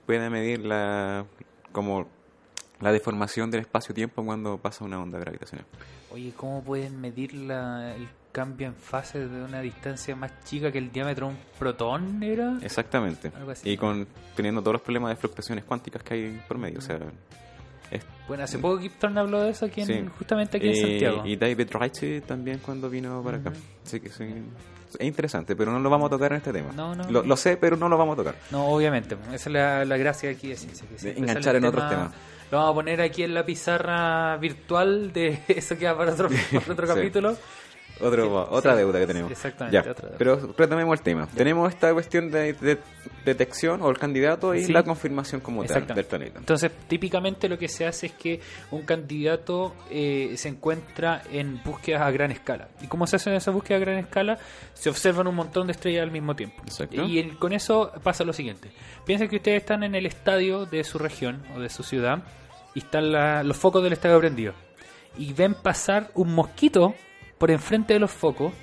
puede 0.06 0.30
medir 0.30 0.66
la 0.66 1.26
como 1.72 2.08
la 2.80 2.92
deformación 2.92 3.50
del 3.50 3.62
espacio-tiempo 3.62 4.24
cuando 4.26 4.58
pasa 4.58 4.84
una 4.84 5.00
onda 5.02 5.18
gravitacional. 5.20 5.66
Oye, 6.12 6.34
¿cómo 6.36 6.64
pueden 6.64 7.00
medir 7.02 7.34
la- 7.34 7.96
el 7.96 8.08
cambio 8.32 8.68
en 8.68 8.76
fase 8.76 9.28
de 9.28 9.44
una 9.44 9.62
distancia 9.62 10.16
más 10.16 10.32
chica 10.46 10.72
que 10.72 10.78
el 10.80 10.92
diámetro 10.92 11.28
de 11.28 11.34
un 11.34 11.40
protón? 11.60 12.22
¿Era? 12.24 12.58
Exactamente. 12.62 13.32
Algo 13.36 13.52
así. 13.52 13.70
Y 13.70 13.78
con 13.78 14.08
teniendo 14.36 14.62
todos 14.62 14.74
los 14.74 14.82
problemas 14.82 15.10
de 15.12 15.16
fluctuaciones 15.16 15.64
cuánticas 15.64 16.04
que 16.04 16.14
hay 16.14 16.42
por 16.48 16.58
medio. 16.58 16.80
O 16.80 16.82
sea, 16.82 17.00
Bueno, 18.28 18.44
hace 18.46 18.58
poco 18.58 18.80
Kip 18.80 18.94
Thorne 19.00 19.20
habló 19.20 19.42
de 19.42 19.50
eso 19.52 19.66
aquí 19.66 19.82
en- 19.82 19.88
Sí. 19.88 20.06
justamente 20.18 20.58
aquí 20.58 20.68
en 20.70 20.74
y, 20.74 20.80
Santiago. 20.80 21.22
y 21.26 21.36
David 21.36 21.68
Ritchie 21.74 22.22
también 22.22 22.60
cuando 22.60 22.90
vino 22.90 23.22
para 23.22 23.38
acá. 23.38 23.50
Ujú. 23.50 23.60
Así 23.86 24.00
que 24.00 24.10
sí, 24.10 24.24
es 24.98 25.06
interesante, 25.06 25.56
pero 25.58 25.72
no 25.74 25.80
lo 25.80 25.90
vamos 25.90 26.08
a 26.08 26.12
tocar 26.12 26.32
en 26.32 26.38
este 26.38 26.54
tema. 26.54 26.72
No, 26.74 26.96
no. 26.96 27.04
Lo, 27.12 27.24
lo 27.24 27.36
sé, 27.36 27.58
pero 27.58 27.76
no 27.76 27.90
lo 27.90 27.98
vamos 27.98 28.14
a 28.14 28.18
tocar. 28.18 28.36
No, 28.52 28.68
obviamente. 28.68 29.16
Esa 29.28 29.36
es 29.36 29.48
la, 29.48 29.84
la 29.86 29.98
gracia 29.98 30.30
aquí 30.30 30.48
de 30.48 30.56
ciencia. 30.56 30.88
Que 30.88 30.98
siempre 30.98 31.22
enganchar 31.22 31.56
en 31.58 31.66
otros 31.66 31.90
temas. 31.90 32.12
Lo 32.50 32.60
vamos 32.60 32.72
a 32.72 32.76
poner 32.76 33.02
aquí 33.02 33.24
en 33.24 33.34
la 33.34 33.44
pizarra 33.46 34.38
virtual 34.38 35.12
de 35.12 35.40
eso 35.50 35.78
que 35.78 35.86
va 35.86 35.98
para 35.98 36.14
otro, 36.14 36.30
para 36.54 36.72
otro 36.74 36.88
Sí. 36.88 36.94
capítulo. 36.96 37.36
Otro, 38.02 38.24
Sí, 38.26 38.48
otra 38.52 38.72
sí, 38.74 38.78
deuda 38.80 39.00
que 39.00 39.08
tenemos. 39.08 39.32
exactamente, 39.32 39.76
Ya, 39.76 39.82
otra 39.92 40.06
deuda. 40.08 40.18
Pero 40.18 40.54
retomemos 40.58 40.98
el 40.98 41.04
tema. 41.04 41.28
Tenemos 41.28 41.70
esta 41.72 41.94
cuestión 41.94 42.32
de, 42.32 42.54
de 42.54 42.80
detección 43.24 43.82
o 43.82 43.90
el 43.90 43.98
candidato 43.98 44.54
y 44.56 44.64
Sí. 44.66 44.74
la 44.74 44.84
confirmación 44.84 45.42
como 45.42 45.64
tal 45.64 45.86
del 45.88 46.06
planeta. 46.06 46.40
Entonces, 46.40 46.72
típicamente 46.88 47.48
lo 47.48 47.58
que 47.58 47.68
se 47.68 47.86
hace 47.86 48.08
es 48.08 48.14
que 48.14 48.42
un 48.72 48.82
candidato 48.82 49.76
eh, 49.90 50.34
se 50.38 50.50
encuentra 50.50 51.22
en 51.32 51.62
búsquedas 51.64 52.02
a 52.02 52.12
gran 52.12 52.32
escala. 52.32 52.68
¿Y 52.82 52.88
cómo 52.88 53.06
se 53.08 53.18
hace 53.18 53.34
esa 53.36 53.52
búsqueda 53.52 53.78
a 53.78 53.82
gran 53.82 53.98
escala? 54.00 54.38
Se 54.74 54.90
observan 54.90 55.28
un 55.28 55.36
montón 55.36 55.68
de 55.68 55.74
estrellas 55.74 56.04
al 56.04 56.12
mismo 56.12 56.36
tiempo. 56.36 56.62
Exacto. 56.66 57.04
Y 57.06 57.20
el- 57.20 57.38
con 57.38 57.54
eso 57.54 57.92
pasa 58.04 58.24
lo 58.24 58.34
siguiente. 58.34 58.72
Piensen 59.06 59.30
que 59.30 59.38
ustedes 59.38 59.62
están 59.62 59.84
en 59.84 59.96
el 59.96 60.06
estadio 60.06 60.66
de 60.66 60.84
su 60.84 60.98
región 60.98 61.44
o 61.56 61.60
de 61.62 61.70
su 61.70 61.84
ciudad 61.84 62.24
y 62.74 62.80
están 62.80 63.12
la- 63.12 63.44
los 63.44 63.56
focos 63.56 63.84
del 63.84 63.94
estadio 63.94 64.20
prendidos. 64.20 64.56
Y 65.18 65.32
ven 65.34 65.54
pasar 65.54 66.10
un 66.16 66.34
mosquito 66.34 66.96
por 67.44 67.52
enfrente 67.52 67.94
de 67.94 68.00
los 68.00 68.10
focos. 68.10 68.54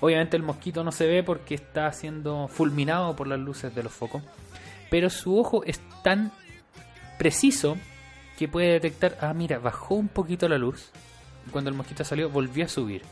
Obviamente 0.00 0.38
el 0.38 0.42
mosquito 0.42 0.82
no 0.82 0.90
se 0.90 1.06
ve 1.06 1.22
porque 1.22 1.54
está 1.54 1.92
siendo 1.92 2.48
fulminado 2.48 3.14
por 3.14 3.26
las 3.26 3.38
luces 3.38 3.74
de 3.74 3.82
los 3.82 3.92
focos. 3.92 4.22
Pero 4.88 5.10
su 5.10 5.38
ojo 5.38 5.62
es 5.66 5.82
tan 6.02 6.32
preciso 7.18 7.76
que 8.38 8.48
puede 8.48 8.72
detectar, 8.72 9.18
ah, 9.20 9.34
mira, 9.34 9.58
bajó 9.58 9.96
un 9.96 10.08
poquito 10.08 10.48
la 10.48 10.56
luz. 10.56 10.92
y 11.46 11.50
Cuando 11.50 11.68
el 11.68 11.76
mosquito 11.76 12.04
salió, 12.04 12.30
volvió 12.30 12.64
a 12.64 12.68
subir. 12.68 13.02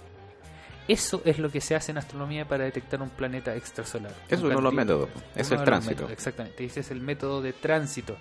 Eso 0.89 1.21
es 1.27 1.39
lo 1.39 1.51
que 1.51 1.61
se 1.61 1.75
hace 1.75 1.93
en 1.93 1.99
astronomía 1.99 2.49
para 2.49 2.65
detectar 2.65 3.03
un 3.03 3.11
planeta 3.11 3.55
extrasolar. 3.55 4.15
Es 4.27 4.41
uno 4.41 4.57
de 4.57 4.63
los 4.63 4.73
métodos, 4.73 5.11
es 5.37 5.51
el 5.51 5.63
tránsito. 5.65 5.97
métodos, 5.97 6.13
exactamente, 6.13 6.65
ese 6.65 6.81
es 6.81 6.91
el 6.91 7.03
método 7.03 7.43
de 7.43 7.53
tránsito. 7.53 8.17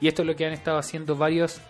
Y 0.00 0.08
esto 0.08 0.22
es 0.22 0.26
lo 0.26 0.34
que 0.36 0.46
han 0.46 0.54
estado 0.54 0.78
haciendo 0.78 1.16
varios 1.16 1.60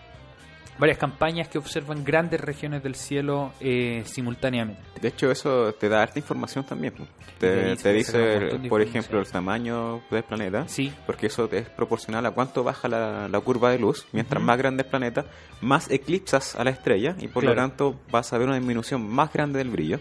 varias 0.81 0.97
campañas 0.97 1.47
que 1.47 1.59
observan 1.59 2.03
grandes 2.03 2.41
regiones 2.41 2.81
del 2.81 2.95
cielo 2.95 3.53
eh, 3.59 4.01
simultáneamente. 4.05 4.81
De 4.99 5.09
hecho, 5.09 5.29
eso 5.29 5.73
te 5.73 5.87
da 5.87 6.01
harta 6.01 6.17
información 6.17 6.65
también. 6.65 6.95
Te, 7.37 7.75
dice, 7.93 8.59
por 8.67 8.81
ejemplo, 8.81 9.19
el 9.19 9.27
tamaño 9.27 10.01
del 10.09 10.23
planeta. 10.23 10.67
Sí. 10.67 10.91
Porque 11.05 11.27
eso 11.27 11.47
es 11.51 11.69
proporcional 11.69 12.25
a 12.25 12.31
cuánto 12.31 12.63
baja 12.63 12.87
la, 12.87 13.27
la 13.27 13.39
curva 13.41 13.69
de 13.69 13.77
luz. 13.77 14.07
Mientras 14.11 14.43
más 14.43 14.57
grande 14.57 14.81
el 14.81 14.89
planeta, 14.89 15.25
más 15.61 15.89
eclipsas 15.91 16.55
a 16.55 16.63
la 16.63 16.71
estrella 16.71 17.15
y 17.19 17.27
por 17.27 17.43
lo 17.43 17.53
tanto 17.53 17.99
vas 18.11 18.33
a 18.33 18.39
ver 18.39 18.47
una 18.47 18.57
disminución 18.57 19.07
más 19.07 19.31
grande 19.31 19.59
del 19.59 19.69
brillo. 19.69 19.99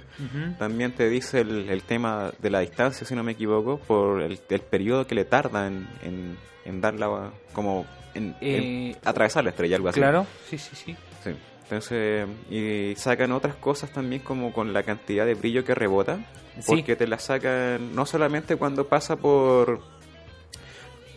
También 0.58 0.92
te 0.92 1.10
dice 1.10 1.40
el, 1.40 1.68
el 1.68 1.82
tema 1.82 2.32
de 2.38 2.50
la 2.50 2.60
distancia, 2.60 3.06
si 3.06 3.14
no 3.14 3.22
me 3.22 3.32
equivoco, 3.32 3.78
por 3.78 4.22
el, 4.22 4.40
el 4.48 4.60
periodo 4.60 5.06
que 5.06 5.14
le 5.14 5.26
tarda 5.26 5.66
en, 5.66 5.86
en, 6.02 6.38
en 6.70 6.80
dar 6.80 6.94
la... 6.94 7.30
como 7.52 7.84
en, 8.14 8.34
en 8.40 8.62
Eh, 8.92 8.96
atravesar 9.04 9.44
la 9.44 9.50
estrella, 9.50 9.76
algo 9.76 9.88
así. 9.90 10.00
Claro, 10.00 10.26
sí, 10.48 10.56
sí, 10.58 10.74
sí. 10.74 10.96
Sí. 11.22 11.30
Entonces, 11.64 12.26
y 12.50 12.94
sacan 12.96 13.30
otras 13.32 13.54
cosas 13.56 13.90
también 13.90 14.22
como 14.22 14.52
con 14.52 14.72
la 14.72 14.82
cantidad 14.82 15.24
de 15.26 15.34
brillo 15.34 15.64
que 15.64 15.74
rebota, 15.74 16.18
Sí. 16.58 16.64
porque 16.66 16.96
te 16.96 17.06
la 17.06 17.18
sacan 17.18 17.94
no 17.94 18.06
solamente 18.06 18.56
cuando 18.56 18.88
pasa 18.88 19.16
por 19.16 19.80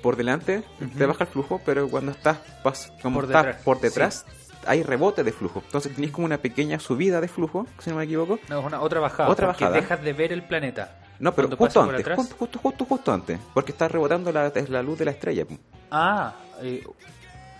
por 0.02 0.18
delante, 0.18 0.64
te 0.98 1.06
baja 1.06 1.24
el 1.24 1.30
flujo, 1.30 1.62
pero 1.66 1.88
cuando 1.88 2.12
estás 2.12 2.38
pas- 2.62 2.92
como 3.02 3.22
Por 3.22 3.26
estás 3.30 3.46
detrás, 3.46 3.64
por 3.64 3.80
detrás, 3.80 4.26
hay 4.68 4.84
rebote 4.84 5.24
de 5.24 5.32
flujo. 5.32 5.62
Entonces 5.66 5.96
tenés 5.96 6.12
como 6.12 6.26
una 6.26 6.38
pequeña 6.40 6.78
subida 6.80 7.22
de 7.22 7.30
flujo, 7.30 7.66
si 7.80 7.90
no 7.90 7.96
me 7.96 8.04
equivoco. 8.04 8.38
No, 8.50 8.60
es 8.60 8.66
una, 8.66 8.82
otra 8.82 9.00
bajada. 9.00 9.30
Otra 9.30 9.48
bajada. 9.48 9.72
dejas 9.76 10.04
de 10.04 10.12
ver 10.14 10.34
el 10.34 10.44
planeta. 10.44 11.00
No, 11.20 11.34
pero 11.34 11.56
justo 11.56 11.82
antes, 11.82 12.06
justo, 12.16 12.36
justo, 12.38 12.60
justo, 12.60 12.86
justo 12.86 13.14
antes, 13.14 13.40
porque 13.54 13.72
está 13.72 13.88
rebotando 13.88 14.32
la, 14.32 14.52
la 14.68 14.82
luz 14.84 15.00
de 15.00 15.06
la 15.06 15.12
estrella. 15.12 15.46
Ah, 15.92 16.36
eh, 16.62 16.84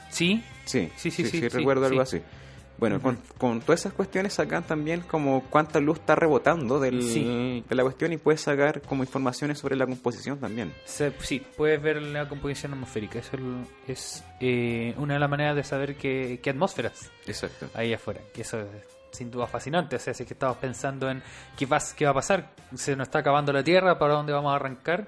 sí. 0.10 0.44
Sí, 0.66 0.90
Sí, 0.96 1.12
sí, 1.12 1.26
sí, 1.26 1.40
sí, 1.42 1.48
recuerdo 1.50 1.86
algo 1.86 2.06
sí. 2.06 2.18
así. 2.18 2.26
Bueno, 2.78 2.96
Ujú. 2.96 3.04
con, 3.04 3.18
con 3.38 3.62
todas 3.62 3.82
esas 3.82 3.94
cuestiones 3.94 4.34
sacan 4.34 4.64
también 4.64 5.02
como 5.02 5.44
cuánta 5.50 5.80
luz 5.80 6.00
está 6.00 6.16
rebotando 6.16 6.80
del, 6.80 7.04
Sí. 7.04 7.64
de 7.70 7.76
la 7.76 7.84
cuestión 7.84 8.12
y 8.14 8.18
puedes 8.18 8.42
sacar 8.42 8.82
como 8.82 9.04
informaciones 9.04 9.60
sobre 9.60 9.76
la 9.76 9.86
composición 9.86 10.40
también. 10.40 10.74
Sí, 10.86 11.42
puedes 11.56 11.82
ver 11.82 12.02
la 12.02 12.28
composición 12.28 12.74
atmosférica. 12.74 13.20
Eso 13.20 13.38
es 13.88 14.24
eh, 14.40 14.96
una 14.98 15.14
de 15.14 15.20
las 15.20 15.30
maneras 15.30 15.56
de 15.56 15.64
saber 15.64 15.96
qué, 15.96 16.40
qué 16.42 16.50
atmósferas 16.50 17.12
Exacto. 17.28 17.70
ahí 17.76 17.94
afuera. 17.94 18.22
Que 18.34 18.42
eso 18.42 18.60
es 18.60 18.66
sin 19.14 19.32
duda 19.32 19.48
fascinante. 19.48 19.96
O 19.96 20.00
sea, 20.00 20.14
si 20.14 20.24
es 20.24 20.28
que 20.28 20.34
estamos 20.34 20.58
pensando 20.58 21.10
en 21.10 21.22
qué, 21.58 21.68
pas- 21.68 21.94
qué 21.96 22.06
va 22.06 22.12
a 22.12 22.16
pasar, 22.16 22.50
se 22.76 22.96
nos 22.96 23.08
está 23.08 23.20
acabando 23.20 23.54
la 23.54 23.64
Tierra, 23.64 23.98
¿para 23.98 24.14
dónde 24.16 24.34
vamos 24.34 24.52
a 24.52 24.56
arrancar? 24.58 25.08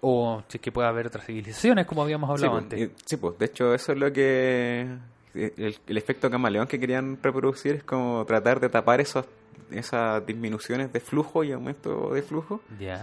O 0.00 0.42
si 0.48 0.56
es 0.58 0.60
que 0.62 0.72
puede 0.72 0.88
haber 0.88 1.06
otras 1.06 1.24
civilizaciones, 1.24 1.86
como 1.86 2.02
habíamos 2.02 2.28
hablado 2.28 2.52
pues, 2.54 2.64
antes. 2.64 2.90
sí, 3.06 3.16
pues, 3.16 3.38
de 3.38 3.46
hecho 3.46 3.72
eso 3.74 3.92
es 3.92 3.98
lo 3.98 4.12
que... 4.12 4.88
El, 5.34 5.78
el 5.86 5.96
efecto 5.96 6.28
camaleón 6.30 6.66
que 6.66 6.78
querían 6.78 7.18
reproducir 7.22 7.76
es 7.76 7.84
como 7.84 8.22
tratar 8.26 8.60
de 8.60 8.68
tapar 8.68 9.00
esos, 9.00 9.24
esas 9.70 10.26
disminuciones 10.26 10.92
de 10.92 11.00
flujo 11.00 11.42
y 11.42 11.52
aumento 11.52 12.12
de 12.12 12.20
flujo 12.20 12.60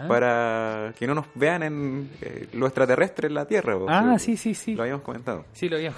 para 0.08 0.94
que 1.00 1.08
no 1.08 1.16
nos 1.16 1.26
vean 1.34 1.64
en 1.64 2.12
eh, 2.22 2.50
lo 2.54 2.68
extraterrestre 2.68 3.30
en 3.30 3.34
la 3.34 3.46
Tierra. 3.48 3.76
pues, 3.80 3.90
Ah, 3.90 4.20
sí, 4.20 4.38
sí, 4.38 4.54
sí. 4.54 4.76
Lo 4.76 4.84
habíamos 4.84 5.04
comentado. 5.04 5.46
Sí, 5.54 5.70
lo 5.70 5.78
había. 5.78 5.94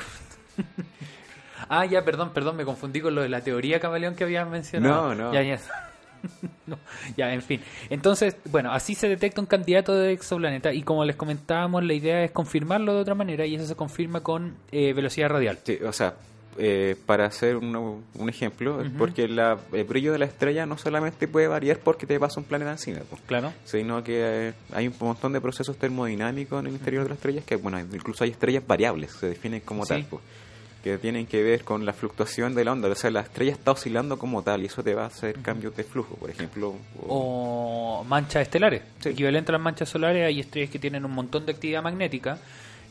Ah, 1.69 1.85
ya, 1.85 2.03
perdón, 2.03 2.31
perdón, 2.33 2.55
me 2.57 2.65
confundí 2.65 3.01
con 3.01 3.15
lo 3.15 3.21
de 3.21 3.29
la 3.29 3.41
teoría 3.41 3.79
camaleón 3.79 4.15
que 4.15 4.23
habías 4.23 4.47
mencionado. 4.49 5.15
No, 5.15 5.23
no. 5.29 5.33
Ya, 5.33 5.41
ya. 5.43 5.59
No, 6.67 6.77
ya, 7.17 7.33
en 7.33 7.41
fin. 7.41 7.59
Entonces, 7.89 8.35
bueno, 8.51 8.71
así 8.71 8.93
se 8.93 9.09
detecta 9.09 9.41
un 9.41 9.47
candidato 9.47 9.95
de 9.95 10.11
exoplaneta 10.13 10.71
y 10.71 10.83
como 10.83 11.03
les 11.03 11.15
comentábamos, 11.15 11.83
la 11.83 11.93
idea 11.93 12.23
es 12.23 12.29
confirmarlo 12.31 12.93
de 12.93 13.01
otra 13.01 13.15
manera 13.15 13.43
y 13.47 13.55
eso 13.55 13.65
se 13.65 13.75
confirma 13.75 14.21
con 14.21 14.55
eh, 14.71 14.93
velocidad 14.93 15.29
radial. 15.29 15.57
Sí, 15.63 15.79
o 15.83 15.91
sea, 15.91 16.13
eh, 16.59 16.95
para 17.07 17.25
hacer 17.25 17.55
un, 17.57 17.75
un 17.75 18.29
ejemplo, 18.29 18.83
porque 18.99 19.27
la- 19.27 19.57
el 19.73 19.83
brillo 19.85 20.11
de 20.11 20.19
la 20.19 20.25
estrella 20.25 20.67
no 20.67 20.77
solamente 20.77 21.27
puede 21.27 21.47
variar 21.47 21.79
porque 21.79 22.05
te 22.05 22.19
pasa 22.19 22.39
un 22.39 22.45
planeta 22.45 22.69
encima, 22.71 22.99
pues, 23.09 23.19
Claro. 23.25 23.51
sino 23.65 24.03
que 24.03 24.49
eh, 24.49 24.53
hay 24.73 24.87
un 24.89 24.93
montón 24.99 25.33
de 25.33 25.41
procesos 25.41 25.75
termodinámicos 25.77 26.59
en 26.59 26.67
el 26.67 26.73
interior 26.73 27.01
de 27.03 27.09
las 27.09 27.17
estrellas 27.17 27.45
que, 27.45 27.55
bueno, 27.55 27.79
incluso 27.79 28.23
hay 28.23 28.29
estrellas 28.29 28.63
variables, 28.67 29.11
se 29.11 29.25
definen 29.27 29.61
como 29.61 29.85
Sí. 29.85 29.89
tal, 29.89 30.05
pues, 30.07 30.21
que 30.83 30.97
tienen 30.97 31.27
que 31.27 31.43
ver 31.43 31.63
con 31.63 31.85
la 31.85 31.93
fluctuación 31.93 32.55
de 32.55 32.65
la 32.65 32.71
onda. 32.71 32.87
O 32.89 32.95
sea, 32.95 33.11
la 33.11 33.21
estrella 33.21 33.51
está 33.51 33.71
oscilando 33.71 34.17
como 34.17 34.41
tal 34.43 34.63
y 34.63 34.65
eso 34.65 34.83
te 34.83 34.93
va 34.95 35.03
a 35.03 35.07
hacer 35.07 35.39
cambios 35.41 35.75
de 35.75 35.83
flujo, 35.83 36.15
por 36.15 36.29
ejemplo. 36.29 36.75
o- 37.07 37.99
O 38.01 38.03
manchas 38.03 38.41
estelares. 38.43 38.81
Sí. 38.99 39.09
Equivalente 39.09 39.51
a 39.51 39.53
las 39.53 39.61
manchas 39.61 39.89
solares, 39.89 40.25
hay 40.25 40.39
estrellas 40.39 40.69
que 40.71 40.79
tienen 40.79 41.05
un 41.05 41.11
montón 41.11 41.45
de 41.45 41.51
actividad 41.51 41.83
magnética. 41.83 42.39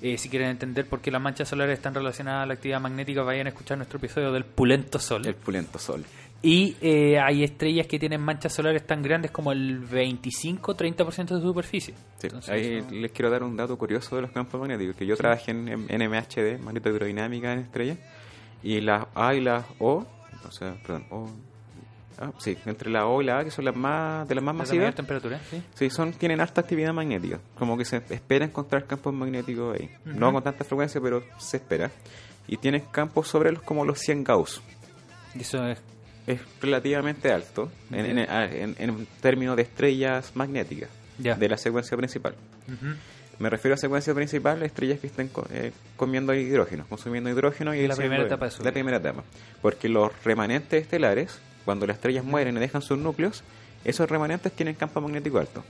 Eh, 0.03 0.17
si 0.17 0.29
quieren 0.31 0.49
entender 0.49 0.87
por 0.87 1.01
qué 1.01 1.11
las 1.11 1.21
manchas 1.21 1.49
solares 1.49 1.75
están 1.77 1.95
relacionadas 1.95 2.45
a 2.45 2.47
la 2.47 2.55
actividad 2.55 2.81
magnética, 2.81 3.23
vayan 3.23 3.47
a 3.47 3.51
escuchar 3.51 3.77
nuestro 3.77 3.99
episodio 3.99 4.33
del 4.33 4.45
Pulento 4.45 4.99
Sol. 4.99 5.27
el 5.27 5.35
pulento 5.35 5.79
sol. 5.79 6.05
Y 6.43 6.77
eh, 6.81 7.19
hay 7.19 7.45
estrellas 7.45 7.87
que 7.87 7.99
tienen 7.99 8.23
manchas 8.23 8.55
solares 8.55 8.87
tan 8.87 9.03
grandes 9.03 9.31
como 9.31 9.53
el 9.53 9.87
25-30% 9.87 11.35
de 11.35 11.41
su 11.41 11.43
superficie. 11.43 11.95
Sí, 12.17 12.29
Entonces, 12.29 12.51
ahí 12.51 12.81
les 12.91 13.13
quiero 13.13 13.31
dar 13.31 13.43
un 13.43 13.57
dato 13.57 13.77
curioso 13.77 14.17
de 14.17 14.23
los 14.23 14.31
campos 14.31 14.59
magnéticos, 14.59 14.97
que 14.97 15.05
yo 15.05 15.17
trabajé 15.17 15.51
en, 15.51 15.67
NMHD, 15.67 16.59
magnetohidrodinámica 16.61 17.53
en 17.53 17.59
estrellas, 17.59 17.99
y 18.63 18.81
las 18.81 19.07
A 19.15 19.35
y 19.35 19.41
las 19.41 19.67
O, 19.79 20.07
o 20.47 20.51
sea, 20.51 20.77
perdón, 20.83 21.05
O, 21.11 21.29
ah, 22.19 22.33
sí, 22.39 22.57
entre 22.65 22.89
la 22.89 23.07
O 23.07 23.21
y 23.21 23.27
la 23.27 23.41
A, 23.41 23.45
que 23.45 23.51
son 23.51 23.67
las 23.67 23.77
más, 23.77 24.27
de 24.27 24.35
las 24.35 24.43
más 24.43 24.55
¿Es 24.55 24.59
la 24.59 24.65
mayor 24.65 24.77
masivas, 24.77 24.95
temperatura? 24.95 25.41
Sí. 25.51 25.63
sí, 25.75 25.91
son, 25.91 26.15
tienen 26.15 26.41
alta 26.41 26.63
actividad 26.63 26.95
magnética, 26.95 27.39
como 27.55 27.77
que 27.77 27.85
se 27.85 27.99
espera 27.99 28.47
encontrar 28.47 28.87
campos 28.87 29.13
magnéticos 29.13 29.79
ahí, 29.79 29.91
no 30.07 30.33
con 30.33 30.43
tanta 30.43 30.65
frecuencia, 30.65 31.03
pero 31.03 31.23
se 31.37 31.59
espera, 31.59 31.91
y 32.49 32.57
tienen 32.57 32.81
campos 32.91 33.29
sobre 33.29 33.53
los 33.53 33.61
como 33.61 33.85
los 33.85 33.99
100 33.99 34.25
Gauss, 34.25 34.63
Y 35.35 35.43
eso 35.43 35.63
es. 35.67 35.83
Es 36.31 36.41
relativamente 36.61 37.31
alto 37.33 37.71
en, 37.93 38.19
en- 38.19 38.19
en- 38.19 38.75
en 38.79 39.07
términos 39.21 39.57
de 39.57 39.63
estrellas 39.63 40.33
magnéticas, 40.35 40.89
Ya. 41.19 41.35
de 41.35 41.49
la 41.49 41.57
secuencia 41.57 41.97
principal. 41.97 42.35
Me 43.39 43.49
refiero 43.49 43.75
a 43.75 43.79
secuencia 43.79 44.13
principal, 44.15 44.63
estrellas 44.63 45.01
que 45.01 45.07
estén 45.07 45.29
co- 45.29 45.47
eh, 45.51 45.73
comiendo 45.97 46.35
hidrógeno, 46.35 46.85
consumiendo 46.89 47.31
hidrógeno 47.31 47.75
y 47.75 47.87
La 47.89 47.97
primera 47.97 48.23
etapa 48.25 48.49
de 48.49 48.65
La 48.65 48.73
primera 48.73 48.97
etapa. 48.99 49.25
Porque 49.63 49.89
los 49.89 50.11
remanentes 50.25 50.83
estelares, 50.83 51.39
cuando 51.65 51.87
las 51.87 51.97
estrellas 51.97 52.23
mueren 52.25 52.57
y 52.57 52.61
dejan 52.61 52.83
sus 52.83 52.99
núcleos, 52.99 53.43
esos 53.85 54.11
remanentes 54.11 54.53
tienen 54.53 54.75
campo 54.75 55.01
magnético 55.01 55.39
alto. 55.39 55.65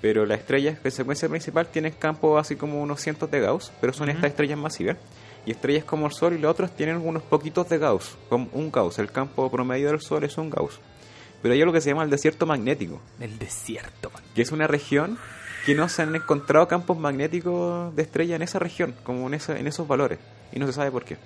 Pero 0.00 0.24
las 0.26 0.40
estrellas 0.40 0.82
de 0.82 0.90
secuencia 0.90 1.28
principal 1.28 1.66
tienen 1.68 1.92
campo 1.92 2.38
así 2.38 2.56
como 2.56 2.80
unos 2.82 3.00
cientos 3.00 3.30
de 3.30 3.40
Gauss, 3.40 3.70
pero 3.80 3.92
son 3.92 4.08
estas 4.08 4.30
estrellas 4.30 4.58
masivas. 4.58 4.96
Y 5.44 5.50
estrellas 5.50 5.84
como 5.84 6.06
el 6.06 6.12
Sol 6.12 6.34
y 6.34 6.38
los 6.38 6.50
otros 6.50 6.70
tienen 6.76 6.96
unos 6.98 7.22
poquitos 7.24 7.68
de 7.68 7.78
Gauss, 7.78 8.16
como 8.28 8.48
un 8.52 8.70
Gauss. 8.70 8.98
El 8.98 9.10
campo 9.10 9.50
promedio 9.50 9.88
del 9.90 10.00
Sol 10.00 10.22
es 10.24 10.38
un 10.38 10.50
Gauss. 10.50 10.78
Pero 11.42 11.54
hay 11.54 11.60
algo 11.60 11.72
que 11.72 11.80
se 11.80 11.90
llama 11.90 12.04
el 12.04 12.10
desierto 12.10 12.46
magnético 12.46 13.00
El 13.18 13.38
desierto. 13.38 14.10
man. 14.10 14.22
que 14.34 14.42
es 14.42 14.52
una 14.52 14.68
región 14.68 15.18
que 15.66 15.74
no 15.74 15.88
se 15.88 16.02
han 16.02 16.14
encontrado 16.14 16.68
campos 16.68 16.96
magnéticos 16.98 17.94
de 17.96 18.02
estrella 18.02 18.36
en 18.36 18.42
esa 18.42 18.58
región, 18.60 18.94
como 19.02 19.26
en, 19.26 19.34
esa- 19.34 19.58
en 19.58 19.66
esos 19.66 19.86
valores, 19.88 20.18
y 20.52 20.58
no 20.60 20.66
se 20.66 20.72
sabe 20.72 20.90
por 20.92 21.04
qué. 21.04 21.16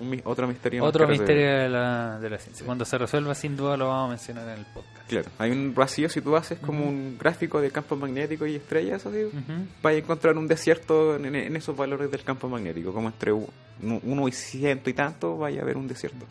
Un 0.00 0.20
otro 0.24 0.46
misterio. 0.46 0.82
más 0.82 0.88
Otro 0.90 1.06
resolver. 1.06 1.28
misterio 1.28 1.58
de 1.62 1.68
la, 1.68 2.18
de 2.20 2.30
la 2.30 2.38
ciencia. 2.38 2.64
Cuando 2.64 2.84
se 2.84 2.96
resuelva, 2.98 3.34
sin 3.34 3.56
duda 3.56 3.76
lo 3.76 3.88
vamos 3.88 4.06
a 4.06 4.10
mencionar 4.10 4.48
en 4.50 4.58
el 4.60 4.66
podcast. 4.66 5.08
Claro, 5.08 5.30
hay 5.38 5.50
un 5.50 5.74
vacío 5.74 6.08
si 6.08 6.20
tú 6.20 6.36
haces 6.36 6.58
como 6.60 6.84
un 6.86 7.16
gráfico 7.18 7.60
de 7.60 7.70
campos 7.70 7.98
magnéticos 7.98 8.48
y 8.48 8.56
estrellas, 8.56 9.04
así, 9.06 9.24
Ujú. 9.24 9.66
vas 9.82 9.94
a 9.94 9.96
encontrar 9.96 10.36
un 10.36 10.46
desierto 10.46 11.16
en, 11.16 11.34
en 11.34 11.56
esos 11.56 11.76
valores 11.76 12.10
del 12.10 12.22
campo 12.22 12.48
magnético, 12.48 12.92
como 12.92 13.08
entre 13.08 13.32
uno 13.32 14.28
y 14.28 14.32
ciento 14.32 14.88
y 14.90 14.92
tanto, 14.94 15.36
vaya 15.38 15.60
a 15.60 15.62
haber 15.64 15.76
un 15.76 15.88
desierto. 15.88 16.24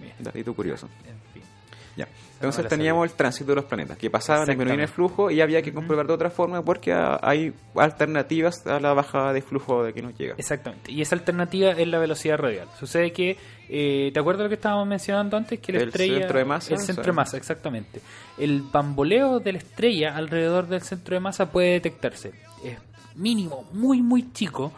Bien, 0.00 0.14
Datito 0.18 0.54
curioso. 0.54 0.88
Ya. 1.96 2.08
Entonces 2.34 2.66
teníamos 2.66 3.08
el 3.08 3.14
tránsito 3.14 3.52
de 3.52 3.56
los 3.56 3.66
planetas, 3.66 3.96
que 3.96 4.10
pasaban, 4.10 4.46
disminuían 4.46 4.80
el 4.80 4.88
flujo 4.88 5.30
y 5.30 5.40
había 5.40 5.62
que 5.62 5.72
comprobar 5.72 6.08
de 6.08 6.12
otra 6.12 6.28
forma 6.28 6.64
porque 6.64 6.92
hay 6.92 7.52
alternativas 7.76 8.66
a 8.66 8.80
la 8.80 8.92
bajada 8.94 9.32
de 9.32 9.42
flujo 9.42 9.84
de 9.84 9.92
que 9.92 10.02
nos 10.02 10.18
llega. 10.18 10.34
Exactamente. 10.36 10.90
Y 10.90 11.02
esa 11.02 11.14
alternativa 11.14 11.70
es 11.70 11.86
la 11.86 12.00
velocidad 12.00 12.38
radial. 12.38 12.66
Sucede 12.80 13.12
que, 13.12 13.36
eh, 13.68 14.10
¿te 14.12 14.18
acuerdas 14.18 14.42
lo 14.42 14.48
que 14.48 14.56
estábamos 14.56 14.88
mencionando 14.88 15.36
antes? 15.36 15.60
Que 15.60 15.72
la 15.72 15.82
El 15.82 15.88
estrella. 15.88 16.18
centro 16.18 16.38
de 16.38 16.44
masa, 16.44 16.74
El 16.74 16.80
centro 16.80 17.04
de 17.04 17.12
masa, 17.12 17.36
exactamente. 17.36 18.00
El 18.38 18.62
bamboleo 18.62 19.38
de 19.38 19.52
la 19.52 19.58
estrella 19.58 20.16
alrededor 20.16 20.66
del 20.66 20.82
centro 20.82 21.14
de 21.14 21.20
masa 21.20 21.52
puede 21.52 21.74
detectarse. 21.74 22.32
Es 22.64 22.76
mínimo, 23.14 23.68
muy, 23.72 24.02
muy 24.02 24.32
chico. 24.32 24.72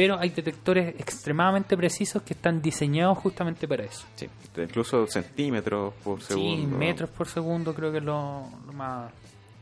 Pero 0.00 0.18
hay 0.18 0.30
detectores 0.30 0.98
extremadamente 0.98 1.76
precisos 1.76 2.22
que 2.22 2.32
están 2.32 2.62
diseñados 2.62 3.18
justamente 3.18 3.68
para 3.68 3.84
eso. 3.84 4.06
Sí, 4.16 4.30
incluso 4.56 5.06
centímetros 5.06 5.92
por 6.02 6.22
segundo. 6.22 6.56
Sí, 6.56 6.66
metros 6.66 7.10
por 7.10 7.28
segundo 7.28 7.74
creo 7.74 7.92
que 7.92 7.98
es 7.98 8.04
lo, 8.04 8.48
lo 8.64 8.72
más 8.72 9.12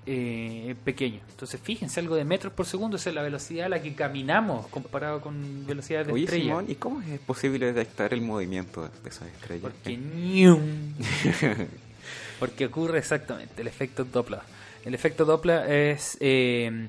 eh, 0.07 0.77
pequeño. 0.85 1.19
Entonces, 1.29 1.61
fíjense, 1.61 1.99
algo 1.99 2.15
de 2.15 2.25
metros 2.25 2.53
por 2.53 2.67
segundo 2.67 2.99
esa 2.99 3.09
es 3.09 3.17
la 3.17 3.23
velocidad 3.23 3.67
a 3.67 3.69
la 3.69 3.83
que 3.83 3.93
caminamos 3.95 4.69
comparado 4.69 5.21
con 5.21 5.67
velocidades 5.67 6.07
de 6.07 6.13
Oye, 6.13 6.23
estrella. 6.23 6.45
Simón, 6.45 6.67
¿y 6.69 6.77
cómo 6.77 7.03
es 7.03 7.19
posible 7.19 7.73
detectar 7.73 8.15
el 8.15 8.21
movimiento 8.21 8.83
de 8.83 9.11
esas 9.11 9.27
estrellas? 9.27 9.73
Porque. 9.73 9.99
Porque 12.39 12.67
ocurre 12.67 13.01
exactamente 13.01 13.61
el 13.61 13.67
efecto 13.67 14.05
Doppler. 14.05 14.43
El 14.85 14.95
efecto 14.95 15.25
Doppler 15.25 15.69
es 15.69 16.17
eh, 16.21 16.87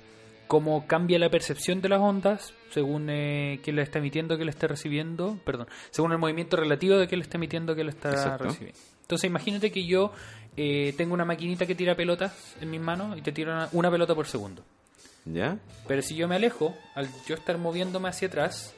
cómo 0.50 0.88
cambia 0.88 1.20
la 1.20 1.30
percepción 1.30 1.80
de 1.80 1.90
las 1.90 2.02
ondas 2.02 2.56
según 2.72 3.08
eh, 3.12 3.60
quién 3.64 3.76
la 3.76 3.84
está 3.84 4.00
emitiendo, 4.00 4.36
que 4.36 4.46
la 4.46 4.50
está 4.50 4.68
recibiendo, 4.68 5.38
perdón, 5.46 5.68
según 5.92 6.12
el 6.12 6.18
movimiento 6.18 6.58
relativo 6.58 6.98
de 6.98 7.08
quién 7.08 7.20
la 7.20 7.24
está 7.24 7.38
emitiendo, 7.38 7.76
que 7.76 7.84
la 7.84 7.92
está 7.92 8.10
Exacto. 8.10 8.46
recibiendo. 8.46 8.80
Entonces 9.02 9.30
imagínate 9.30 9.72
que 9.72 9.86
yo 9.86 10.12
eh, 10.58 10.96
tengo 10.98 11.14
una 11.14 11.24
maquinita 11.24 11.68
que 11.68 11.76
tira 11.76 11.96
pelotas 11.96 12.56
en 12.60 12.72
mis 12.72 12.82
manos 12.82 13.16
y 13.16 13.22
te 13.22 13.32
tira 13.32 13.54
una, 13.54 13.70
una 13.74 13.92
pelota 13.92 14.16
por 14.16 14.26
segundo. 14.26 14.64
¿Ya? 15.26 15.60
Pero 15.88 16.02
si 16.02 16.16
yo 16.16 16.28
me 16.28 16.38
alejo, 16.38 16.76
al 16.96 17.08
yo 17.28 17.36
estar 17.36 17.60
moviéndome 17.60 18.10
hacia 18.10 18.28
atrás, 18.28 18.74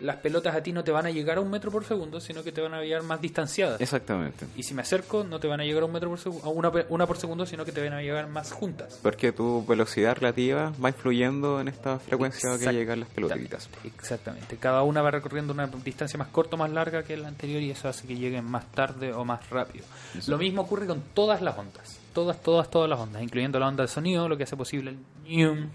las 0.00 0.16
pelotas 0.16 0.54
a 0.54 0.62
ti 0.62 0.72
no 0.72 0.84
te 0.84 0.90
van 0.90 1.06
a 1.06 1.10
llegar 1.10 1.38
a 1.38 1.40
un 1.40 1.50
metro 1.50 1.70
por 1.70 1.84
segundo, 1.84 2.20
sino 2.20 2.42
que 2.42 2.52
te 2.52 2.60
van 2.60 2.74
a 2.74 2.82
llegar 2.82 3.02
más 3.02 3.20
distanciadas. 3.20 3.80
Exactamente. 3.80 4.46
Y 4.56 4.62
si 4.62 4.74
me 4.74 4.82
acerco, 4.82 5.24
no 5.24 5.38
te 5.38 5.46
van 5.46 5.60
a 5.60 5.64
llegar 5.64 5.82
a 5.82 5.86
un 5.86 5.92
metro 5.92 6.10
por 6.10 6.18
segundo, 6.18 6.46
a 6.46 6.50
una, 6.50 6.72
una 6.88 7.06
por 7.06 7.16
segundo, 7.16 7.46
sino 7.46 7.64
que 7.64 7.72
te 7.72 7.82
van 7.82 7.92
a 7.92 8.02
llegar 8.02 8.28
más 8.28 8.52
juntas. 8.52 8.98
Porque 9.02 9.32
tu 9.32 9.64
velocidad 9.66 10.16
relativa 10.16 10.72
va 10.82 10.88
influyendo 10.88 11.60
en 11.60 11.68
esta 11.68 11.98
frecuencia 11.98 12.58
que 12.58 12.72
llegan 12.72 13.00
las 13.00 13.08
pelotitas. 13.08 13.68
Exactamente. 13.84 14.56
Cada 14.56 14.82
una 14.82 15.02
va 15.02 15.10
recorriendo 15.10 15.52
una 15.52 15.66
distancia 15.66 16.18
más 16.18 16.28
corta 16.28 16.56
o 16.56 16.58
más 16.58 16.70
larga 16.70 17.02
que 17.02 17.16
la 17.16 17.28
anterior 17.28 17.62
y 17.62 17.70
eso 17.70 17.88
hace 17.88 18.06
que 18.06 18.16
lleguen 18.16 18.44
más 18.44 18.70
tarde 18.72 19.12
o 19.12 19.24
más 19.24 19.48
rápido. 19.50 19.84
Lo 20.26 20.38
mismo 20.38 20.62
ocurre 20.62 20.86
con 20.86 21.02
todas 21.14 21.40
las 21.42 21.56
ondas. 21.56 22.00
Todas, 22.12 22.40
todas, 22.40 22.70
todas 22.70 22.88
las 22.88 22.98
ondas, 22.98 23.22
incluyendo 23.22 23.58
la 23.58 23.66
onda 23.66 23.82
de 23.82 23.88
sonido, 23.88 24.28
lo 24.28 24.36
que 24.36 24.44
hace 24.44 24.56
posible 24.56 24.90
el 25.26 25.68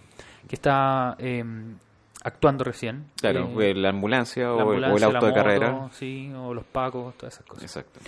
que 0.48 0.56
está 0.56 1.16
eh, 1.20 1.44
actuando 2.24 2.64
recién. 2.64 3.06
Claro, 3.20 3.62
Eh, 3.62 3.74
la 3.74 3.90
ambulancia, 3.90 4.44
la 4.44 4.54
o, 4.56 4.60
ambulancia, 4.62 4.98
el 4.98 5.04
auto 5.04 5.14
la 5.14 5.20
de 5.20 5.28
moto, 5.32 5.34
carrera. 5.36 5.90
Sí, 5.94 6.32
o 6.36 6.54
los 6.54 6.66
pacos, 6.66 7.16
todas 7.18 7.34
esas 7.36 7.46
cosas. 7.46 7.64
Exacto. 7.64 8.00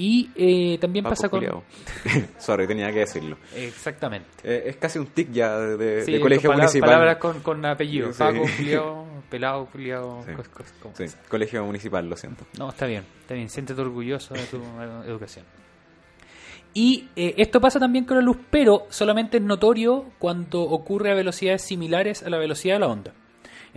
Y 0.00 0.30
eh, 0.36 0.78
también 0.80 1.02
Paco 1.02 1.16
pasa 1.16 1.28
con... 1.28 1.42
Sorry, 2.38 2.68
tenía 2.68 2.92
que 2.92 3.00
decirlo. 3.00 3.36
Exactamente. 3.56 4.28
Eh, 4.44 4.62
es 4.66 4.76
casi 4.76 5.00
un 5.00 5.06
tic 5.06 5.32
ya 5.32 5.58
de, 5.58 6.04
Sí, 6.04 6.12
de 6.12 6.20
colegio 6.20 6.50
pala- 6.50 6.62
municipal. 6.62 6.88
Palabras 6.90 7.16
con, 7.16 7.40
con 7.40 7.66
apellido. 7.66 8.12
Sí. 8.12 8.18
Paco, 8.20 8.42
culiao, 8.56 9.06
pelado, 9.28 9.66
culiao, 9.66 10.22
Sí. 10.24 10.30
cos- 10.36 10.50
cos- 10.50 10.92
Sí, 10.94 11.16
colegio 11.28 11.64
municipal, 11.64 12.08
lo 12.08 12.16
siento. 12.16 12.44
No, 12.60 12.68
está 12.68 12.86
bien, 12.86 13.02
está 13.22 13.34
bien. 13.34 13.48
Siéntete 13.48 13.80
orgulloso 13.80 14.34
de 14.34 14.42
tu 14.44 14.58
educación. 15.06 15.44
Y 16.74 17.08
eh, 17.16 17.34
esto 17.38 17.60
pasa 17.60 17.80
también 17.80 18.04
con 18.04 18.16
la 18.18 18.22
luz, 18.22 18.36
pero 18.50 18.86
solamente 18.90 19.38
es 19.38 19.42
notorio 19.42 20.04
cuando 20.20 20.62
ocurre 20.62 21.10
a 21.10 21.14
velocidades 21.14 21.62
similares 21.62 22.22
a 22.22 22.30
la 22.30 22.38
velocidad 22.38 22.74
de 22.76 22.80
la 22.80 22.86
onda. 22.88 23.12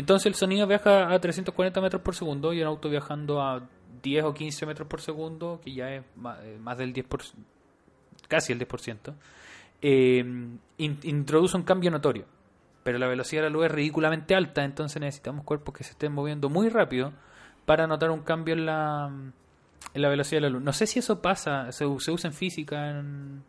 Entonces 0.02 0.26
el 0.26 0.34
sonido 0.36 0.66
viaja 0.68 1.14
a 1.14 1.20
340 1.22 1.80
metros 1.80 2.02
por 2.02 2.16
segundo 2.16 2.52
y 2.54 2.62
un 2.62 2.68
auto 2.68 2.90
viajando 2.90 3.40
a 3.42 3.62
10 4.02 4.24
o 4.26 4.34
15 4.34 4.66
metros 4.66 4.88
por 4.88 5.00
segundo, 5.00 5.62
que 5.64 5.74
ya 5.74 5.92
es 5.94 6.02
eh, 6.02 6.58
más, 6.60 6.78
del 6.78 6.92
10%, 6.94 7.34
casi 8.28 8.52
el 8.52 8.60
10%, 8.60 9.14
eh, 9.82 10.20
in- 10.78 11.00
introduce 11.04 11.56
un 11.56 11.64
cambio 11.64 11.92
notorio. 11.92 12.26
Pero 12.84 12.98
la 12.98 13.08
velocidad 13.08 13.44
de 13.44 13.50
la 13.50 13.54
luz 13.54 13.66
es 13.66 13.72
ridículamente 13.72 14.34
alta, 14.34 14.64
entonces 14.64 15.00
necesitamos 15.00 15.46
cuerpos 15.46 15.76
que 15.76 15.84
se 15.84 15.92
estén 15.92 16.12
moviendo 16.14 16.50
muy 16.50 16.68
rápido 16.70 17.14
para 17.66 17.86
notar 17.86 18.10
un 18.10 18.22
cambio 18.22 18.56
en 18.56 18.66
la, 18.66 19.08
en 19.94 20.02
la 20.02 20.10
velocidad 20.10 20.38
de 20.42 20.48
la 20.48 20.50
luz. 20.50 20.64
No 20.64 20.74
sé 20.74 20.88
si 20.88 20.98
eso 20.98 21.22
pasa, 21.22 21.72
se, 21.72 21.86
se 22.00 22.12
usa 22.12 22.28
en 22.28 22.34
física 22.34 22.90
en- 22.90 23.44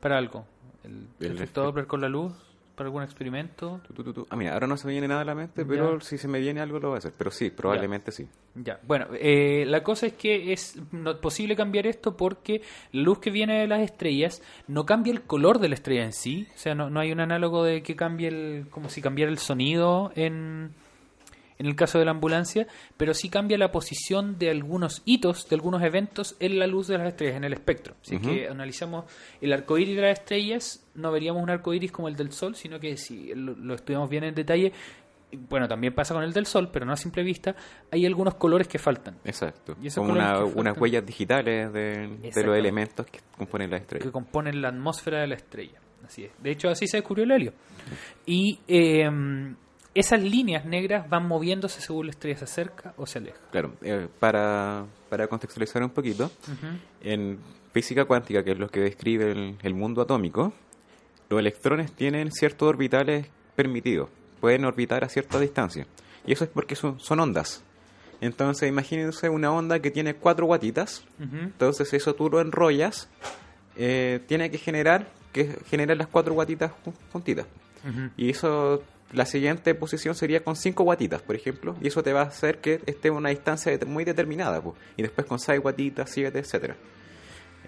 para 0.00 0.16
algo. 0.16 0.46
El, 0.84 1.06
El 1.20 1.32
efecto. 1.36 1.64
Doppler 1.64 1.86
con 1.86 2.00
la 2.00 2.08
luz, 2.08 2.32
para 2.76 2.88
algún 2.88 3.02
experimento. 3.02 3.80
Tu, 3.94 4.12
tu. 4.12 4.26
Ah, 4.30 4.36
mira, 4.36 4.52
ahora 4.52 4.66
no 4.66 4.76
se 4.76 4.86
me 4.86 4.92
viene 4.92 5.08
nada 5.08 5.22
a 5.22 5.24
la 5.24 5.34
mente, 5.34 5.64
pero 5.64 5.98
Ya. 5.98 6.04
si 6.04 6.18
se 6.18 6.28
me 6.28 6.38
viene 6.38 6.60
algo 6.60 6.78
lo 6.78 6.88
voy 6.88 6.96
a 6.96 6.98
hacer. 6.98 7.12
Pero 7.16 7.30
sí, 7.30 7.50
probablemente 7.50 8.12
sí. 8.12 8.28
Ya, 8.54 8.78
bueno, 8.86 9.06
eh, 9.18 9.64
la 9.66 9.82
cosa 9.82 10.06
es 10.06 10.12
que 10.12 10.52
es 10.52 10.78
posible 11.20 11.56
cambiar 11.56 11.86
esto 11.86 12.16
porque 12.16 12.62
la 12.92 13.02
luz 13.02 13.18
que 13.18 13.30
viene 13.30 13.60
de 13.60 13.66
las 13.66 13.80
estrellas 13.80 14.42
no 14.68 14.86
cambia 14.86 15.12
el 15.12 15.22
color 15.22 15.58
de 15.58 15.68
la 15.70 15.74
estrella 15.74 16.04
en 16.04 16.12
sí, 16.12 16.46
o 16.54 16.58
sea, 16.58 16.74
no, 16.74 16.88
no 16.90 17.00
hay 17.00 17.12
un 17.12 17.20
análogo 17.20 17.64
de 17.64 17.82
que 17.82 17.96
cambie 17.96 18.28
el, 18.28 18.66
como 18.70 18.88
si 18.88 19.00
cambiara 19.02 19.30
el 19.32 19.38
sonido 19.38 20.12
en, 20.14 20.70
en 21.58 21.66
el 21.66 21.74
caso 21.76 21.98
de 21.98 22.04
la 22.04 22.10
ambulancia, 22.10 22.66
pero 22.96 23.14
sí 23.14 23.28
cambia 23.28 23.56
la 23.58 23.72
posición 23.72 24.38
de 24.38 24.50
algunos 24.50 25.02
hitos, 25.04 25.48
de 25.48 25.56
algunos 25.56 25.82
eventos 25.82 26.36
en 26.40 26.58
la 26.58 26.66
luz 26.66 26.86
de 26.88 26.98
las 26.98 27.08
estrellas, 27.08 27.36
en 27.36 27.44
el 27.44 27.52
espectro. 27.52 27.94
Si 28.02 28.16
Ujú. 28.16 28.28
es 28.30 28.34
que 28.36 28.48
analizamos 28.48 29.04
el 29.40 29.52
arco 29.52 29.78
iris 29.78 29.96
de 29.96 30.02
las 30.02 30.18
estrellas, 30.18 30.86
no 30.94 31.10
veríamos 31.12 31.42
un 31.42 31.50
arco 31.50 31.72
iris 31.74 31.92
como 31.92 32.08
el 32.08 32.16
del 32.16 32.32
Sol, 32.32 32.54
sino 32.56 32.78
que 32.80 32.96
si 32.96 33.34
lo, 33.34 33.54
lo 33.54 33.74
estudiamos 33.74 34.08
bien 34.10 34.24
en 34.24 34.34
detalle, 34.34 34.72
bueno, 35.50 35.66
también 35.66 35.92
pasa 35.94 36.14
con 36.14 36.22
el 36.22 36.32
del 36.32 36.46
Sol, 36.46 36.70
pero 36.72 36.86
no 36.86 36.92
a 36.92 36.96
simple 36.96 37.22
vista, 37.22 37.54
hay 37.90 38.06
algunos 38.06 38.34
colores 38.36 38.68
que 38.68 38.78
faltan, 38.78 39.16
Exacto. 39.24 39.76
Y 39.82 39.90
Como 39.90 40.12
una- 40.12 40.44
unas 40.44 40.78
huellas 40.78 41.04
digitales 41.04 41.72
de, 41.72 42.08
de 42.32 42.44
los 42.44 42.56
elementos 42.56 43.06
que 43.06 43.18
componen 43.36 43.70
la 43.70 43.78
estrella. 43.78 44.04
que 44.04 44.12
componen 44.12 44.62
la 44.62 44.68
atmósfera 44.68 45.20
de 45.20 45.26
la 45.26 45.34
estrella. 45.34 45.80
Así 46.04 46.24
es. 46.24 46.30
De 46.40 46.52
hecho, 46.52 46.68
así 46.68 46.86
se 46.86 46.98
descubrió 46.98 47.24
el 47.24 47.32
helio. 47.32 47.52
Y 48.24 48.60
eh, 48.68 49.10
esas 49.98 50.20
líneas 50.22 50.64
negras 50.64 51.08
van 51.08 51.26
moviéndose 51.26 51.80
según 51.80 52.06
la 52.06 52.10
estrella 52.10 52.38
se 52.38 52.44
acerca 52.44 52.94
o 52.96 53.06
se 53.06 53.18
aleja. 53.18 53.38
Claro, 53.50 53.72
eh, 53.82 54.08
para, 54.20 54.84
para 55.08 55.26
contextualizar 55.28 55.82
un 55.82 55.90
poquito, 55.90 56.30
en 57.02 57.38
física 57.72 58.04
cuántica, 58.04 58.42
que 58.44 58.52
es 58.52 58.58
lo 58.58 58.68
que 58.68 58.80
describe 58.80 59.30
el, 59.32 59.56
el 59.62 59.74
mundo 59.74 60.02
atómico, 60.02 60.52
los 61.28 61.40
electrones 61.40 61.92
tienen 61.92 62.30
ciertos 62.32 62.68
orbitales 62.68 63.26
permitidos, 63.54 64.08
pueden 64.40 64.64
orbitar 64.64 65.02
a 65.04 65.08
cierta 65.08 65.38
distancia. 65.40 65.86
Y 66.26 66.32
eso 66.32 66.44
es 66.44 66.50
porque 66.50 66.74
son, 66.76 66.98
son 67.00 67.20
ondas. 67.20 67.62
Entonces, 68.20 68.68
imagínense 68.68 69.28
una 69.28 69.52
onda 69.52 69.80
que 69.80 69.90
tiene 69.90 70.14
cuatro 70.14 70.46
guatitas, 70.46 71.04
entonces 71.20 71.92
eso 71.92 72.14
tú 72.14 72.30
lo 72.30 72.40
enrollas, 72.40 73.08
eh, 73.76 74.20
tiene 74.26 74.50
que 74.50 74.58
generar 74.58 75.06
que 75.32 75.58
generar 75.68 75.98
las 75.98 76.06
cuatro 76.06 76.32
guatitas 76.32 76.72
jun- 76.82 76.94
juntitas. 77.12 77.46
Y 78.16 78.30
eso, 78.30 78.82
la 79.12 79.26
siguiente 79.26 79.74
posición 79.74 80.14
sería 80.14 80.42
con 80.42 80.56
5 80.56 80.82
guatitas, 80.82 81.22
por 81.22 81.36
ejemplo, 81.36 81.76
y 81.80 81.88
eso 81.88 82.02
te 82.02 82.12
va 82.12 82.22
a 82.22 82.26
hacer 82.26 82.58
que 82.58 82.80
esté 82.86 83.08
a 83.08 83.12
una 83.12 83.30
distancia 83.30 83.78
muy 83.86 84.04
determinada, 84.04 84.60
pues, 84.60 84.76
y 84.96 85.02
después 85.02 85.26
con 85.26 85.38
6 85.38 85.60
guatitas, 85.60 86.10
7, 86.10 86.38
etcétera. 86.38 86.76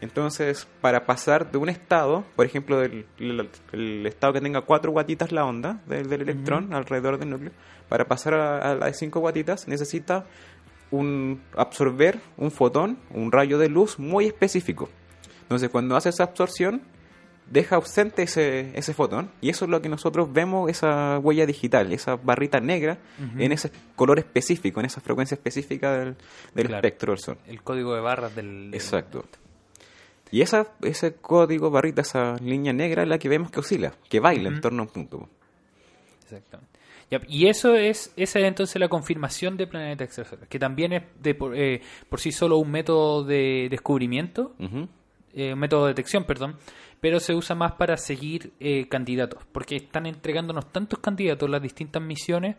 Entonces, 0.00 0.66
para 0.80 1.06
pasar 1.06 1.50
de 1.50 1.58
un 1.58 1.68
estado, 1.68 2.24
por 2.36 2.46
ejemplo, 2.46 2.78
del 2.78 3.06
el, 3.18 3.48
el 3.72 4.06
estado 4.06 4.32
que 4.32 4.40
tenga 4.40 4.60
4 4.60 4.92
guatitas 4.92 5.32
la 5.32 5.44
onda 5.44 5.80
del, 5.86 6.08
del 6.08 6.22
electrón 6.22 6.72
alrededor 6.72 7.18
del 7.18 7.30
núcleo, 7.30 7.52
para 7.88 8.04
pasar 8.04 8.34
a, 8.34 8.58
a 8.58 8.74
la 8.74 8.86
de 8.86 8.94
5 8.94 9.18
guatitas 9.18 9.66
necesita 9.66 10.26
un 10.90 11.42
absorber 11.56 12.20
un 12.36 12.50
fotón, 12.50 12.98
un 13.10 13.32
rayo 13.32 13.58
de 13.58 13.68
luz 13.68 13.98
muy 13.98 14.26
específico. 14.26 14.88
Entonces, 15.42 15.68
cuando 15.70 15.96
hace 15.96 16.10
esa 16.10 16.24
absorción, 16.24 16.82
deja 17.50 17.76
ausente 17.76 18.22
ese, 18.22 18.70
ese 18.78 18.94
fotón 18.94 19.30
y 19.40 19.48
eso 19.50 19.64
es 19.64 19.70
lo 19.70 19.80
que 19.80 19.88
nosotros 19.88 20.32
vemos, 20.32 20.70
esa 20.70 21.18
huella 21.18 21.46
digital, 21.46 21.92
esa 21.92 22.16
barrita 22.16 22.60
negra 22.60 22.98
en 23.38 23.52
ese 23.52 23.70
color 23.96 24.18
específico, 24.18 24.80
en 24.80 24.86
esa 24.86 25.00
frecuencia 25.00 25.34
específica 25.34 25.92
del, 25.98 26.16
del 26.54 26.66
Claro. 26.66 26.86
espectro 26.86 27.12
del 27.12 27.20
sol. 27.20 27.38
El 27.46 27.62
código 27.62 27.94
de 27.94 28.00
barras 28.00 28.34
del... 28.34 28.70
Exacto. 28.72 29.24
Y 30.30 30.42
esa, 30.42 30.66
ese 30.82 31.14
código, 31.14 31.70
barrita, 31.70 32.02
esa 32.02 32.36
línea 32.36 32.72
negra 32.74 33.02
es 33.02 33.08
la 33.08 33.18
que 33.18 33.28
vemos 33.30 33.50
que 33.50 33.60
oscila, 33.60 33.94
que 34.10 34.20
baila 34.20 34.50
en 34.50 34.60
torno 34.60 34.82
a 34.82 34.86
un 34.86 34.92
punto. 34.92 35.28
Exactamente. 36.24 36.68
Y 37.28 37.46
eso 37.48 37.74
es, 37.74 38.12
esa 38.16 38.38
es 38.38 38.44
entonces 38.44 38.78
la 38.78 38.88
confirmación 38.88 39.56
de 39.56 39.66
planeta 39.66 40.04
extrasolar, 40.04 40.46
que 40.46 40.58
también 40.58 40.92
es 40.92 41.02
de 41.22 41.34
por, 41.34 41.56
eh, 41.56 41.80
por 42.10 42.20
sí 42.20 42.30
solo 42.32 42.58
un 42.58 42.70
método 42.70 43.24
de 43.24 43.68
descubrimiento, 43.70 44.54
eh, 45.32 45.54
un 45.54 45.58
método 45.58 45.84
de 45.86 45.92
detección, 45.92 46.24
perdón, 46.24 46.56
pero 47.00 47.20
se 47.20 47.34
usa 47.34 47.54
más 47.54 47.72
para 47.72 47.96
seguir 47.96 48.52
eh, 48.60 48.88
candidatos, 48.88 49.42
porque 49.52 49.76
están 49.76 50.06
entregándonos 50.06 50.70
tantos 50.72 50.98
candidatos 50.98 51.48
las 51.48 51.62
distintas 51.62 52.02
misiones 52.02 52.56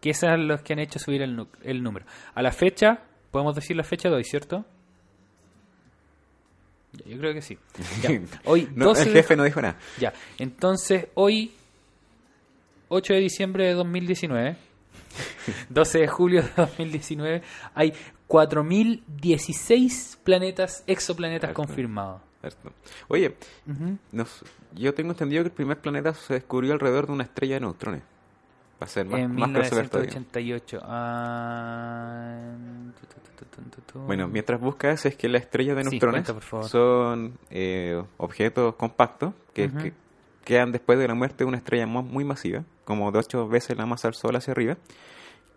que 0.00 0.10
esas 0.10 0.30
son 0.30 0.48
las 0.48 0.62
que 0.62 0.72
han 0.72 0.78
hecho 0.78 0.98
subir 0.98 1.22
el, 1.22 1.46
el 1.62 1.82
número. 1.82 2.06
A 2.34 2.42
la 2.42 2.52
fecha, 2.52 3.02
podemos 3.30 3.54
decir 3.54 3.76
la 3.76 3.84
fecha 3.84 4.08
de 4.08 4.14
hoy, 4.16 4.24
¿cierto? 4.24 4.64
Yo 7.06 7.18
creo 7.18 7.32
que 7.34 7.42
sí. 7.42 7.56
Ya. 8.02 8.10
Hoy, 8.44 8.68
No, 8.74 8.86
12 8.86 9.02
el 9.02 9.08
de 9.08 9.14
jefe 9.22 9.36
no 9.36 9.44
dijo 9.44 9.60
nada. 9.62 9.76
ya, 10.00 10.12
entonces 10.38 11.06
hoy, 11.14 11.52
8 12.88 13.14
de 13.14 13.20
diciembre 13.20 13.66
de 13.66 13.74
2019, 13.74 14.56
12 15.70 15.98
de 15.98 16.08
julio 16.08 16.42
de 16.42 16.48
2019, 16.56 17.42
hay 17.74 17.92
4.016 18.28 20.18
planetas, 20.22 20.84
exoplanetas 20.86 21.52
confirmados. 21.52 22.20
Oye, 23.08 23.36
nos- 24.12 24.44
yo 24.74 24.94
tengo 24.94 25.10
entendido 25.10 25.42
que 25.42 25.48
el 25.48 25.54
primer 25.54 25.78
planeta 25.80 26.14
se 26.14 26.34
descubrió 26.34 26.72
alrededor 26.72 27.06
de 27.06 27.12
una 27.12 27.24
estrella 27.24 27.54
de 27.56 27.60
neutrones. 27.60 28.02
Va 28.82 28.86
a 28.86 28.88
ser 28.88 29.04
más, 29.06 29.20
en 29.20 29.34
más 29.34 29.50
crossover 29.50 29.88
todavía. 29.90 30.10
1988. 30.14 30.80
Ah. 30.82 32.40
Bueno, 34.06 34.28
mientras 34.28 34.58
buscas 34.60 35.04
es 35.06 35.16
que 35.16 35.28
las 35.28 35.42
estrellas 35.42 35.76
de 35.76 35.84
Sí, 35.84 35.90
neutrones 35.90 36.30
cuenta, 36.30 36.62
son 36.68 37.38
eh, 37.50 38.02
objetos 38.16 38.74
compactos 38.76 39.34
que, 39.52 39.70
que 39.70 39.92
quedan 40.50 40.72
después 40.72 40.98
de 40.98 41.08
la 41.08 41.14
muerte 41.14 41.38
de 41.38 41.44
una 41.46 41.56
estrella 41.58 41.86
mu- 41.86 42.02
muy 42.02 42.24
masiva, 42.24 42.64
como 42.84 43.10
de 43.12 43.18
ocho 43.20 43.48
veces 43.48 43.76
la 43.78 43.86
masa 43.86 44.08
del 44.08 44.14
Sol 44.14 44.34
hacia 44.36 44.52
arriba, 44.52 44.76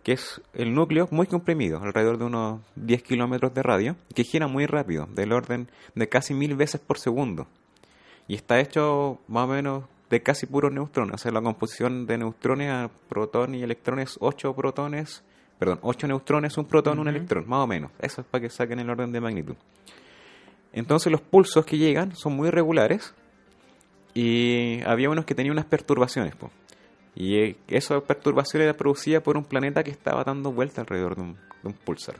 que 0.02 0.12
es 0.12 0.40
el 0.52 0.74
núcleo 0.74 1.08
muy 1.10 1.26
comprimido, 1.26 1.80
alrededor 1.82 2.18
de 2.18 2.24
unos 2.24 2.60
10 2.76 3.02
kilómetros 3.02 3.52
de 3.54 3.62
radio, 3.62 3.96
que 4.14 4.22
gira 4.24 4.46
muy 4.46 4.66
rápido, 4.66 5.06
del 5.14 5.32
orden 5.32 5.68
de 5.94 6.08
casi 6.08 6.32
mil 6.34 6.54
veces 6.56 6.80
por 6.80 6.98
segundo. 6.98 7.46
Y 8.28 8.34
está 8.34 8.60
hecho 8.60 9.18
más 9.28 9.44
o 9.44 9.48
menos 9.52 9.84
de 10.10 10.22
casi 10.22 10.46
puros 10.46 10.72
neutrones. 10.72 11.14
O 11.14 11.18
sea, 11.18 11.32
la 11.32 11.42
composición 11.42 12.06
de 12.06 12.18
neutrones 12.18 12.70
a 12.70 12.90
protón 13.08 13.54
y 13.54 13.62
electrones, 13.62 14.16
8 14.20 14.54
protones, 14.54 15.22
perdón, 15.58 15.78
8 15.82 16.06
neutrones, 16.06 16.56
un 16.56 16.66
protón, 16.66 16.98
un 16.98 17.08
electrón, 17.08 17.44
más 17.48 17.60
o 17.60 17.66
menos. 17.66 17.90
Eso 17.98 18.20
es 18.20 18.26
para 18.26 18.42
que 18.42 18.50
saquen 18.50 18.78
el 18.78 18.88
orden 18.90 19.10
de 19.12 19.20
magnitud. 19.20 19.56
Entonces 20.72 21.10
los 21.10 21.20
pulsos 21.20 21.64
que 21.64 21.78
llegan 21.78 22.14
son 22.16 22.34
muy 22.36 22.50
regulares 22.50 23.14
y 24.14 24.80
había 24.86 25.10
unos 25.10 25.24
que 25.24 25.34
tenían 25.34 25.52
unas 25.52 25.66
perturbaciones. 25.66 26.34
po. 26.36 26.50
Y 27.16 27.36
eh, 27.36 27.56
esas 27.68 28.02
perturbaciones 28.02 28.64
eran 28.66 28.76
producidas 28.76 29.22
por 29.22 29.36
un 29.36 29.44
planeta 29.44 29.82
que 29.84 29.90
estaba 29.90 30.24
dando 30.24 30.52
vuelta 30.52 30.80
alrededor 30.80 31.16
de 31.16 31.22
un, 31.22 31.34
de 31.34 31.68
un 31.68 31.72
pulsar. 31.74 32.16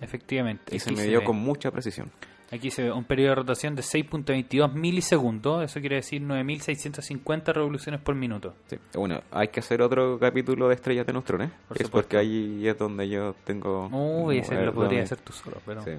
Efectivamente. 0.00 0.74
Y 0.74 0.78
se 0.78 0.90
aquí 0.90 1.00
me 1.00 1.06
dio 1.06 1.20
ve. 1.20 1.24
con 1.24 1.36
mucha 1.36 1.70
precisión. 1.70 2.10
Aquí 2.52 2.70
se 2.70 2.84
ve 2.84 2.92
un 2.92 3.04
periodo 3.04 3.30
de 3.30 3.34
rotación 3.36 3.74
de 3.74 3.82
6.22 3.82 4.72
milisegundos, 4.74 5.64
eso 5.64 5.80
quiere 5.80 5.96
decir 5.96 6.22
9.650 6.22 7.52
revoluciones 7.52 8.00
por 8.00 8.14
minuto. 8.14 8.54
Sí. 8.66 8.76
Bueno, 8.94 9.22
hay 9.32 9.48
que 9.48 9.60
hacer 9.60 9.82
otro 9.82 10.18
capítulo 10.18 10.68
de 10.68 10.74
estrellas 10.74 11.06
de 11.06 11.12
neutrones. 11.12 11.50
Por 11.66 11.80
es 11.80 11.88
porque 11.88 12.16
ahí 12.16 12.66
es 12.66 12.78
donde 12.78 13.08
yo 13.08 13.34
tengo... 13.44 13.88
Uy, 13.88 14.38
ese 14.38 14.54
lo 14.62 14.72
podría 14.72 15.02
hacer 15.02 15.18
tú 15.18 15.32
solo, 15.32 15.56
pero 15.66 15.82
Sí. 15.82 15.92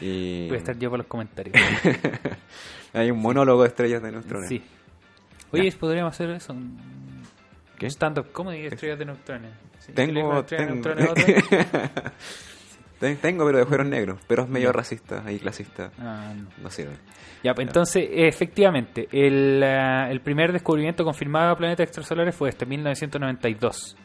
Y 0.00 0.48
voy 0.48 0.56
a 0.56 0.58
estar 0.58 0.76
yo 0.78 0.90
para 0.90 0.98
los 1.02 1.06
comentarios. 1.06 1.54
hay 2.92 3.10
un 3.10 3.20
monólogo 3.20 3.62
de 3.62 3.68
estrellas 3.68 4.02
de 4.02 4.12
neutrones. 4.12 4.48
sí. 4.48 4.62
Oye, 5.52 5.70
podríamos 5.72 6.14
hacer 6.14 6.30
eso. 6.30 6.56
Stand-up 7.78 8.32
comedy 8.32 8.62
de 8.62 8.68
estrellas 8.68 8.98
de 8.98 9.04
neutrones. 9.04 9.50
Sí, 9.80 9.92
Tengo, 9.92 10.44
¿quieres 10.44 10.68
con 10.68 10.78
estrellas 10.78 10.84
de 10.84 10.94
tengo, 10.94 11.04
neutrones 11.04 12.12
tengo, 13.20 13.44
pero 13.44 13.58
de 13.58 13.66
fueron 13.66 13.90
negros. 13.90 14.20
Pero 14.26 14.44
es 14.44 14.48
medio 14.48 14.72
racista 14.72 15.24
y 15.30 15.38
clasista. 15.38 15.90
Ah, 15.98 16.32
no. 16.36 16.48
No 16.62 16.70
sirve. 16.70 16.96
Ya, 17.42 17.54
pues 17.54 17.66
entonces, 17.66 18.08
efectivamente, 18.10 19.08
el, 19.10 19.62
ah, 19.62 20.08
el 20.10 20.20
primer 20.20 20.52
descubrimiento 20.52 21.04
confirmado 21.04 21.50
de 21.50 21.56
planetas 21.56 21.84
extrasolares 21.84 22.34
fue 22.34 22.50
este, 22.50 22.66
1992. 22.66 23.96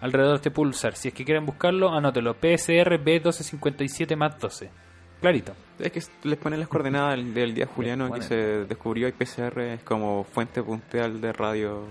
Alrededor 0.00 0.32
de 0.32 0.36
este 0.36 0.50
pulsar. 0.50 0.94
Si 0.96 1.08
es 1.08 1.14
que 1.14 1.24
quieren 1.24 1.46
buscarlo, 1.46 1.94
anótelo. 1.94 2.34
PSR 2.34 3.02
B1257 3.02 4.16
más 4.16 4.38
12. 4.38 4.70
Clarito. 5.20 5.54
Es 5.78 5.90
que 5.90 6.02
les 6.24 6.38
ponen 6.38 6.60
las 6.60 6.68
coordenadas 6.68 7.16
del, 7.16 7.32
del 7.32 7.54
día 7.54 7.66
juliano 7.66 8.12
que 8.12 8.20
se 8.20 8.36
descubrió 8.66 9.08
y 9.08 9.12
PCR 9.12 9.58
es 9.60 9.82
como 9.82 10.24
fuente 10.24 10.62
puntual 10.62 11.20
de 11.20 11.32
radio, 11.32 11.86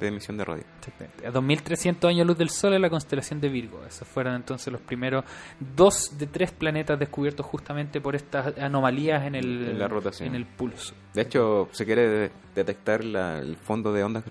de 0.00 0.08
emisión 0.08 0.36
de 0.36 0.44
radio. 0.44 0.64
Exactamente. 0.78 1.26
A 1.26 1.30
2300 1.30 2.08
años 2.10 2.26
luz 2.26 2.38
del 2.38 2.50
Sol 2.50 2.74
en 2.74 2.82
la 2.82 2.90
constelación 2.90 3.40
de 3.40 3.48
Virgo. 3.48 3.84
Esos 3.86 4.06
fueron 4.06 4.34
entonces 4.34 4.72
los 4.72 4.80
primeros 4.82 5.24
dos 5.58 6.16
de 6.18 6.26
tres 6.26 6.52
planetas 6.52 6.98
descubiertos 6.98 7.44
justamente 7.46 8.00
por 8.00 8.14
estas 8.16 8.56
anomalías 8.58 9.24
en 9.24 9.34
el, 9.34 9.70
En 9.70 9.78
la 9.78 9.88
rotación. 9.88 10.28
en 10.28 10.34
el 10.34 10.46
pulso. 10.46 10.94
De 11.14 11.22
hecho, 11.22 11.68
se 11.72 11.84
quiere 11.84 12.08
de- 12.08 12.30
detectar 12.54 13.04
la- 13.04 13.38
el 13.38 13.56
fondo 13.56 13.92
de 13.92 14.04
ondas, 14.04 14.24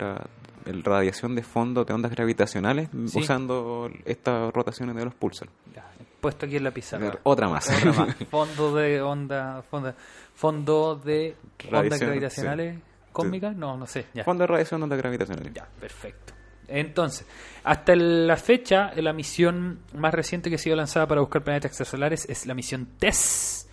el 0.66 0.84
radiación 0.84 1.36
de 1.36 1.44
fondo 1.44 1.86
de 1.86 1.94
ondas 1.94 2.12
gravitacionales 2.12 2.90
Sí. 3.08 3.20
usando 3.20 3.90
estas 4.06 4.54
rotaciones 4.54 4.96
de 4.96 5.06
los 5.06 5.14
pulsars. 5.16 5.52
Ya, 5.74 5.86
puesto 6.20 6.46
aquí 6.46 6.58
en 6.58 6.64
la 6.66 6.72
pizarra. 6.72 7.18
Otra 7.24 7.48
más. 7.48 7.70
Otra 7.70 7.94
más. 8.06 8.16
Fondo 8.30 8.76
de 8.76 9.02
onda, 9.02 9.62
fondo, 9.70 9.94
fondo 10.36 10.96
de 10.96 11.36
ondas 11.72 12.00
gravitacionales 12.00 12.80
cósmicas, 13.24 13.56
no, 13.56 13.78
no 13.78 13.86
sé, 13.86 14.06
ya. 14.14 14.24
De 14.24 14.48
radiación 14.48 14.82
de 14.82 14.84
ondas 14.84 15.00
gravitacionales. 15.00 15.54
Ya, 15.54 15.68
perfecto. 15.80 16.34
Entonces, 16.68 17.26
hasta 17.64 17.96
la 17.96 18.36
fecha, 18.36 18.92
la 18.96 19.14
misión 19.14 19.80
más 19.94 20.14
reciente 20.14 20.50
que 20.50 20.56
ha 20.56 20.60
sido 20.60 20.76
lanzada 20.76 21.08
para 21.08 21.22
buscar 21.22 21.44
planetas 21.44 21.72
extrasolares 21.72 22.28
es 22.30 22.46
la 22.46 22.54
misión 22.54 22.88
TESS, 23.00 23.70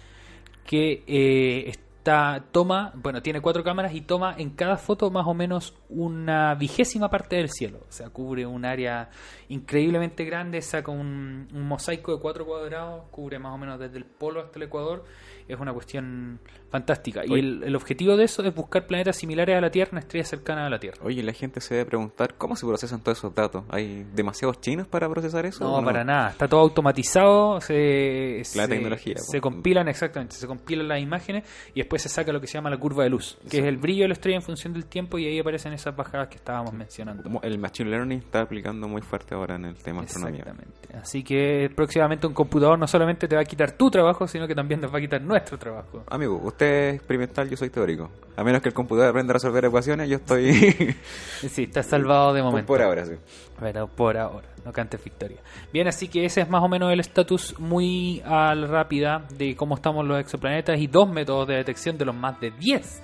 que 0.65 1.03
eh, 1.07 1.65
está, 1.69 2.45
toma, 2.53 2.93
bueno, 2.95 3.21
tiene 3.21 3.41
cuatro 3.41 3.65
cámaras 3.65 3.95
y 3.95 4.03
toma 4.03 4.37
en 4.39 4.51
cada 4.51 4.77
foto 4.77 5.11
más 5.11 5.27
o 5.27 5.35
menos 5.35 5.75
una 5.89 6.55
vigésima 6.55 7.11
parte 7.11 7.37
del 7.37 7.51
cielo. 7.51 7.81
O 7.89 7.93
sea, 7.93 8.11
cubre 8.11 8.47
un 8.47 8.65
área 8.65 9.11
increíblemente 9.49 10.25
grande, 10.25 10.63
saca 10.63 10.93
un, 10.93 11.49
un 11.53 11.63
mosaico 11.63 12.15
de 12.15 12.21
cuatro 12.21 12.47
cuadrados, 12.47 13.05
cubre 13.11 13.39
más 13.39 13.55
o 13.55 13.59
menos 13.59 13.79
desde 13.81 13.97
el 13.97 14.05
polo 14.05 14.41
hasta 14.41 14.59
el 14.59 14.65
ecuador. 14.65 15.05
Es 15.47 15.61
una 15.61 15.73
cuestión 15.75 16.41
fantástica. 16.71 17.23
Y 17.27 17.35
el, 17.39 17.63
el 17.65 17.77
objetivo 17.77 18.17
de 18.17 18.25
eso 18.25 18.43
es 18.43 18.55
buscar 18.55 18.87
planetas 18.87 19.17
similares 19.17 19.57
a 19.57 19.61
la 19.61 19.71
Tierra 19.71 19.91
en 19.93 19.99
estrellas 19.99 20.29
cercanas 20.29 20.67
a 20.67 20.71
la 20.71 20.79
Tierra. 20.79 20.99
Oye, 21.03 21.23
la 21.23 21.33
gente 21.35 21.61
se 21.61 21.75
debe 21.75 21.87
preguntar 21.87 22.35
cómo 22.39 22.57
se 22.57 22.67
procesan 22.67 23.01
todos 23.03 23.19
esos 23.19 23.35
datos. 23.35 23.63
¿Hay 23.69 24.07
demasiados 24.15 24.61
chinos 24.63 24.89
para 24.89 25.09
procesar 25.09 25.45
eso? 25.45 25.63
No, 25.63 25.85
para 25.85 26.03
nada. 26.03 26.31
Está 26.31 26.49
todo 26.49 26.61
automatizado. 26.61 27.61
Se, 27.61 28.39
La 28.39 28.45
se- 28.65 28.69
tecnología, 28.69 29.17
Se 29.19 29.33
pues. 29.33 29.43
compilan, 29.43 29.87
exactamente. 29.89 30.35
Se 30.35 30.47
compilan 30.47 30.89
las 30.89 31.01
imágenes 31.01 31.45
y 31.75 31.81
después 31.81 32.01
se 32.01 32.09
saca 32.09 32.33
lo 32.33 32.41
que 32.41 32.47
se 32.47 32.55
llama 32.55 32.71
la 32.71 32.79
curva 32.79 33.05
de 33.05 33.11
luz, 33.11 33.37
que 33.51 33.59
es 33.59 33.65
el 33.67 33.77
brillo 33.77 34.03
de 34.05 34.09
la 34.09 34.15
estrella 34.15 34.37
en 34.37 34.43
función 34.43 34.73
del 34.73 34.87
tiempo 34.87 35.19
y 35.19 35.27
ahí 35.27 35.39
aparecen 35.39 35.75
esas 35.75 35.95
bajadas 35.95 36.29
que 36.29 36.37
estábamos 36.37 36.73
mencionando. 36.73 37.23
El 37.43 37.59
machine 37.59 37.91
learning 37.91 38.19
está 38.21 38.41
aplicando 38.41 38.89
muy 38.89 39.03
fuerte 39.03 39.35
ahora 39.35 39.57
en 39.57 39.67
el 39.67 39.75
tema 39.77 40.01
astronomía. 40.03 40.41
Exactamente. 40.41 40.97
Así 40.99 41.23
que 41.23 41.71
próximamente 41.77 42.27
un 42.27 42.33
computador 42.33 42.79
no 42.79 42.87
solamente 42.87 43.29
te 43.29 43.37
va 43.37 43.43
a 43.43 43.45
quitar 43.45 43.73
tu 43.73 43.91
trabajo, 43.91 44.27
sino 44.27 44.49
que 44.49 44.55
también 44.55 44.81
nos 44.81 44.93
va 44.93 44.97
a 44.99 45.01
quitar 45.03 45.21
nuestro 45.21 45.34
trabajo. 45.43 46.03
Amigo, 46.11 46.41
usted 46.45 46.89
es 46.91 46.95
experimental, 46.97 47.49
yo 47.49 47.57
soy 47.57 47.71
teórico. 47.71 48.11
A 48.37 48.43
menos 48.45 48.61
que 48.63 48.69
el 48.69 48.75
computador 48.75 49.11
aprenda 49.11 49.33
a 49.33 49.35
resolver 49.35 49.65
ecuaciones, 49.65 50.09
yo 50.09 50.17
estoy 50.17 50.53
Sí, 51.49 51.65
está 51.65 51.83
salvado 51.83 52.33
de 52.35 52.43
momento. 52.43 52.67
por 52.67 52.83
ahora, 52.83 53.05
sí. 53.07 53.15
Pero 53.61 53.87
por 53.87 54.17
ahora, 54.17 54.47
no 54.65 54.73
cantes 54.73 55.03
victoria. 55.03 55.39
Bien, 55.73 55.87
así 55.89 56.09
que 56.09 56.25
ese 56.25 56.41
es 56.43 56.49
más 56.49 56.63
o 56.63 56.69
menos 56.69 56.93
el 56.93 57.01
estatus 57.01 57.59
muy 57.59 58.21
rápida 58.25 59.25
de 59.37 59.55
cómo 59.57 59.75
estamos 59.77 60.05
los 60.05 60.19
exoplanetas 60.21 60.79
y 60.81 60.87
dos 60.87 61.09
métodos 61.09 61.49
de 61.49 61.55
detección 61.57 61.97
de 61.97 62.05
los 62.05 62.15
más 62.15 62.41
de 62.41 62.51
10 62.51 63.03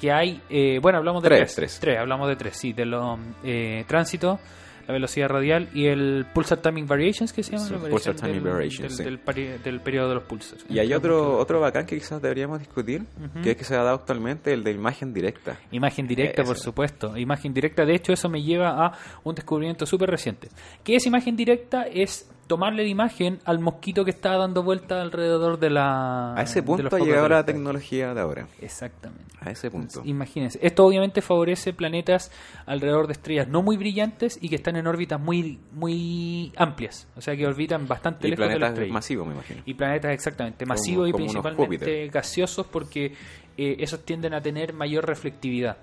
que 0.00 0.10
hay. 0.10 0.42
eh, 0.50 0.78
bueno, 0.82 0.98
hablamos 0.98 1.22
de 1.22 1.28
Tres, 1.28 1.54
tres. 1.54 1.78
tres. 1.80 1.98
hablamos 1.98 2.28
de 2.28 2.34
tres, 2.36 2.56
sí, 2.56 2.72
de 2.72 2.86
los 2.86 3.18
eh, 3.44 3.84
tránsito, 3.86 4.38
la 4.86 4.92
velocidad 4.94 5.28
radial 5.28 5.68
y 5.74 5.86
el 5.86 6.26
pulsar 6.34 6.58
timing 6.60 6.86
variations, 6.86 7.32
que 7.32 7.42
se 7.42 7.52
llama 7.52 7.66
Sí, 7.66 7.74
la 7.74 7.88
pulsar 7.88 8.14
timing 8.14 8.42
del, 8.42 8.52
variations, 8.52 8.80
del, 8.80 8.90
sí. 8.98 9.04
del 9.04 9.24
peri- 9.24 9.62
del 9.62 9.80
periodo 9.80 10.08
de 10.08 10.14
los 10.16 10.24
pulsars. 10.24 10.64
Y 10.68 10.78
hay 10.78 10.92
otro 10.92 11.36
otro 11.38 11.60
bacán 11.60 11.86
que 11.86 11.96
quizás 11.96 12.20
deberíamos 12.20 12.58
discutir, 12.58 13.02
que 13.42 13.52
es 13.52 13.56
que 13.56 13.64
se 13.64 13.74
ha 13.74 13.82
dado 13.82 13.96
actualmente, 13.96 14.52
el 14.52 14.64
de 14.64 14.72
imagen 14.72 15.12
directa. 15.14 15.58
Imagen 15.70 16.06
directa, 16.06 16.42
por 16.44 16.56
Eso. 16.56 16.64
supuesto. 16.64 17.16
Imagen 17.16 17.52
directa, 17.54 17.84
de 17.84 17.94
hecho, 17.94 18.12
eso 18.12 18.28
me 18.28 18.42
lleva 18.42 18.70
a 18.86 18.98
un 19.24 19.34
descubrimiento 19.34 19.86
súper 19.86 20.10
reciente. 20.10 20.48
¿Qué 20.82 20.96
es 20.96 21.06
imagen 21.06 21.36
directa? 21.36 21.82
Es 21.84 22.28
tomarle 22.52 22.82
la 22.82 22.88
imagen 22.90 23.38
al 23.46 23.60
mosquito 23.60 24.04
que 24.04 24.10
está 24.10 24.36
dando 24.36 24.62
vuelta 24.62 25.00
alrededor 25.00 25.58
de 25.58 25.70
la. 25.70 26.34
A 26.34 26.42
ese 26.42 26.62
punto 26.62 26.94
ha 26.94 26.98
llegado 26.98 27.26
la 27.30 27.46
tecnología 27.46 28.12
de 28.12 28.20
ahora. 28.20 28.46
Exactamente. 28.60 29.24
A 29.40 29.50
ese 29.50 29.70
punto. 29.70 30.02
Imagínense. 30.04 30.58
Esto 30.60 30.84
obviamente 30.84 31.22
favorece 31.22 31.72
planetas 31.72 32.30
alrededor 32.66 33.06
de 33.06 33.14
estrellas 33.14 33.48
no 33.48 33.62
muy 33.62 33.78
brillantes 33.78 34.38
y 34.38 34.50
que 34.50 34.56
están 34.56 34.76
en 34.76 34.86
órbitas 34.86 35.18
muy, 35.18 35.60
muy 35.72 36.52
amplias. 36.56 37.08
O 37.16 37.22
sea 37.22 37.34
que 37.34 37.46
orbitan 37.46 37.88
bastante 37.88 38.28
Y 38.28 38.32
lejos 38.32 38.46
de 38.46 38.58
la 38.58 38.66
planetas 38.68 38.92
masivos, 38.92 39.26
me 39.26 39.32
imagino. 39.32 39.62
Y 39.64 39.72
planetas 39.72 40.12
exactamente 40.12 40.66
masivos 40.66 41.08
y 41.08 41.12
como 41.12 41.24
principalmente 41.24 42.08
gaseosos 42.08 42.66
porque 42.66 43.14
eh, 43.56 43.76
esos 43.80 44.04
tienden 44.04 44.34
a 44.34 44.40
tener 44.40 44.72
mayor 44.72 45.06
reflectividad. 45.06 45.76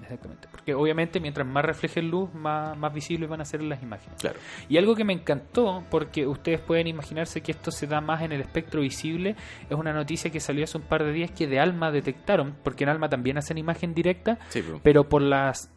Exactamente. 0.00 0.48
Porque 0.50 0.74
obviamente 0.74 1.20
mientras 1.20 1.46
más 1.46 1.64
reflejen 1.64 2.10
luz, 2.10 2.32
más, 2.34 2.76
más 2.76 2.94
visibles 2.94 3.28
van 3.28 3.40
a 3.40 3.44
ser 3.44 3.62
las 3.62 3.82
imágenes. 3.82 4.20
Claro. 4.20 4.38
Y 4.68 4.78
algo 4.78 4.94
que 4.94 5.04
me 5.04 5.12
encantó, 5.12 5.84
porque 5.90 6.26
ustedes 6.26 6.60
pueden 6.60 6.86
imaginarse 6.86 7.40
que 7.40 7.52
esto 7.52 7.70
se 7.70 7.86
da 7.86 8.00
más 8.00 8.22
en 8.22 8.32
el 8.32 8.40
espectro 8.40 8.80
visible, 8.80 9.36
es 9.68 9.76
una 9.76 9.92
noticia 9.92 10.30
que 10.30 10.40
salió 10.40 10.64
hace 10.64 10.78
un 10.78 10.84
par 10.84 11.04
de 11.04 11.12
días 11.12 11.30
que 11.30 11.46
de 11.46 11.58
ALMA 11.58 11.90
detectaron, 11.90 12.56
porque 12.62 12.84
en 12.84 12.90
ALMA 12.90 13.08
también 13.08 13.38
hacen 13.38 13.58
imagen 13.58 13.94
directa, 13.94 14.38
Sí, 14.48 14.62
pero 14.62 14.92
pero 14.92 15.08
por 15.08 15.22
las 15.22 15.70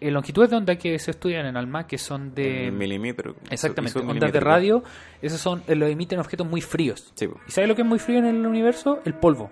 eh, 0.00 0.10
longitudes 0.10 0.48
de 0.48 0.56
onda 0.56 0.76
que 0.76 0.98
se 0.98 1.10
estudian 1.10 1.44
en 1.44 1.56
ALMA, 1.56 1.86
que 1.86 1.98
son 1.98 2.34
de... 2.34 2.70
milímetro. 2.70 3.36
Exactamente, 3.50 3.98
ondas 3.98 4.32
de 4.32 4.40
radio, 4.40 4.82
esos 5.20 5.38
son, 5.38 5.62
eh, 5.66 5.74
lo 5.74 5.86
emiten 5.86 6.18
objetos 6.18 6.48
muy 6.48 6.62
fríos. 6.62 7.12
Sí, 7.14 7.28
po. 7.28 7.38
¿Y 7.46 7.50
sabe 7.50 7.66
lo 7.66 7.74
que 7.74 7.82
es 7.82 7.88
muy 7.88 7.98
frío 7.98 8.18
en 8.18 8.24
el 8.24 8.46
universo? 8.46 9.00
El 9.04 9.12
polvo. 9.14 9.50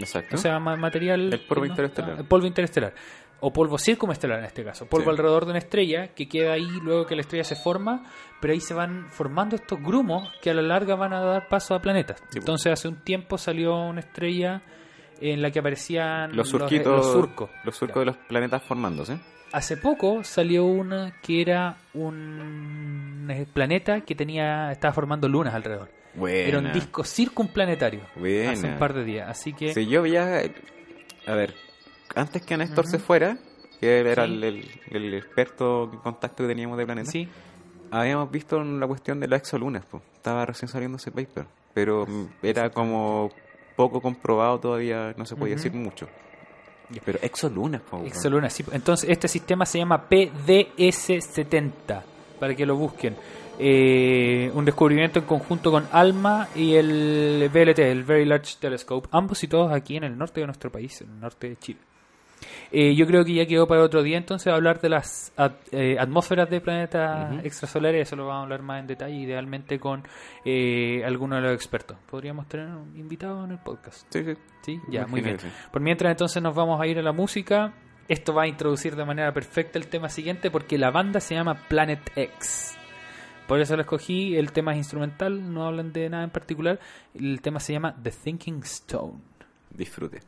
Exacto. 0.00 0.36
O 0.36 0.38
sea, 0.38 0.58
ma- 0.58 0.76
material. 0.76 1.32
El 1.32 1.40
polvo 1.40 1.64
no 1.64 1.70
interestelar. 1.70 2.10
está- 2.10 2.22
el 2.22 2.26
polvo 2.28 2.46
interestelar. 2.46 2.94
O 3.42 3.50
polvo 3.52 3.78
circunestelar 3.78 4.38
en 4.40 4.44
este 4.44 4.62
caso. 4.62 4.84
Polvo 4.86 5.04
Sí. 5.04 5.10
alrededor 5.10 5.44
de 5.46 5.50
una 5.52 5.58
estrella 5.60 6.08
que 6.08 6.28
queda 6.28 6.52
ahí 6.52 6.66
luego 6.82 7.06
que 7.06 7.14
la 7.14 7.22
estrella 7.22 7.44
se 7.44 7.56
forma, 7.56 8.04
pero 8.40 8.52
ahí 8.52 8.60
se 8.60 8.74
van 8.74 9.06
formando 9.10 9.56
estos 9.56 9.80
grumos 9.82 10.30
que 10.42 10.50
a 10.50 10.54
la 10.54 10.60
larga 10.62 10.94
van 10.94 11.14
a 11.14 11.20
dar 11.20 11.48
paso 11.48 11.74
a 11.74 11.80
planetas. 11.80 12.18
Sí, 12.18 12.24
pues. 12.26 12.36
Entonces, 12.36 12.72
hace 12.72 12.88
un 12.88 12.96
tiempo 12.96 13.38
salió 13.38 13.76
una 13.76 14.00
estrella 14.00 14.60
en 15.22 15.40
la 15.40 15.50
que 15.50 15.58
aparecían 15.58 16.36
los 16.36 16.48
surquitos, 16.50 16.96
los 16.96 17.12
surcos. 17.12 17.50
los 17.64 17.74
surcos 17.76 18.00
de 18.00 18.06
los 18.06 18.16
planetas 18.18 18.62
formándose. 18.62 19.18
Hace 19.52 19.76
poco 19.78 20.22
salió 20.22 20.64
una 20.66 21.12
que 21.22 21.40
era 21.40 21.76
un 21.94 23.26
eh, 23.30 23.46
planeta 23.52 24.02
que 24.02 24.14
tenía 24.14 24.70
estaba 24.70 24.92
formando 24.92 25.28
lunas 25.28 25.54
alrededor. 25.54 25.90
Buena. 26.14 26.48
Era 26.48 26.58
un 26.58 26.72
disco 26.72 27.04
circunplanetario. 27.04 28.00
Buena. 28.16 28.52
Hace 28.52 28.66
un 28.66 28.78
par 28.78 28.92
de 28.94 29.04
días. 29.04 29.28
Así 29.28 29.52
que 29.52 29.72
Si 29.74 29.86
yo 29.86 30.02
veía, 30.02 30.42
a 31.26 31.34
ver, 31.34 31.54
antes 32.14 32.42
que 32.42 32.56
Néstor 32.56 32.86
se 32.88 32.98
fuera, 32.98 33.38
que 33.80 34.00
él 34.00 34.06
era 34.08 34.26
Sí. 34.26 34.32
el, 34.32 34.44
el- 34.44 34.68
el 34.90 35.14
experto 35.14 35.90
en 35.92 35.98
contacto 36.00 36.42
que 36.44 36.48
teníamos 36.48 36.76
de 36.78 36.84
planeta, 36.84 37.10
sí, 37.10 37.28
habíamos 37.90 38.30
visto 38.30 38.62
la 38.62 38.86
cuestión 38.86 39.20
de 39.20 39.28
las 39.28 39.40
exolunas, 39.40 39.84
po. 39.86 40.02
estaba 40.14 40.44
recién 40.46 40.68
saliendo 40.68 40.96
ese 40.98 41.10
paper, 41.12 41.46
pero 41.72 42.06
era 42.42 42.70
como 42.70 43.30
poco 43.76 44.00
comprobado 44.02 44.58
todavía, 44.60 45.14
no 45.16 45.24
se 45.24 45.34
podía 45.36 45.54
decir 45.54 45.72
mucho. 45.72 46.08
Pero 47.04 47.18
exolunas, 47.22 47.80
po, 47.82 47.96
weón. 47.98 48.08
Exolunas, 48.08 48.52
sí. 48.52 48.64
Entonces, 48.72 49.08
este 49.08 49.28
sistema 49.28 49.64
se 49.64 49.78
llama 49.78 50.08
PDS-70, 50.10 52.02
para 52.38 52.54
que 52.54 52.66
lo 52.66 52.76
busquen. 52.76 53.16
Eh, 53.62 54.50
un 54.54 54.64
descubrimiento 54.64 55.18
en 55.18 55.26
conjunto 55.26 55.70
con 55.70 55.86
ALMA 55.92 56.48
y 56.56 56.74
el 56.76 57.50
VLT, 57.52 57.78
el 57.80 58.04
Very 58.04 58.24
Large 58.24 58.56
Telescope, 58.58 59.08
ambos 59.12 59.36
situados 59.38 59.70
aquí 59.72 59.96
en 59.96 60.04
el 60.04 60.16
norte 60.16 60.40
de 60.40 60.46
nuestro 60.46 60.70
país, 60.72 61.00
en 61.02 61.10
el 61.10 61.20
norte 61.20 61.50
de 61.50 61.56
Chile. 61.56 61.80
Eh, 62.72 62.94
yo 62.94 63.06
creo 63.06 63.22
que 63.24 63.34
ya 63.34 63.44
quedó 63.44 63.66
para 63.66 63.82
otro 63.82 64.02
día 64.02 64.16
entonces 64.16 64.50
hablar 64.50 64.80
de 64.80 64.88
las 64.88 65.30
at- 65.36 65.52
eh, 65.72 65.96
atmósferas 65.98 66.48
de 66.48 66.60
planetas 66.62 67.44
extrasolares, 67.44 68.08
eso 68.08 68.16
lo 68.16 68.26
vamos 68.28 68.40
a 68.40 68.42
hablar 68.44 68.62
más 68.62 68.80
en 68.80 68.86
detalle, 68.86 69.14
idealmente 69.16 69.78
con 69.78 70.02
eh, 70.44 71.02
alguno 71.04 71.36
de 71.36 71.42
los 71.42 71.52
expertos. 71.52 71.98
Podríamos 72.10 72.48
tener 72.48 72.66
un 72.68 72.96
invitado 72.96 73.44
en 73.44 73.50
el 73.50 73.58
podcast. 73.58 74.06
Sí, 74.10 74.24
sí. 74.24 74.34
Sí, 74.62 74.80
ya, 74.88 75.06
muy 75.06 75.20
bien. 75.20 75.36
Por 75.70 75.82
mientras 75.82 76.10
entonces 76.12 76.42
nos 76.42 76.54
vamos 76.54 76.80
a 76.80 76.86
ir 76.86 76.98
a 76.98 77.02
la 77.02 77.12
música. 77.12 77.74
Esto 78.08 78.32
va 78.34 78.44
a 78.44 78.46
introducir 78.46 78.96
de 78.96 79.04
manera 79.04 79.32
perfecta 79.32 79.78
el 79.78 79.86
tema 79.88 80.08
siguiente 80.08 80.50
porque 80.50 80.78
la 80.78 80.90
banda 80.90 81.20
se 81.20 81.34
llama 81.34 81.54
Planet 81.68 82.00
X. 82.16 82.76
Por 83.50 83.60
eso 83.60 83.74
lo 83.74 83.82
escogí, 83.82 84.36
el 84.36 84.52
tema 84.52 84.70
es 84.70 84.78
instrumental, 84.78 85.52
no 85.52 85.66
hablan 85.66 85.92
de 85.92 86.08
nada 86.08 86.22
en 86.22 86.30
particular. 86.30 86.78
El 87.14 87.40
tema 87.40 87.58
se 87.58 87.72
llama 87.72 87.96
The 88.00 88.12
Thinking 88.12 88.60
Stone. 88.62 89.18
Disfrute. 89.70 90.20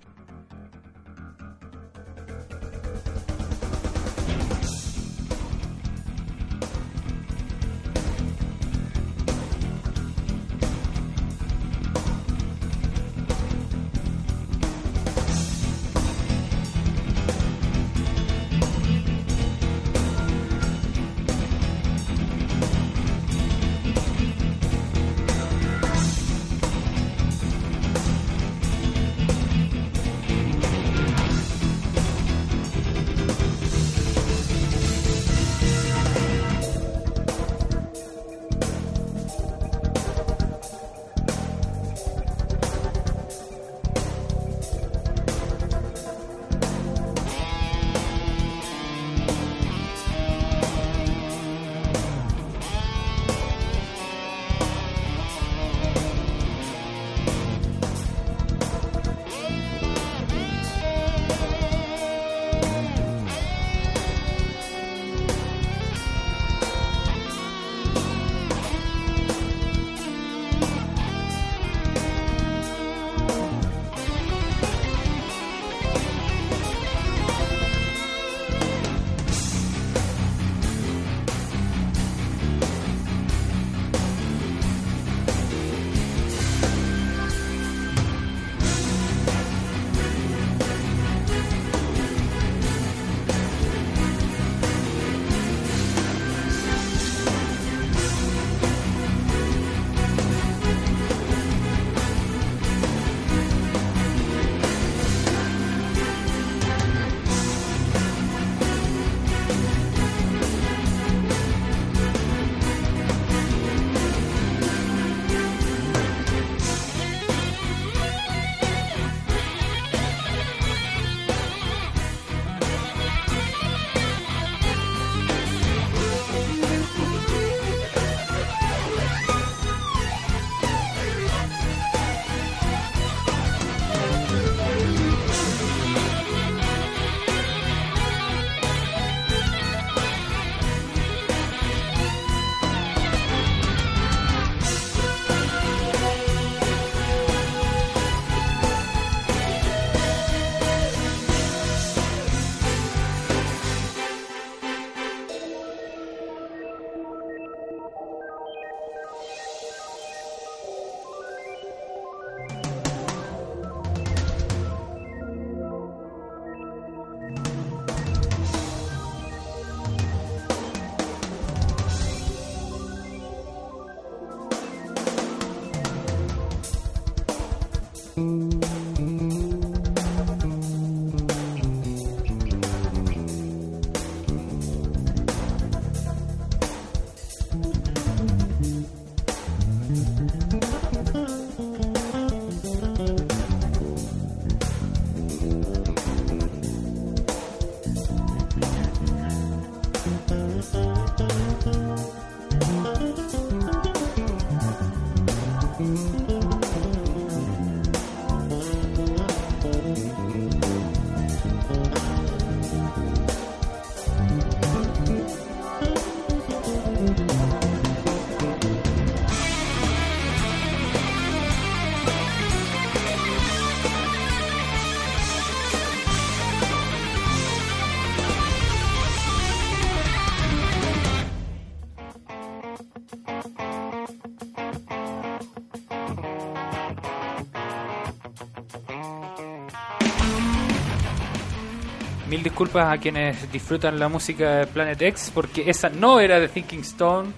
Mil 242.42 242.50
disculpas 242.50 242.92
a 242.92 242.98
quienes 242.98 243.52
disfrutan 243.52 244.00
la 244.00 244.08
música 244.08 244.56
de 244.56 244.66
Planet 244.66 245.00
X, 245.00 245.30
porque 245.32 245.70
esa 245.70 245.88
no 245.90 246.18
era 246.18 246.40
de 246.40 246.48
Thinking 246.48 246.80
Stone, 246.80 247.30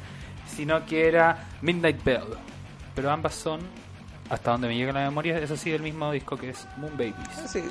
sino 0.47 0.87
que 0.87 1.07
era 1.07 1.45
Midnight 1.61 2.03
Bell. 2.03 2.23
Pero 2.95 3.11
ambas 3.11 3.35
son 3.35 3.61
hasta 4.31 4.53
donde 4.53 4.69
me 4.69 4.75
llega 4.75 4.93
la 4.93 5.01
memoria, 5.05 5.37
eso 5.37 5.59
sí, 5.59 5.71
del 5.71 5.83
mismo 5.83 6.11
disco 6.11 6.39
que 6.39 6.49
es 6.51 6.67
Moon 6.79 6.93
Babies. 6.97 7.15
Ah, 7.37 7.47
sí, 7.47 7.63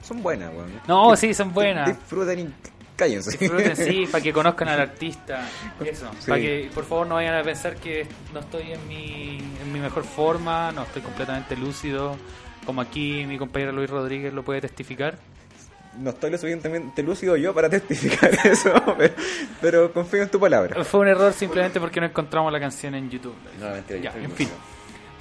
son 0.00 0.22
buenas, 0.22 0.54
weón. 0.54 0.70
No, 0.86 1.16
sí, 1.16 1.34
son 1.34 1.52
buenas. 1.52 1.88
Disfruten 1.88 2.38
y 2.38 2.48
cállense. 2.94 3.36
Disfruten, 3.36 3.74
sí, 3.74 4.06
para 4.12 4.22
que 4.22 4.32
conozcan 4.32 4.68
al 4.68 4.80
artista. 4.82 5.40
Eso, 5.84 6.08
Sí. 6.20 6.28
para 6.30 6.40
que 6.40 6.70
por 6.72 6.84
favor 6.84 7.08
no 7.08 7.16
vayan 7.16 7.34
a 7.34 7.42
pensar 7.42 7.74
que 7.74 8.06
no 8.32 8.38
estoy 8.38 8.70
en 8.70 8.86
mi, 8.86 9.38
en 9.60 9.72
mi 9.72 9.80
mejor 9.80 10.04
forma, 10.04 10.70
no 10.70 10.84
estoy 10.84 11.02
completamente 11.02 11.56
lúcido, 11.56 12.16
como 12.64 12.80
aquí 12.80 13.26
mi 13.26 13.38
compañero 13.38 13.72
Luis 13.72 13.90
Rodríguez 13.90 14.32
lo 14.32 14.44
puede 14.44 14.60
testificar. 14.60 15.18
No 15.98 16.10
estoy 16.10 16.30
lo 16.30 16.38
suficientemente 16.38 17.02
lúcido 17.02 17.36
yo 17.36 17.54
para 17.54 17.68
testificar 17.70 18.30
eso, 18.44 18.72
pero, 18.98 19.14
pero 19.60 19.92
confío 19.92 20.22
en 20.22 20.28
tu 20.30 20.38
palabra. 20.40 20.84
Fue 20.84 21.00
un 21.00 21.08
error 21.08 21.32
simplemente 21.32 21.80
porque 21.80 22.00
no 22.00 22.06
encontramos 22.06 22.52
la 22.52 22.60
canción 22.60 22.94
en 22.94 23.08
YouTube. 23.10 23.34
No, 23.60 23.70
mentira, 23.70 24.00
Ya, 24.00 24.12
en 24.20 24.30
fin. 24.32 24.48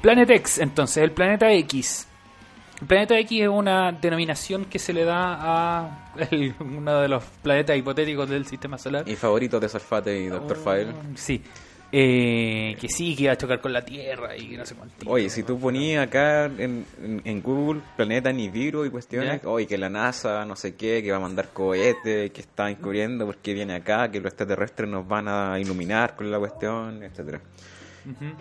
Planet 0.01 0.29
X, 0.29 0.59
entonces, 0.59 0.97
el 1.03 1.11
planeta 1.11 1.51
X. 1.51 2.07
El 2.81 2.87
planeta 2.87 3.17
X 3.19 3.41
es 3.43 3.47
una 3.47 3.93
denominación 3.93 4.65
que 4.65 4.77
se 4.79 4.91
le 4.91 5.05
da 5.05 5.37
a 5.39 6.11
el- 6.29 6.53
uno 6.59 6.99
de 6.99 7.07
los 7.07 7.23
planetas 7.41 7.77
hipotéticos 7.77 8.29
del 8.29 8.45
sistema 8.45 8.77
solar. 8.77 9.07
Y 9.07 9.15
favoritos 9.15 9.61
de 9.61 9.69
Salfate 9.69 10.19
y 10.19 10.27
Dr. 10.27 10.57
File. 10.57 10.87
Sí. 11.15 11.41
Eh, 11.91 12.75
que 12.81 12.89
sí, 12.89 13.15
que 13.15 13.23
iba 13.23 13.33
a 13.33 13.37
chocar 13.37 13.61
con 13.61 13.71
la 13.71 13.85
Tierra 13.85 14.35
y 14.35 14.49
que 14.49 14.57
no 14.57 14.65
sé 14.65 14.75
cuánto. 14.75 15.09
Oye, 15.09 15.29
si 15.29 15.43
tú 15.43 15.57
ponías 15.59 16.05
acá 16.05 16.45
en, 16.45 16.85
en- 17.01 17.21
en 17.23 17.41
Google 17.41 17.81
planeta 17.95 18.31
Nibiru 18.33 18.85
y 18.85 18.89
cuestiones, 18.89 19.41
Ya. 19.41 19.47
oye, 19.49 19.65
que 19.67 19.77
la 19.77 19.89
NASA, 19.89 20.43
no 20.45 20.55
sé 20.55 20.75
qué, 20.75 21.01
que 21.03 21.11
va 21.11 21.17
a 21.17 21.21
mandar 21.21 21.49
cohetes, 21.53 22.31
que 22.31 22.41
está 22.41 22.69
encubriendo 22.69 23.25
porque 23.25 23.53
viene 23.53 23.75
acá, 23.75 24.09
que 24.11 24.19
los 24.19 24.27
extraterrestres 24.27 24.89
nos 24.89 25.07
van 25.07 25.27
a 25.27 25.57
iluminar 25.59 26.15
con 26.15 26.29
la 26.29 26.39
cuestión, 26.39 27.01
etcétera. 27.03 27.39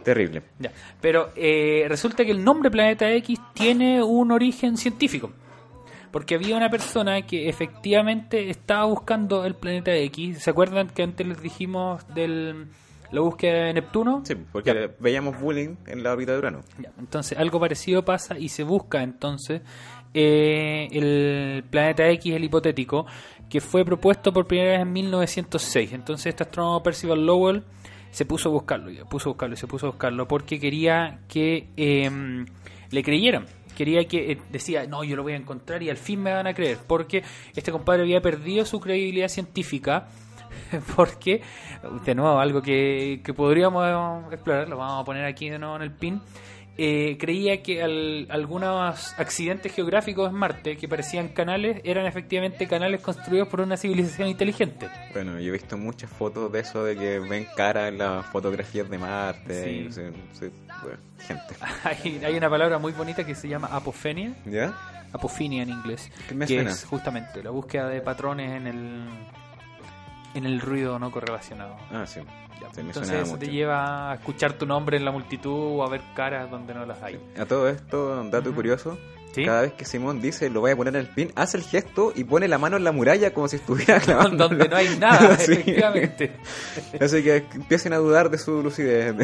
Terrible. 0.03 0.43
Ya. 0.59 0.71
Pero 1.01 1.31
eh, 1.37 1.87
resulta 1.89 2.25
que 2.25 2.33
el 2.33 2.45
nombre 2.45 2.71
Planeta 2.71 3.11
X 3.13 3.39
tiene 3.55 4.03
un 4.03 4.31
origen 4.33 4.77
científico. 4.77 5.33
Porque 6.11 6.35
había 6.37 6.57
una 6.57 6.69
persona 6.71 7.23
que 7.27 7.49
efectivamente 7.49 8.49
estaba 8.51 8.85
buscando 8.85 9.45
el 9.45 9.55
planeta 9.55 9.93
X. 9.97 10.43
¿Se 10.45 10.51
acuerdan 10.51 10.89
que 10.89 11.03
antes 11.03 11.27
les 11.27 11.41
dijimos 11.43 12.07
de 12.15 12.67
la 13.15 13.21
búsqueda 13.21 13.67
de 13.67 13.75
Neptuno? 13.75 14.23
Sí, 14.25 14.35
porque 14.53 14.91
veíamos 14.99 15.41
bullying 15.41 15.77
en 15.87 16.03
la 16.03 16.13
órbita 16.13 16.33
de 16.33 16.39
Urano. 16.39 16.61
Ya, 16.79 16.93
entonces 16.99 17.39
algo 17.39 17.61
parecido 17.61 18.05
pasa 18.05 18.39
y 18.39 18.49
se 18.49 18.65
busca 18.65 19.03
entonces 19.03 19.63
eh, 20.13 20.89
el 20.93 21.65
planeta 21.71 22.09
X, 22.09 22.35
el 22.35 22.45
hipotético, 22.45 23.07
que 23.49 23.61
fue 23.61 23.85
propuesto 23.85 24.33
por 24.33 24.47
primera 24.47 24.73
vez 24.73 24.81
en 24.83 24.93
1906. 24.93 25.93
Entonces 25.93 26.27
este 26.27 26.45
astrónomo 26.45 26.83
Percival 26.83 27.25
Lowell 27.25 27.65
se 28.11 28.25
puso 28.25 28.49
a 28.49 28.53
buscarlo, 28.53 28.91
y 28.91 28.97
puso 29.11 29.31
a 29.31 29.33
buscarlo 29.33 29.55
y 29.55 29.57
se 29.57 29.67
puso 29.67 29.87
a 29.87 29.91
buscarlo 29.91 30.29
porque 30.29 30.61
quería 30.61 31.21
que 31.29 31.69
eh, 31.77 32.11
le 32.91 33.03
creyeran. 33.03 33.47
Quería 33.77 34.07
que 34.07 34.33
eh, 34.33 34.39
decía, 34.53 34.87
no, 34.87 35.03
yo 35.03 35.17
lo 35.17 35.25
voy 35.25 35.33
a 35.33 35.37
encontrar 35.37 35.83
y 35.83 35.91
al 35.91 35.97
fin 35.97 36.23
me 36.23 36.33
van 36.33 36.47
a 36.47 36.55
creer, 36.55 36.79
porque 36.87 37.25
este 37.57 37.73
compadre 37.73 38.03
había 38.03 38.21
perdido 38.21 38.65
su 38.65 38.79
credibilidad 38.79 39.29
científica 39.29 40.09
porque, 40.97 41.43
de 42.05 42.15
nuevo, 42.15 42.39
algo 42.39 42.63
que, 42.63 43.21
que 43.25 43.35
podríamos 43.35 44.33
explorar, 44.33 44.69
lo 44.69 44.77
vamos 44.77 45.03
a 45.03 45.05
poner 45.05 45.25
aquí 45.25 45.49
de 45.51 45.59
nuevo 45.59 45.77
en 45.77 45.83
el 45.83 45.93
pin, 45.93 46.21
eh, 46.77 47.17
creía 47.21 47.63
que 47.63 47.85
al- 47.85 48.27
algunos 48.31 49.15
accidentes 49.17 49.73
geográficos 49.73 50.29
en 50.29 50.35
Marte 50.35 50.77
que 50.77 50.89
parecían 50.89 51.29
canales 51.29 51.81
eran 51.85 52.05
efectivamente 52.05 52.67
canales 52.67 53.01
construidos 53.01 53.47
por 53.47 53.61
una 53.61 53.77
civilización 53.77 54.27
inteligente. 54.27 54.89
Bueno, 55.13 55.39
yo 55.39 55.51
he 55.51 55.53
visto 55.53 55.79
muchas 55.79 56.11
fotos 56.11 56.51
de 56.51 56.59
eso, 56.61 56.83
de 56.83 56.97
que 56.97 57.21
ven 57.21 57.47
cara 57.57 57.87
en 57.87 57.99
las 57.99 58.27
fotografías 58.27 58.91
de 58.91 58.99
Marte. 58.99 59.63
Sí. 59.65 59.71
y 59.71 59.85
no 59.85 59.93
sé, 59.93 60.51
bueno, 60.83 60.99
gente. 61.21 61.55
Hay, 61.85 62.21
hay 62.25 62.37
una 62.37 62.51
palabra 62.51 62.79
muy 62.79 62.91
bonita 62.91 63.25
que 63.25 63.37
se 63.37 63.47
llama 63.49 63.69
apofenia, 63.71 64.35
¿Ya? 64.45 64.75
apofinia 65.13 65.63
en 65.63 65.69
inglés, 65.69 66.11
¿Qué 66.29 66.35
me 66.35 66.45
que 66.45 66.55
suena? 66.57 66.71
es 66.73 66.85
justamente 66.85 67.41
la 67.41 67.51
búsqueda 67.51 67.89
de 67.89 68.01
patrones 68.01 68.51
en 68.51 68.67
el, 68.67 69.05
en 70.35 70.45
el 70.47 70.61
ruido 70.61 70.99
no 70.99 71.11
correlacionado. 71.11 71.77
Ah, 71.91 72.05
sí. 72.07 72.21
Ya, 72.61 72.69
Sí, 72.73 72.83
me 72.83 72.89
Entonces 72.89 73.23
eso 73.29 73.37
te 73.37 73.49
lleva 73.49 74.13
a 74.13 74.15
escuchar 74.15 74.53
tu 74.55 74.65
nombre 74.67 74.97
en 74.97 75.05
la 75.05 75.11
multitud 75.11 75.79
o 75.79 75.85
a 75.85 75.89
ver 75.89 76.03
caras 76.15 76.51
donde 76.51 76.73
no 76.75 76.87
las 76.87 77.03
hay. 77.03 77.21
A 77.39 77.45
todo 77.47 77.69
esto, 77.69 78.21
un 78.21 78.31
dato 78.31 78.55
curioso. 78.55 78.97
¿Sí? 79.33 79.45
Cada 79.45 79.63
vez 79.63 79.73
que 79.73 79.85
Simón 79.85 80.21
dice 80.23 80.49
lo 80.49 80.61
voy 80.61 80.71
a 80.71 80.77
poner 80.77 80.95
en 80.95 81.01
el 81.01 81.09
pin, 81.09 81.33
hace 81.35 81.57
el 81.57 81.65
gesto 81.65 82.13
y 82.15 82.23
pone 82.23 82.47
la 82.47 82.57
mano 82.57 82.77
en 82.77 82.85
la 82.85 82.93
muralla 82.93 83.35
como 83.35 83.49
si 83.49 83.57
estuviera 83.57 83.99
clavando. 84.05 84.49
donde 84.49 84.69
no 84.69 84.77
hay 84.77 84.97
nada, 84.97 85.35
efectivamente. 85.41 86.37
Así 87.01 87.23
que 87.25 87.39
empiecen 87.53 87.93
a 87.93 87.97
dudar 87.97 88.31
de 88.31 88.39
su 88.39 88.63
lucidez. 88.63 89.17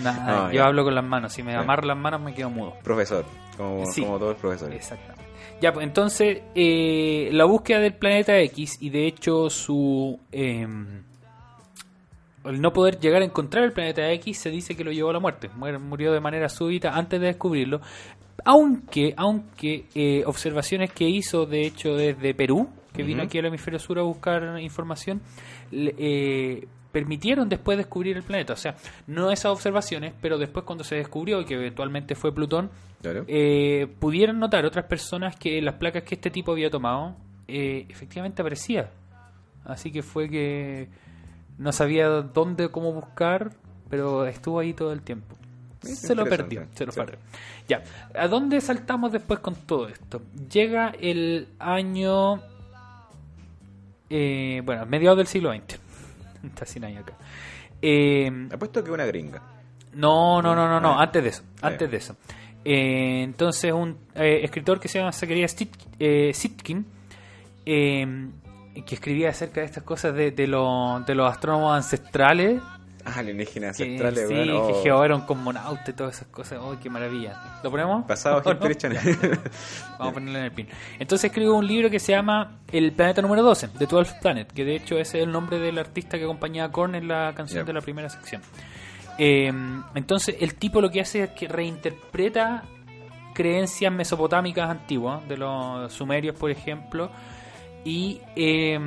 Nada, 0.00 0.48
yo 0.48 0.54
ya. 0.54 0.64
hablo 0.64 0.82
con 0.82 0.96
las 0.96 1.04
manos. 1.04 1.32
Si 1.32 1.44
me 1.44 1.54
amarro 1.54 1.86
las 1.86 1.96
manos 1.96 2.20
me 2.20 2.34
quedo 2.34 2.50
mudo. 2.50 2.74
Profesor, 2.82 3.24
como, 3.56 3.84
como 3.84 4.18
todos 4.18 4.32
los 4.32 4.40
profesores. 4.40 4.74
Exactamente. 4.76 5.13
Ya, 5.64 5.72
pues 5.72 5.86
entonces, 5.86 6.42
eh, 6.54 7.30
la 7.32 7.46
búsqueda 7.46 7.78
del 7.80 7.94
planeta 7.94 8.38
X 8.38 8.76
y 8.82 8.90
de 8.90 9.06
hecho 9.06 9.48
su... 9.48 10.20
eh, 10.30 10.68
el 12.44 12.60
no 12.60 12.70
poder 12.74 13.00
llegar 13.00 13.22
a 13.22 13.24
encontrar 13.24 13.64
el 13.64 13.72
planeta 13.72 14.12
X 14.12 14.40
se 14.40 14.50
dice 14.50 14.76
que 14.76 14.84
lo 14.84 14.92
llevó 14.92 15.08
a 15.08 15.14
la 15.14 15.20
muerte. 15.20 15.48
Muer- 15.58 15.78
Murió 15.80 16.12
de 16.12 16.20
manera 16.20 16.50
súbita 16.50 16.94
antes 16.94 17.18
de 17.18 17.28
descubrirlo. 17.28 17.80
Aunque, 18.44 19.14
aunque 19.16 19.86
eh, 19.94 20.22
observaciones 20.26 20.92
que 20.92 21.08
hizo 21.08 21.46
de 21.46 21.62
hecho 21.64 21.96
desde 21.96 22.34
Perú, 22.34 22.68
que 22.92 23.02
vino 23.02 23.22
aquí 23.22 23.38
al 23.38 23.46
hemisferio 23.46 23.78
sur 23.78 23.98
a 23.98 24.02
buscar 24.02 24.60
información, 24.60 25.22
eh, 25.72 26.66
permitieron 26.94 27.48
después 27.50 27.76
descubrir 27.76 28.16
el 28.16 28.22
planeta. 28.22 28.52
O 28.54 28.56
sea, 28.56 28.76
no 29.08 29.30
esas 29.30 29.46
observaciones, 29.52 30.14
pero 30.22 30.38
después 30.38 30.64
cuando 30.64 30.84
se 30.84 30.94
descubrió 30.94 31.40
y 31.40 31.44
que 31.44 31.54
eventualmente 31.54 32.14
fue 32.14 32.32
Plutón, 32.32 32.70
Claro. 33.02 33.24
eh, 33.28 33.86
pudieron 33.98 34.38
notar 34.38 34.64
otras 34.64 34.86
personas 34.86 35.36
que 35.36 35.60
las 35.60 35.74
placas 35.74 36.04
que 36.04 36.14
este 36.14 36.30
tipo 36.30 36.52
había 36.52 36.70
tomado 36.70 37.16
eh, 37.48 37.84
efectivamente 37.90 38.40
aparecía. 38.40 38.88
Así 39.66 39.90
que 39.90 40.02
fue 40.02 40.30
que 40.30 40.88
no 41.58 41.72
sabía 41.72 42.06
dónde, 42.08 42.70
cómo 42.70 42.92
buscar, 42.92 43.50
pero 43.90 44.24
estuvo 44.26 44.58
ahí 44.60 44.72
todo 44.72 44.92
el 44.92 45.02
tiempo. 45.02 45.36
Es 45.82 45.98
Se 46.00 46.14
lo 46.14 46.24
perdió, 46.24 46.64
se 46.74 46.86
lo 46.86 46.92
Sí. 46.92 47.00
perdió. 47.00 47.18
Ya, 47.68 47.82
¿a 48.18 48.28
dónde 48.28 48.60
saltamos 48.60 49.12
después 49.12 49.40
con 49.40 49.54
todo 49.54 49.88
esto? 49.88 50.22
Llega 50.50 50.94
el 51.00 51.48
año, 51.58 52.40
eh, 54.10 54.62
bueno, 54.64 54.86
mediados 54.86 55.18
del 55.18 55.26
siglo 55.26 55.52
XX. 55.52 55.78
Está 56.48 56.66
sin 56.66 56.84
año 56.84 57.00
acá. 57.00 57.14
Eh, 57.82 58.48
Apuesto 58.52 58.82
que 58.84 58.90
una 58.90 59.04
gringa. 59.06 59.42
no, 59.94 60.40
no, 60.42 60.54
no, 60.54 60.68
no, 60.68 60.80
no, 60.80 60.98
antes 60.98 61.22
de 61.22 61.28
eso, 61.30 61.42
antes 61.62 61.90
de 61.90 61.96
eso. 61.96 62.16
Eh, 62.64 63.22
entonces 63.22 63.72
un 63.72 63.98
eh, 64.14 64.40
escritor 64.42 64.80
que 64.80 64.88
se 64.88 64.98
llama 64.98 65.12
Zacharias 65.12 65.54
Sit- 65.54 65.86
eh, 65.98 66.32
Sitkin, 66.32 66.86
eh, 67.66 68.06
que 68.86 68.94
escribía 68.94 69.30
acerca 69.30 69.60
de 69.60 69.66
estas 69.66 69.84
cosas 69.84 70.14
de, 70.14 70.30
de, 70.30 70.46
lo- 70.46 71.00
de 71.06 71.14
los 71.14 71.30
astrónomos 71.30 71.76
ancestrales, 71.76 72.60
Ah, 73.04 73.18
alienígenas 73.18 73.78
ancestrales, 73.80 74.28
sí, 74.28 74.34
que 74.34 74.50
Oh. 74.52 74.82
Jehová 74.82 75.04
era 75.04 75.14
un 75.14 75.22
cosmonauta 75.22 75.90
y 75.90 75.92
todas 75.92 76.16
esas 76.16 76.28
cosas, 76.28 76.58
¡oh, 76.62 76.76
qué 76.82 76.88
maravilla! 76.88 77.60
¿Lo 77.62 77.70
ponemos? 77.70 78.06
Pasado 78.06 78.38
¿O 78.44 78.54
no? 78.54 78.58
Vamos 79.98 80.08
a 80.08 80.12
ponerle 80.12 80.38
en 80.38 80.44
el 80.46 80.52
pin. 80.52 80.68
Entonces 80.98 81.30
escribo 81.30 81.54
un 81.54 81.66
libro 81.66 81.90
que 81.90 82.00
se 82.00 82.12
llama 82.12 82.60
El 82.72 82.92
planeta 82.92 83.20
número 83.20 83.42
12, 83.42 83.68
The 83.78 83.86
12 83.86 84.14
Planet, 84.22 84.52
que 84.52 84.64
de 84.64 84.76
hecho 84.76 84.98
ese 84.98 85.18
es 85.18 85.24
el 85.24 85.32
nombre 85.32 85.58
del 85.58 85.78
artista 85.78 86.18
que 86.18 86.24
acompañaba 86.24 86.68
a 86.68 86.72
Korn 86.72 86.94
en 86.94 87.08
la 87.08 87.34
canción 87.34 87.66
de 87.66 87.72
la 87.72 87.80
primera 87.80 88.08
sección. 88.08 88.40
Eh, 89.18 89.52
entonces 89.94 90.36
el 90.40 90.54
tipo 90.54 90.80
lo 90.80 90.90
que 90.90 91.00
hace 91.00 91.24
es 91.24 91.30
que 91.30 91.46
reinterpreta 91.46 92.64
creencias 93.34 93.92
mesopotámicas 93.92 94.70
antiguas, 94.70 95.28
de 95.28 95.36
los 95.36 95.92
sumerios 95.92 96.36
por 96.36 96.50
ejemplo, 96.50 97.10
y 97.84 98.20
eh, 98.34 98.78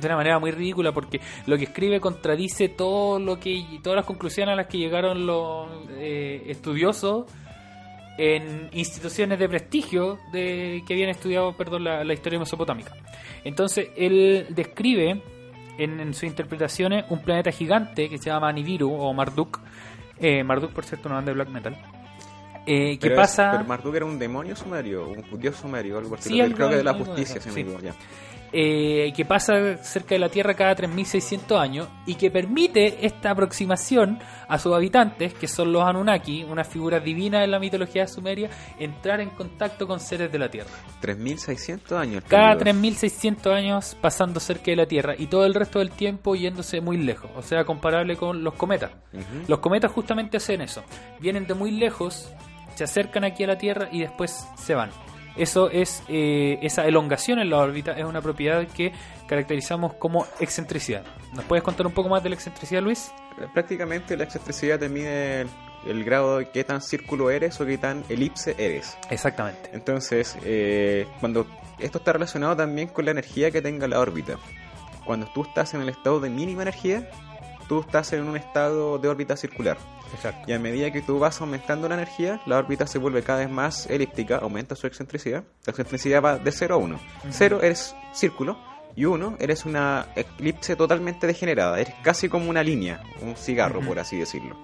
de 0.00 0.06
una 0.08 0.16
manera 0.16 0.38
muy 0.38 0.50
ridícula 0.50 0.92
porque 0.92 1.20
lo 1.46 1.56
que 1.58 1.64
escribe 1.64 2.00
contradice 2.00 2.68
todo 2.68 3.18
lo 3.18 3.38
que 3.38 3.64
todas 3.82 3.96
las 3.96 4.06
conclusiones 4.06 4.52
a 4.52 4.56
las 4.56 4.66
que 4.66 4.78
llegaron 4.78 5.26
los 5.26 5.68
eh, 5.90 6.42
estudiosos 6.46 7.26
en 8.18 8.68
instituciones 8.72 9.38
de 9.38 9.48
prestigio 9.48 10.18
de 10.32 10.82
que 10.86 10.94
habían 10.94 11.10
estudiado 11.10 11.52
perdón 11.56 11.84
la, 11.84 12.04
la 12.04 12.12
historia 12.12 12.38
mesopotámica 12.38 12.92
entonces 13.44 13.88
él 13.96 14.46
describe 14.50 15.22
en, 15.78 16.00
en 16.00 16.12
sus 16.12 16.24
interpretaciones 16.24 17.04
un 17.08 17.22
planeta 17.22 17.50
gigante 17.50 18.08
que 18.10 18.18
se 18.18 18.24
llama 18.30 18.52
Nibiru 18.52 18.92
o 18.92 19.12
Marduk 19.14 19.60
eh, 20.18 20.42
Marduk 20.44 20.72
por 20.72 20.84
cierto 20.84 21.08
una 21.08 21.16
banda 21.16 21.30
de 21.30 21.34
black 21.34 21.48
metal 21.48 21.76
eh, 22.66 22.98
es- 23.00 23.10
pasa 23.12 23.52
pero 23.52 23.64
Marduk 23.64 23.94
era 23.94 24.04
un 24.04 24.18
demonio 24.18 24.54
sumerio, 24.54 25.08
un 25.08 25.40
dios 25.40 25.56
sumerio, 25.56 25.96
algo 25.96 26.14
así. 26.14 26.28
Sí, 26.28 26.52
Creo 26.52 26.68
que 26.68 26.76
de 26.76 26.84
la 26.84 26.92
justicia, 26.92 27.40
si 27.40 27.48
sí. 27.48 27.54
me 27.54 27.60
equivoco, 27.62 27.82
ya. 27.82 27.94
Eh, 28.52 29.12
que 29.14 29.24
pasa 29.24 29.76
cerca 29.78 30.14
de 30.14 30.18
la 30.18 30.28
Tierra 30.28 30.54
cada 30.54 30.74
3.600 30.74 31.58
años 31.58 31.88
y 32.06 32.14
que 32.14 32.30
permite 32.30 33.06
esta 33.06 33.30
aproximación 33.30 34.18
a 34.48 34.58
sus 34.58 34.74
habitantes, 34.74 35.34
que 35.34 35.46
son 35.46 35.72
los 35.72 35.84
Anunnaki, 35.84 36.44
unas 36.44 36.66
figuras 36.66 37.04
divinas 37.04 37.44
en 37.44 37.50
la 37.50 37.60
mitología 37.60 38.06
sumeria, 38.06 38.50
entrar 38.78 39.20
en 39.20 39.30
contacto 39.30 39.86
con 39.86 40.00
seres 40.00 40.32
de 40.32 40.38
la 40.38 40.50
Tierra. 40.50 40.70
3.600 41.02 41.96
años. 41.96 42.24
Cada 42.26 42.56
periodo. 42.56 42.80
3.600 42.80 43.52
años 43.52 43.96
pasando 44.00 44.40
cerca 44.40 44.66
de 44.66 44.76
la 44.76 44.86
Tierra 44.86 45.14
y 45.16 45.26
todo 45.26 45.44
el 45.44 45.54
resto 45.54 45.78
del 45.78 45.90
tiempo 45.90 46.34
yéndose 46.34 46.80
muy 46.80 46.96
lejos, 46.96 47.30
o 47.36 47.42
sea, 47.42 47.64
comparable 47.64 48.16
con 48.16 48.42
los 48.42 48.54
cometas. 48.54 48.90
Los 49.46 49.60
cometas 49.60 49.92
justamente 49.92 50.36
hacen 50.36 50.60
eso, 50.60 50.82
vienen 51.20 51.46
de 51.46 51.54
muy 51.54 51.70
lejos, 51.70 52.32
se 52.74 52.84
acercan 52.84 53.24
aquí 53.24 53.44
a 53.44 53.48
la 53.48 53.58
Tierra 53.58 53.88
y 53.92 54.00
después 54.00 54.48
se 54.56 54.74
van. 54.74 54.90
Eso 55.40 55.70
es 55.70 56.02
eh, 56.08 56.58
esa 56.60 56.86
elongación 56.86 57.38
en 57.38 57.48
la 57.48 57.56
órbita 57.56 57.92
es 57.92 58.04
una 58.04 58.20
propiedad 58.20 58.66
que 58.66 58.92
caracterizamos 59.26 59.94
como 59.94 60.26
excentricidad. 60.38 61.02
¿Nos 61.32 61.46
puedes 61.46 61.64
contar 61.64 61.86
un 61.86 61.94
poco 61.94 62.10
más 62.10 62.22
de 62.22 62.28
la 62.28 62.34
excentricidad, 62.34 62.82
Luis? 62.82 63.10
Prácticamente 63.54 64.18
la 64.18 64.24
excentricidad 64.24 64.78
te 64.78 64.90
mide 64.90 65.40
el, 65.40 65.48
el 65.86 66.04
grado 66.04 66.38
de 66.38 66.50
qué 66.50 66.62
tan 66.62 66.82
círculo 66.82 67.30
eres 67.30 67.58
o 67.58 67.64
qué 67.64 67.78
tan 67.78 68.04
elipse 68.10 68.54
eres. 68.58 68.98
Exactamente. 69.08 69.70
Entonces, 69.72 70.36
eh, 70.44 71.06
cuando 71.20 71.46
esto 71.78 71.96
está 71.96 72.12
relacionado 72.12 72.54
también 72.54 72.88
con 72.88 73.06
la 73.06 73.12
energía 73.12 73.50
que 73.50 73.62
tenga 73.62 73.88
la 73.88 73.98
órbita. 73.98 74.36
Cuando 75.06 75.26
tú 75.32 75.44
estás 75.44 75.72
en 75.72 75.80
el 75.80 75.88
estado 75.88 76.20
de 76.20 76.28
mínima 76.28 76.60
energía, 76.60 77.08
tú 77.66 77.80
estás 77.80 78.12
en 78.12 78.28
un 78.28 78.36
estado 78.36 78.98
de 78.98 79.08
órbita 79.08 79.38
circular. 79.38 79.78
Exacto. 80.14 80.50
Y 80.50 80.52
a 80.52 80.58
medida 80.58 80.90
que 80.90 81.02
tú 81.02 81.18
vas 81.18 81.40
aumentando 81.40 81.88
la 81.88 81.94
energía, 81.94 82.40
la 82.46 82.58
órbita 82.58 82.86
se 82.86 82.98
vuelve 82.98 83.22
cada 83.22 83.40
vez 83.40 83.50
más 83.50 83.86
elíptica, 83.88 84.36
aumenta 84.38 84.74
su 84.76 84.86
excentricidad. 84.86 85.44
La 85.66 85.70
excentricidad 85.70 86.22
va 86.22 86.38
de 86.38 86.50
0 86.52 86.74
a 86.74 86.78
1. 86.78 87.00
0 87.30 87.60
eres 87.62 87.94
círculo 88.12 88.58
y 88.96 89.04
1 89.04 89.36
eres 89.38 89.64
una 89.66 90.06
elipse 90.38 90.76
totalmente 90.76 91.26
degenerada. 91.26 91.78
Eres 91.80 91.94
casi 92.02 92.28
como 92.28 92.50
una 92.50 92.62
línea, 92.62 93.02
un 93.22 93.36
cigarro, 93.36 93.80
por 93.80 93.98
así 93.98 94.18
decirlo. 94.18 94.56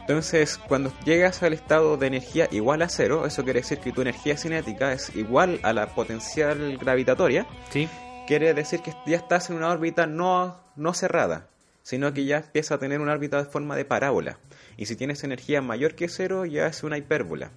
Entonces, 0.00 0.58
cuando 0.58 0.92
llegas 1.04 1.42
al 1.42 1.52
estado 1.52 1.96
de 1.96 2.06
energía 2.08 2.48
igual 2.50 2.82
a 2.82 2.88
0, 2.88 3.26
eso 3.26 3.44
quiere 3.44 3.60
decir 3.60 3.78
que 3.78 3.92
tu 3.92 4.00
energía 4.02 4.36
cinética 4.36 4.92
es 4.92 5.14
igual 5.14 5.60
a 5.62 5.72
la 5.72 5.86
potencial 5.94 6.76
gravitatoria, 6.78 7.46
Sí. 7.70 7.88
quiere 8.26 8.52
decir 8.54 8.80
que 8.80 8.92
ya 9.06 9.16
estás 9.18 9.50
en 9.50 9.56
una 9.56 9.68
órbita 9.68 10.06
no, 10.06 10.56
no 10.74 10.94
cerrada, 10.94 11.46
sino 11.90 12.14
que 12.14 12.24
ya 12.24 12.36
empieza 12.36 12.76
a 12.76 12.78
tener 12.78 13.00
una 13.00 13.12
órbita 13.12 13.42
de 13.42 13.50
forma 13.50 13.74
de 13.74 13.84
parábola. 13.84 14.38
Y 14.76 14.86
si 14.86 14.94
tienes 14.94 15.24
energía 15.24 15.60
mayor 15.60 15.96
que 15.96 16.08
cero, 16.08 16.44
ya 16.46 16.68
es 16.68 16.84
una 16.84 16.96
hipérbola. 16.96 17.50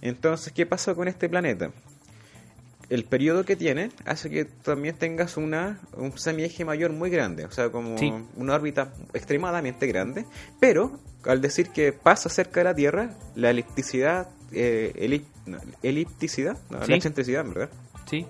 Entonces, 0.00 0.54
¿qué 0.54 0.64
pasa 0.64 0.94
con 0.94 1.06
este 1.06 1.28
planeta? 1.28 1.70
El 2.88 3.04
periodo 3.04 3.44
que 3.44 3.56
tiene 3.56 3.90
hace 4.06 4.30
que 4.30 4.46
también 4.46 4.96
tengas 4.96 5.36
una, 5.36 5.78
un 5.92 6.16
semieje 6.18 6.64
mayor 6.64 6.92
muy 6.94 7.10
grande, 7.10 7.44
o 7.44 7.50
sea, 7.50 7.68
como 7.68 7.98
Sí. 7.98 8.10
una 8.36 8.54
órbita 8.54 8.94
extremadamente 9.12 9.86
grande, 9.86 10.24
pero 10.58 10.98
al 11.24 11.42
decir 11.42 11.68
que 11.68 11.92
pasa 11.92 12.30
cerca 12.30 12.60
de 12.60 12.64
la 12.64 12.74
Tierra, 12.74 13.10
la 13.34 13.50
elipticidad, 13.50 14.30
eh, 14.52 14.94
elip- 14.96 15.26
no, 15.44 15.58
elipticidad, 15.82 16.56
no, 16.70 16.82
Sí. 16.84 16.90
la 16.90 16.96
excentricidad, 16.96 17.44
¿verdad? 17.44 17.68
Sí. 18.08 18.26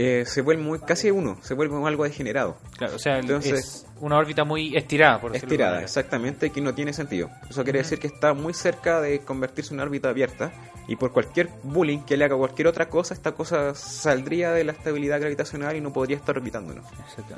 Eh, 0.00 0.24
se 0.26 0.42
vuelve 0.42 0.62
muy 0.62 0.78
casi 0.78 1.10
uno, 1.10 1.38
se 1.42 1.54
vuelve 1.54 1.74
algo 1.84 2.04
degenerado. 2.04 2.56
Claro, 2.76 2.94
o 2.94 2.98
sea, 3.00 3.18
Entonces- 3.18 3.58
es 3.58 3.86
una 3.98 4.16
órbita 4.16 4.44
muy 4.44 4.76
estirada, 4.76 5.20
por 5.20 5.32
decirlo 5.32 5.48
de 5.48 5.54
Estirada, 5.56 5.82
exactamente, 5.82 6.50
que 6.50 6.60
no 6.60 6.72
tiene 6.72 6.92
sentido. 6.92 7.30
Eso 7.50 7.64
quiere 7.64 7.80
decir 7.80 7.98
que 7.98 8.06
está 8.06 8.32
muy 8.32 8.54
cerca 8.54 9.00
de 9.00 9.18
convertirse 9.22 9.70
en 9.74 9.80
una 9.80 9.82
órbita 9.82 10.10
abierta 10.10 10.52
y 10.86 10.94
por 10.94 11.10
cualquier 11.12 11.48
bullying 11.64 11.98
que 12.04 12.16
le 12.16 12.24
haga 12.26 12.36
cualquier 12.36 12.68
otra 12.68 12.88
cosa, 12.88 13.12
esta 13.12 13.32
cosa 13.32 13.74
saldría 13.74 14.52
de 14.52 14.62
la 14.62 14.70
estabilidad 14.70 15.18
gravitacional 15.18 15.74
y 15.74 15.80
no 15.80 15.92
podría 15.92 16.16
estar 16.16 16.36
orbitándonos. 16.36 16.86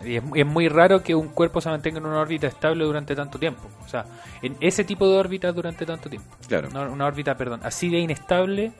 Y 0.05 0.17
es, 0.17 0.23
es 0.35 0.47
muy 0.47 0.69
raro 0.69 1.03
que 1.03 1.15
un 1.15 1.29
cuerpo 1.29 1.63
se 1.63 1.71
mantenga 1.71 1.97
en 1.97 2.05
una 2.05 2.21
órbita 2.21 2.47
estable 2.47 2.85
durante 2.85 3.17
tanto 3.17 3.39
tiempo. 3.39 3.71
O 3.83 3.89
sea, 3.89 4.05
en 4.43 4.59
ese 4.61 4.85
tipo 4.85 5.09
de 5.09 5.17
órbita 5.17 5.51
durante 5.53 5.87
tanto 5.87 6.11
tiempo. 6.11 6.29
Claro. 6.47 6.69
Una, 6.69 6.91
una 6.91 7.07
órbita, 7.07 7.39
perdón, 7.39 7.61
así 7.63 7.89
de 7.89 8.01
inestable 8.01 8.73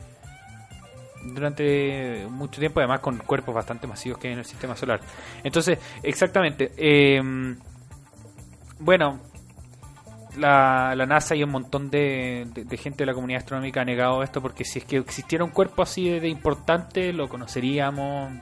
durante 1.25 2.27
mucho 2.31 2.61
tiempo, 2.61 2.81
además 2.81 3.01
con 3.01 3.19
cuerpos 3.19 3.55
bastante 3.55 3.87
masivos 3.87 4.19
que 4.19 4.29
hay 4.29 4.33
en 4.35 4.39
el 4.41 4.45
sistema 4.45 4.77
solar. 4.77 5.01
Entonces, 5.45 5.79
exactamente. 6.03 6.73
eh, 6.77 7.21
bueno, 8.79 9.21
la, 10.39 10.95
la 10.97 11.07
NASA 11.07 11.35
y 11.35 11.43
un 11.43 11.51
montón 11.51 11.91
de, 11.91 12.47
de- 12.55 12.65
de 12.65 12.77
gente 12.77 12.99
de 12.99 13.07
la 13.07 13.15
comunidad 13.15 13.41
astronómica 13.41 13.83
ha 13.83 13.85
negado 13.85 14.23
esto 14.23 14.41
porque 14.41 14.65
si 14.65 14.79
es 14.79 14.85
que 14.85 14.97
existiera 14.99 15.45
un 15.45 15.51
cuerpo 15.51 15.83
así 15.83 16.09
de, 16.09 16.21
de 16.21 16.29
importante, 16.29 17.13
lo 17.13 17.29
conoceríamos. 17.29 18.33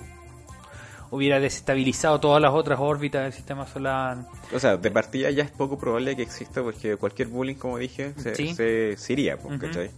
Hubiera 1.11 1.41
desestabilizado 1.41 2.21
todas 2.21 2.43
las 2.43 2.53
otras 2.53 2.79
órbitas 2.79 3.23
del 3.23 3.33
sistema 3.33 3.67
solar. 3.67 4.19
O 4.55 4.59
sea, 4.59 4.77
de 4.77 4.91
partida 4.91 5.31
ya 5.31 5.43
es 5.43 5.51
poco 5.51 5.79
probable 5.79 6.15
que 6.15 6.21
exista 6.21 6.63
porque 6.63 6.99
cualquier 6.99 7.29
bullying, 7.29 7.55
como 7.55 7.79
dije, 7.79 8.13
se, 8.19 8.35
Sí. 8.35 8.55
se, 8.55 8.95
se 8.99 9.13
iría, 9.15 9.37
Ujú. 9.37 9.59
¿cachai? 9.59 9.91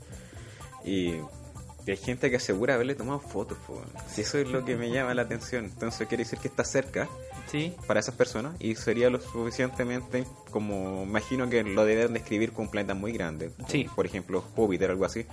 Y 1.87 1.93
hay 1.93 1.97
gente 1.97 2.31
que 2.31 2.37
asegura 2.37 2.75
haberle 2.75 2.95
tomado 2.95 3.21
fotos, 3.21 3.57
pues. 3.67 3.81
Si 4.09 4.21
eso 4.21 4.39
es 4.39 4.49
lo 4.49 4.65
que 4.65 4.77
me 4.77 4.91
llama 4.91 5.15
la 5.15 5.23
atención. 5.23 5.65
Entonces 5.65 6.07
quiere 6.09 6.25
decir 6.25 6.39
que 6.39 6.49
está 6.49 6.65
cerca 6.65 7.09
Sí, 7.51 7.75
para 7.89 7.99
esas 7.99 8.15
personas 8.15 8.55
y 8.61 8.77
sería 8.77 9.11
lo 9.11 9.21
suficientemente 9.21 10.25
como 10.51 11.03
imagino 11.03 11.49
que 11.51 11.65
lo 11.65 11.85
deben 11.85 12.13
describir 12.13 12.53
con 12.53 12.67
un 12.67 12.71
planeta 12.71 12.95
muy 12.95 13.11
grande 13.13 13.51
Sí. 13.67 13.89
por 13.97 14.07
ejemplo 14.07 14.41
Júpiter 14.55 14.91
algo 14.93 15.05
así 15.05 15.27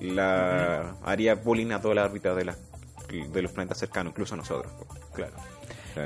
la 0.00 0.94
haría 1.04 1.34
bullying 1.34 1.72
a 1.72 1.80
toda 1.80 1.94
la 1.96 2.04
órbita 2.04 2.32
de, 2.34 2.44
las 2.44 2.58
de 3.32 3.42
los 3.42 3.50
planetas 3.50 3.78
cercanos 3.78 4.12
incluso 4.12 4.34
a 4.34 4.36
nosotros 4.36 4.72
claro 5.14 5.34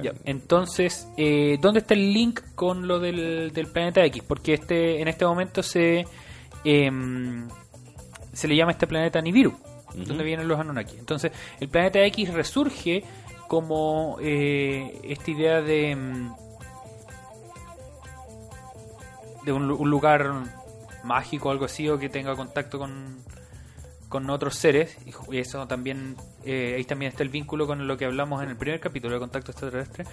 Ya, 0.03 0.14
entonces, 0.24 1.07
eh, 1.18 1.59
¿dónde 1.61 1.80
está 1.80 1.93
el 1.93 2.14
link 2.14 2.41
con 2.55 2.89
lo 2.89 2.99
del, 2.99 3.53
del 3.53 3.66
planeta 3.66 4.03
X? 4.07 4.22
Porque 4.26 4.55
este 4.55 5.03
en 5.03 5.09
este 5.09 5.26
momento 5.26 5.62
se 5.62 6.07
em, 6.64 7.47
se 8.33 8.49
le 8.49 8.57
llama 8.57 8.72
este 8.72 8.87
planeta 8.87 9.20
Nibiru, 9.20 9.55
Donde 9.95 10.24
vienen 10.24 10.49
los 10.49 10.59
Anunnaki. 10.59 10.97
Entonces, 10.99 11.32
el 11.61 11.68
planeta 11.68 12.01
X 12.07 12.32
resurge 12.32 13.05
como 13.49 14.16
eh, 14.20 15.01
esta 15.05 15.30
idea 15.30 15.61
de 15.61 15.90
em, 15.90 16.32
de 19.45 19.53
un, 19.53 19.68
lu- 19.68 19.76
un 19.76 19.90
lugar 19.90 20.32
mágico, 21.05 21.51
algo 21.51 21.64
así, 21.64 21.88
o 21.88 21.99
que 21.99 22.09
tenga 22.09 22.34
contacto 22.36 22.78
con, 22.78 23.18
con 24.09 24.30
otros 24.30 24.55
seres. 24.55 24.97
Y 25.30 25.38
eso 25.38 25.66
también, 25.66 26.16
eh, 26.45 26.74
ahí 26.76 26.84
también 26.84 27.11
está 27.11 27.22
el 27.22 27.28
vínculo 27.28 27.66
con 27.66 27.86
lo 27.86 27.97
que 27.97 28.05
hablamos 28.05 28.43
en 28.43 28.51
el 28.51 28.57
primer 28.57 28.80
capítulo 28.80 29.14
de 29.14 29.20
Contacto 29.20 29.51
Extraterrestre. 29.51 30.05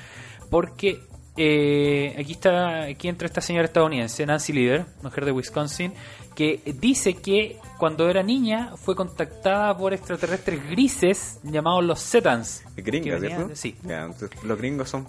Porque 0.50 1.02
eh, 1.42 2.16
aquí 2.20 2.34
está, 2.34 2.84
aquí 2.84 3.08
entra 3.08 3.26
esta 3.26 3.40
señora 3.40 3.66
estadounidense, 3.66 4.26
Nancy 4.26 4.52
Leader, 4.52 4.86
mujer 5.02 5.24
de 5.24 5.32
Wisconsin, 5.32 5.94
que 6.36 6.60
dice 6.80 7.14
que 7.14 7.58
cuando 7.78 8.10
era 8.10 8.24
niña 8.24 8.74
fue 8.76 8.94
contactada 8.94 9.78
por 9.78 9.94
extraterrestres 9.94 10.70
grises 10.70 11.40
llamados 11.44 11.86
los 11.86 12.02
Zetans. 12.02 12.64
gringa 12.76 13.04
que 13.04 13.12
venían 13.12 13.38
¿cierto? 13.38 13.56
Sí. 13.56 13.76
Entonces, 13.84 14.44
los 14.44 14.58
gringos 14.58 14.90
son 14.90 15.08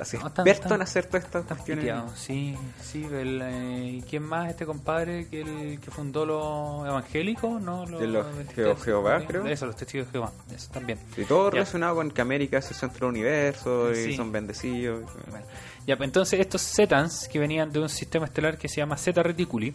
así 0.00 0.16
No, 0.18 0.30
tan- 0.32 0.44
tan- 0.44 0.72
en 0.72 0.82
hacer 0.82 1.06
todas 1.06 1.24
estas 1.24 1.44
cuestiones 1.44 1.84
piteados, 1.84 2.18
sí, 2.18 2.56
sí. 2.82 3.04
El, 3.04 3.40
eh, 3.42 3.90
¿y 3.98 4.02
¿Quién 4.02 4.22
más? 4.24 4.50
Este 4.50 4.66
compadre 4.66 5.26
que, 5.28 5.40
el, 5.42 5.80
que 5.80 5.90
fundó 5.90 6.24
los 6.26 6.86
evangélicos, 6.86 7.60
¿no? 7.60 7.86
Los 7.86 8.02
adventistas, 8.02 8.56
Jeo- 8.56 8.76
Jehová, 8.76 9.22
creo. 9.26 9.46
Eso, 9.46 9.66
los 9.66 9.76
testigos 9.76 10.06
de 10.08 10.12
Jehová, 10.12 10.32
eso 10.54 10.70
también. 10.72 10.98
y 11.16 11.24
todo 11.24 11.46
Ya. 11.46 11.54
relacionado 11.54 11.94
con 11.96 12.10
que 12.10 12.20
América 12.20 12.58
es 12.58 12.68
el 12.70 12.76
centro 12.76 13.06
del 13.06 13.16
universo 13.16 13.92
y 13.92 13.96
Sí. 13.96 14.16
son 14.16 14.30
bendecidos 14.32 15.02
Bueno, 15.30 15.46
ya, 15.86 15.96
pues 15.96 16.08
entonces 16.08 16.40
estos 16.40 16.62
Zetans, 16.62 17.28
que 17.28 17.38
venían 17.38 17.70
de 17.72 17.80
un 17.80 17.88
sistema 17.88 18.26
estelar 18.26 18.56
que 18.58 18.68
se 18.68 18.76
llama 18.76 18.96
Zeta 18.96 19.22
Reticuli, 19.22 19.74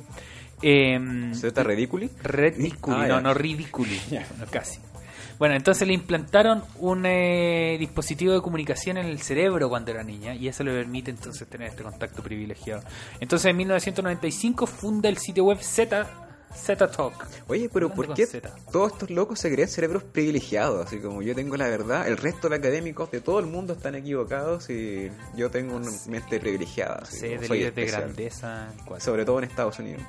eh, 0.61 1.31
¿Zeta 1.35 1.63
Ridiculi? 1.63 2.09
Reticuli, 2.21 2.97
Ah, 2.97 3.07
no, 3.07 3.15
ya. 3.15 3.21
no 3.21 3.33
Ridiculi, 3.33 3.99
no, 4.39 4.45
casi. 4.51 4.79
Bueno, 5.39 5.55
entonces 5.55 5.87
le 5.87 5.93
implantaron 5.93 6.63
un 6.79 7.05
eh, 7.05 7.77
dispositivo 7.79 8.33
de 8.33 8.41
comunicación 8.41 8.97
en 8.97 9.05
el 9.05 9.21
cerebro 9.21 9.69
cuando 9.69 9.91
era 9.91 10.03
niña 10.03 10.35
y 10.35 10.49
eso 10.49 10.65
le 10.65 10.73
permite 10.73 11.11
entonces 11.11 11.47
tener 11.47 11.69
este 11.69 11.81
contacto 11.81 12.21
privilegiado. 12.21 12.83
Entonces 13.21 13.49
en 13.49 13.55
1995 13.55 14.67
funda 14.67 15.07
el 15.07 15.17
sitio 15.17 15.45
web 15.45 15.59
Z, 15.61 16.05
Z 16.53 16.91
Talk. 16.91 17.25
Oye, 17.47 17.69
pero 17.71 17.89
¿por 17.89 18.13
qué 18.13 18.27
todos 18.69 18.91
estos 18.91 19.09
locos 19.11 19.39
se 19.39 19.49
creen 19.49 19.69
cerebros 19.69 20.03
privilegiados? 20.03 20.85
Así 20.85 20.99
como 20.99 21.21
yo 21.21 21.33
tengo 21.33 21.55
la 21.55 21.69
verdad, 21.69 22.05
el 22.05 22.17
resto 22.17 22.49
de 22.49 22.57
académicos 22.57 23.09
de 23.09 23.21
todo 23.21 23.39
el 23.39 23.45
mundo 23.45 23.71
están 23.71 23.95
equivocados 23.95 24.69
y 24.69 25.09
yo 25.37 25.49
tengo 25.49 25.77
una 25.77 25.89
mente 26.07 26.37
privilegiada. 26.41 26.99
así 27.03 27.17
Sí, 27.17 27.27
de 27.29 27.47
soy 27.47 27.71
grandeza. 27.71 28.73
Sobre 28.97 29.23
todo 29.23 29.37
en 29.37 29.45
Estados 29.45 29.79
Unidos. 29.79 30.01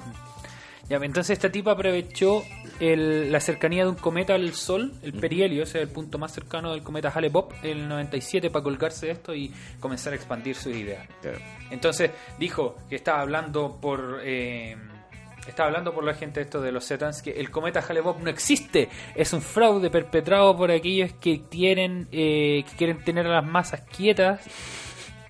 Ya, 0.90 0.96
entonces 0.96 1.30
esta 1.30 1.50
tipa 1.52 1.70
aprovechó 1.70 2.42
el- 2.80 3.30
la 3.30 3.38
cercanía 3.38 3.84
de 3.84 3.90
un 3.90 3.94
cometa 3.94 4.34
al 4.34 4.52
Sol, 4.54 4.92
el 5.04 5.12
perihelio, 5.12 5.62
ese 5.62 5.78
es 5.78 5.88
el 5.88 5.94
punto 5.94 6.18
más 6.18 6.32
cercano 6.32 6.72
del 6.72 6.82
cometa 6.82 7.12
Hale-Bopp, 7.14 7.52
el 7.62 7.88
97, 7.88 8.50
para 8.50 8.64
colgarse 8.64 9.06
de 9.06 9.12
esto 9.12 9.32
y 9.32 9.52
comenzar 9.78 10.12
a 10.12 10.16
expandir 10.16 10.56
sus 10.56 10.74
ideas. 10.74 11.06
Claro. 11.22 11.38
Entonces 11.70 12.10
dijo 12.38 12.74
que 12.88 12.96
estaba 12.96 13.20
hablando 13.20 13.78
por 13.80 14.18
eh, 14.24 14.76
estaba 15.46 15.68
hablando 15.68 15.94
por 15.94 16.02
la 16.04 16.14
gente 16.14 16.40
esto 16.40 16.60
de 16.60 16.72
los 16.72 16.84
Zetans 16.86 17.22
que 17.22 17.30
el 17.30 17.50
cometa 17.52 17.84
Hale-Bopp 17.88 18.20
no 18.20 18.28
existe, 18.28 18.88
es 19.14 19.32
un 19.32 19.42
fraude 19.42 19.90
perpetrado 19.90 20.56
por 20.56 20.72
aquellos 20.72 21.12
que 21.20 21.42
quieren 21.48 22.08
eh, 22.10 22.64
que 22.68 22.76
quieren 22.76 23.04
tener 23.04 23.26
a 23.28 23.30
las 23.40 23.46
masas 23.46 23.82
quietas, 23.82 24.40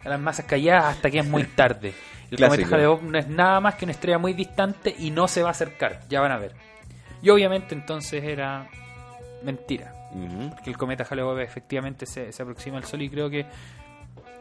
a 0.03 0.09
las 0.09 0.19
masas 0.21 0.47
calladas 0.47 0.97
hasta 0.97 1.11
que 1.11 1.19
es 1.19 1.27
muy 1.27 1.45
tarde. 1.55 1.93
El 2.31 2.37
Clásico. 2.37 2.63
cometa 2.69 2.77
Hale-Bopp 2.77 3.03
no 3.03 3.19
es 3.19 3.29
nada 3.29 3.61
más 3.61 3.75
que 3.75 3.85
una 3.85 3.93
estrella 3.93 4.19
muy 4.19 4.33
distante 4.35 4.95
y 4.99 5.11
no 5.11 5.27
se 5.29 5.43
va 5.43 5.49
a 5.49 5.51
acercar, 5.53 6.01
ya 6.09 6.21
van 6.21 6.33
a 6.33 6.39
ver. 6.39 6.53
Y 7.23 7.31
obviamente 7.31 7.75
entonces 7.75 8.23
era 8.25 8.69
mentira, 9.43 9.93
porque 10.55 10.71
el 10.71 10.77
cometa 10.77 11.05
Hale-Bopp 11.09 11.39
efectivamente 11.41 12.07
se, 12.07 12.33
se 12.33 12.43
aproxima 12.43 12.77
al 12.79 12.85
Sol 12.85 13.03
y 13.03 13.11
creo 13.11 13.29
que 13.31 13.47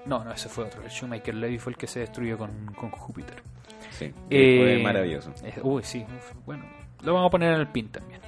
no, 0.06 0.24
no, 0.24 0.32
ese 0.32 0.50
fue 0.50 0.66
otro. 0.66 0.82
El 0.84 0.90
Shoemaker 0.90 1.36
Levy 1.36 1.58
fue 1.58 1.74
el 1.74 1.78
que 1.78 1.88
se 1.88 2.00
destruyó 2.02 2.38
con, 2.38 2.74
con 2.76 2.90
Júpiter. 2.92 3.42
Sí, 3.92 4.14
Eh, 4.30 4.58
fue 4.60 4.84
maravilloso. 4.84 5.34
eh, 5.44 5.54
uy, 5.62 5.84
sí. 5.84 6.06
Bueno, 6.46 6.64
lo 7.04 7.14
vamos 7.14 7.28
a 7.28 7.32
poner 7.32 7.54
en 7.54 7.60
el 7.62 7.68
pin 7.68 7.90
también. 7.90 8.22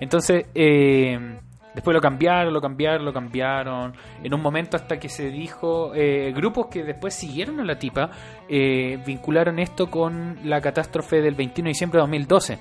Entonces, 0.00 0.46
eh, 0.54 1.38
después 1.74 1.94
lo 1.94 2.00
cambiaron, 2.00 2.52
lo 2.52 2.60
cambiaron, 2.60 3.04
lo 3.04 3.12
cambiaron. 3.12 3.92
En 4.22 4.34
un 4.34 4.40
momento 4.40 4.76
hasta 4.76 4.98
que 4.98 5.08
se 5.08 5.30
dijo, 5.30 5.92
eh, 5.94 6.32
grupos 6.34 6.66
que 6.68 6.82
después 6.84 7.14
siguieron 7.14 7.60
a 7.60 7.64
la 7.64 7.78
tipa, 7.78 8.10
eh, 8.48 8.98
vincularon 9.06 9.58
esto 9.58 9.90
con 9.90 10.38
la 10.44 10.60
catástrofe 10.60 11.20
del 11.20 11.34
21 11.34 11.66
de 11.66 11.70
diciembre 11.70 11.98
de 11.98 12.02
2012. 12.02 12.58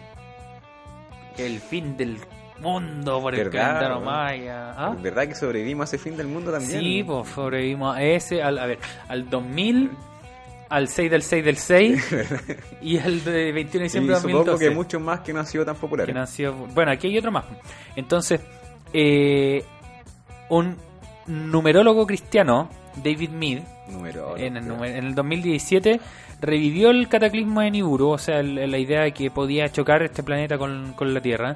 El 1.38 1.60
fin 1.60 1.96
del 1.98 2.18
mundo 2.60 3.20
por 3.22 3.34
el 3.34 3.46
¿Verdad, 3.50 3.80
calendario 3.80 4.00
maya. 4.02 4.72
¿Ah? 4.78 4.96
¿Verdad 5.02 5.28
que 5.28 5.36
sobrevivimos 5.36 5.92
a 5.92 5.96
ese 5.96 6.04
fin 6.04 6.16
del 6.18 6.28
mundo 6.28 6.52
también? 6.52 6.80
Sí, 6.80 7.04
pues 7.04 7.30
sobrevivimos 7.30 7.96
a 7.96 8.04
ese, 8.04 8.44
al, 8.44 8.60
a 8.60 8.66
ver, 8.68 8.78
al 9.08 9.28
2000, 9.30 9.90
al 10.70 10.88
6 10.88 11.10
del 11.10 11.22
6 11.24 11.46
del 11.46 11.58
6 11.58 12.16
y 12.82 12.98
al 13.00 13.24
de 13.24 13.52
21 13.52 13.72
de 13.80 13.84
diciembre 13.86 14.14
de 14.16 14.22
supongo 14.22 14.38
2012. 14.44 14.70
que 14.70 14.76
muchos 14.76 15.02
más 15.02 15.22
que 15.22 15.34
no 15.34 15.40
han 15.40 15.46
sido 15.48 15.66
tan 15.66 15.76
populares. 15.76 16.08
que 16.08 16.14
no 16.14 16.20
han 16.22 16.28
sido- 16.28 16.54
bueno, 16.54 16.92
aquí 16.92 17.08
hay 17.08 17.18
otro 17.18 17.32
más. 17.32 17.46
Entonces, 17.96 18.42
eh, 18.94 19.64
un 20.50 20.76
numerólogo 21.28 22.06
cristiano, 22.06 22.70
David 23.04 23.30
Mead, 23.30 23.64
Número. 23.90 24.38
en 24.38 24.58
el, 24.58 24.70
en 24.84 25.06
el 25.06 25.16
2017 25.16 26.00
revivió 26.42 26.90
el 26.90 27.08
cataclismo 27.08 27.62
de 27.62 27.72
Nibiru, 27.72 28.10
o 28.10 28.18
sea, 28.18 28.40
el- 28.40 28.70
la 28.70 28.78
idea 28.78 29.02
de 29.04 29.12
que 29.14 29.30
podía 29.32 29.70
chocar 29.72 30.02
este 30.04 30.24
planeta 30.24 30.58
con, 30.58 30.94
con 30.94 31.14
la 31.14 31.22
Tierra, 31.22 31.56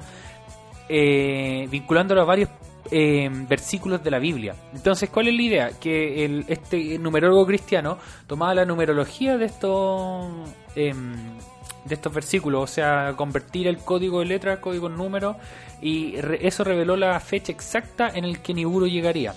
eh, 0.88 1.66
vinculándolo 1.70 2.22
a 2.22 2.24
varios 2.24 2.48
eh, 2.92 3.28
versículos 3.48 4.04
de 4.04 4.10
la 4.12 4.20
Biblia. 4.20 4.54
Entonces, 4.72 5.10
¿cuál 5.10 5.26
es 5.26 5.34
la 5.34 5.42
idea? 5.42 5.70
Que 5.80 6.24
el, 6.24 6.44
este 6.46 6.98
numerólogo 7.00 7.44
cristiano 7.44 7.98
tomaba 8.28 8.54
la 8.54 8.64
numerología 8.64 9.36
de 9.36 9.46
estos 9.46 10.26
em, 10.76 11.16
de 11.86 11.94
estos 11.94 12.12
versículos, 12.12 12.62
o 12.62 12.66
sea, 12.72 13.14
convertir 13.16 13.66
el 13.68 13.78
código 13.78 14.20
de 14.20 14.26
letras, 14.26 14.58
código 14.58 14.88
en 14.88 14.96
número, 14.96 15.36
y 15.80 16.16
re- 16.20 16.46
eso 16.46 16.64
reveló 16.64 16.96
la 16.96 17.18
fecha 17.20 17.52
exacta 17.52 18.08
en 18.14 18.24
el 18.24 18.40
que 18.40 18.54
Nibiru 18.54 18.86
llegaría. 18.86 19.34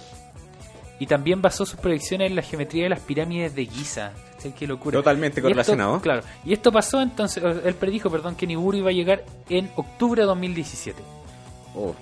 Y 0.99 1.05
también 1.07 1.41
basó 1.41 1.65
sus 1.65 1.79
predicciones 1.79 2.29
en 2.29 2.35
la 2.35 2.41
geometría 2.41 2.83
de 2.83 2.89
las 2.89 2.99
pirámides 2.99 3.55
de 3.55 3.65
Giza. 3.65 4.11
Qué 4.57 4.67
locura. 4.67 4.97
Totalmente 4.97 5.35
Y 5.35 5.39
esto- 5.39 5.41
correlacionado. 5.43 5.99
claro. 6.01 6.21
Y 6.45 6.53
esto 6.53 6.71
pasó 6.71 7.01
entonces, 7.01 7.43
él 7.65 7.73
predijo, 7.75 8.09
perdón, 8.09 8.35
que 8.35 8.47
Nibiru 8.47 8.73
iba 8.77 8.89
a 8.89 8.93
llegar 8.93 9.23
en 9.49 9.69
octubre 9.75 10.21
de 10.21 10.25
2017. 10.27 11.01
Oh, 11.75 11.93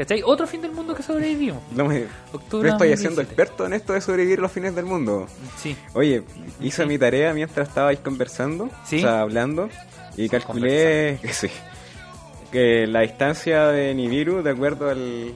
¿Cachai? 0.00 0.22
Otro 0.24 0.46
fin 0.46 0.62
del 0.62 0.72
mundo 0.72 0.94
que 0.94 1.02
sobrevivimos. 1.02 1.62
no 1.72 1.84
me... 1.84 2.06
Octubre 2.32 2.68
Yo 2.68 2.72
estoy 2.74 2.92
haciendo 2.94 3.16
2017. 3.16 3.22
experto 3.22 3.66
en 3.66 3.74
esto 3.74 3.92
de 3.92 4.00
sobrevivir 4.00 4.38
los 4.38 4.50
fines 4.50 4.74
del 4.74 4.86
mundo. 4.86 5.26
Sí. 5.58 5.76
Oye, 5.92 6.22
hice 6.58 6.86
mi 6.86 6.96
tarea 6.96 7.34
mientras 7.34 7.68
estabais 7.68 7.98
conversando, 8.00 8.70
Sí. 8.86 8.96
o 8.96 9.00
sea, 9.02 9.20
hablando, 9.20 9.68
y 10.16 10.30
calculé 10.30 11.18
que 11.20 11.32
sí, 11.34 11.50
que 12.50 12.86
la 12.86 13.00
distancia 13.00 13.66
de 13.66 13.94
Nibiru, 13.94 14.42
de 14.42 14.52
acuerdo 14.52 14.88
al, 14.88 15.34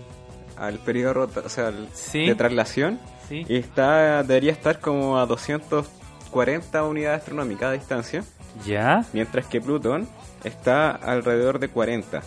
al 0.57 0.79
periodo 0.79 1.29
o 1.45 1.49
sea, 1.51 1.67
al- 1.69 1.89
Sí. 1.93 2.25
de 2.27 2.35
traslación, 2.35 2.99
y 3.29 3.57
está 3.59 4.23
debería 4.23 4.53
estar 4.53 4.81
como 4.81 5.19
a 5.19 5.27
240 5.27 6.85
unidades 6.85 7.19
astronómicas 7.21 7.71
de 7.71 7.77
distancia, 7.79 8.25
¿Ya? 8.65 9.05
mientras 9.13 9.45
que 9.45 9.61
Plutón 9.61 10.09
está 10.43 10.91
alrededor 10.93 11.59
de 11.59 11.69
40. 11.69 12.23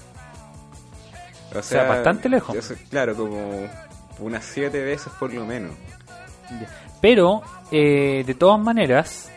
O 1.55 1.61
sea, 1.61 1.83
bastante 1.83 2.29
lejos. 2.29 2.55
eso- 2.55 2.75
claro, 2.89 3.15
como 3.15 3.67
unas 4.19 4.43
7 4.45 4.83
veces 4.83 5.11
por 5.19 5.33
lo 5.33 5.45
menos. 5.45 5.71
Pero, 7.01 7.41
eh, 7.71 8.23
de 8.25 8.33
todas 8.33 8.59
maneras, 8.59 9.29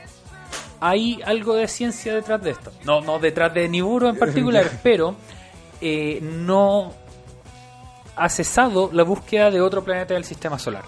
hay 0.81 1.21
algo 1.25 1.55
de 1.55 1.69
ciencia 1.69 2.15
detrás 2.15 2.43
de 2.43 2.51
esto. 2.51 2.73
No, 2.85 3.01
no 3.01 3.19
detrás 3.19 3.53
de 3.55 3.69
Nibiru 3.69 4.09
en 4.09 4.17
particular, 4.19 4.71
pero 4.83 5.15
eh, 5.81 6.19
no 6.23 6.93
ha 8.17 8.29
cesado 8.29 8.91
la 8.93 9.03
búsqueda 9.03 9.51
de 9.51 9.61
otro 9.61 9.83
planeta 9.85 10.15
del 10.15 10.25
sistema 10.25 10.59
solar. 10.59 10.85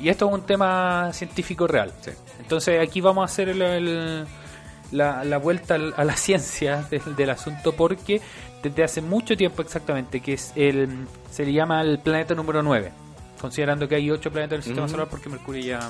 Y 0.00 0.08
esto 0.08 0.26
es 0.28 0.32
un 0.34 0.42
tema 0.42 1.12
científico 1.12 1.66
real. 1.66 1.92
Sí. 2.00 2.10
Entonces 2.40 2.80
aquí 2.80 3.00
vamos 3.00 3.22
a 3.22 3.24
hacer 3.26 3.48
el- 3.50 3.62
el- 3.62 4.26
la, 4.90 5.24
la 5.24 5.38
vuelta 5.38 5.74
a 5.74 6.04
la 6.04 6.16
ciencia 6.16 6.82
del, 6.90 7.14
del 7.16 7.30
asunto 7.30 7.72
porque 7.72 8.20
desde 8.62 8.84
hace 8.84 9.00
mucho 9.00 9.36
tiempo 9.36 9.62
exactamente, 9.62 10.20
que 10.20 10.34
es 10.34 10.52
el 10.56 11.06
se 11.30 11.44
le 11.44 11.52
llama 11.52 11.80
el 11.82 11.98
planeta 11.98 12.34
número 12.34 12.62
9, 12.62 12.92
considerando 13.40 13.88
que 13.88 13.96
hay 13.96 14.10
8 14.10 14.30
planetas 14.30 14.58
del 14.58 14.62
sistema 14.62 14.88
solar 14.88 15.08
porque 15.08 15.28
Mercurio 15.28 15.62
ya, 15.62 15.80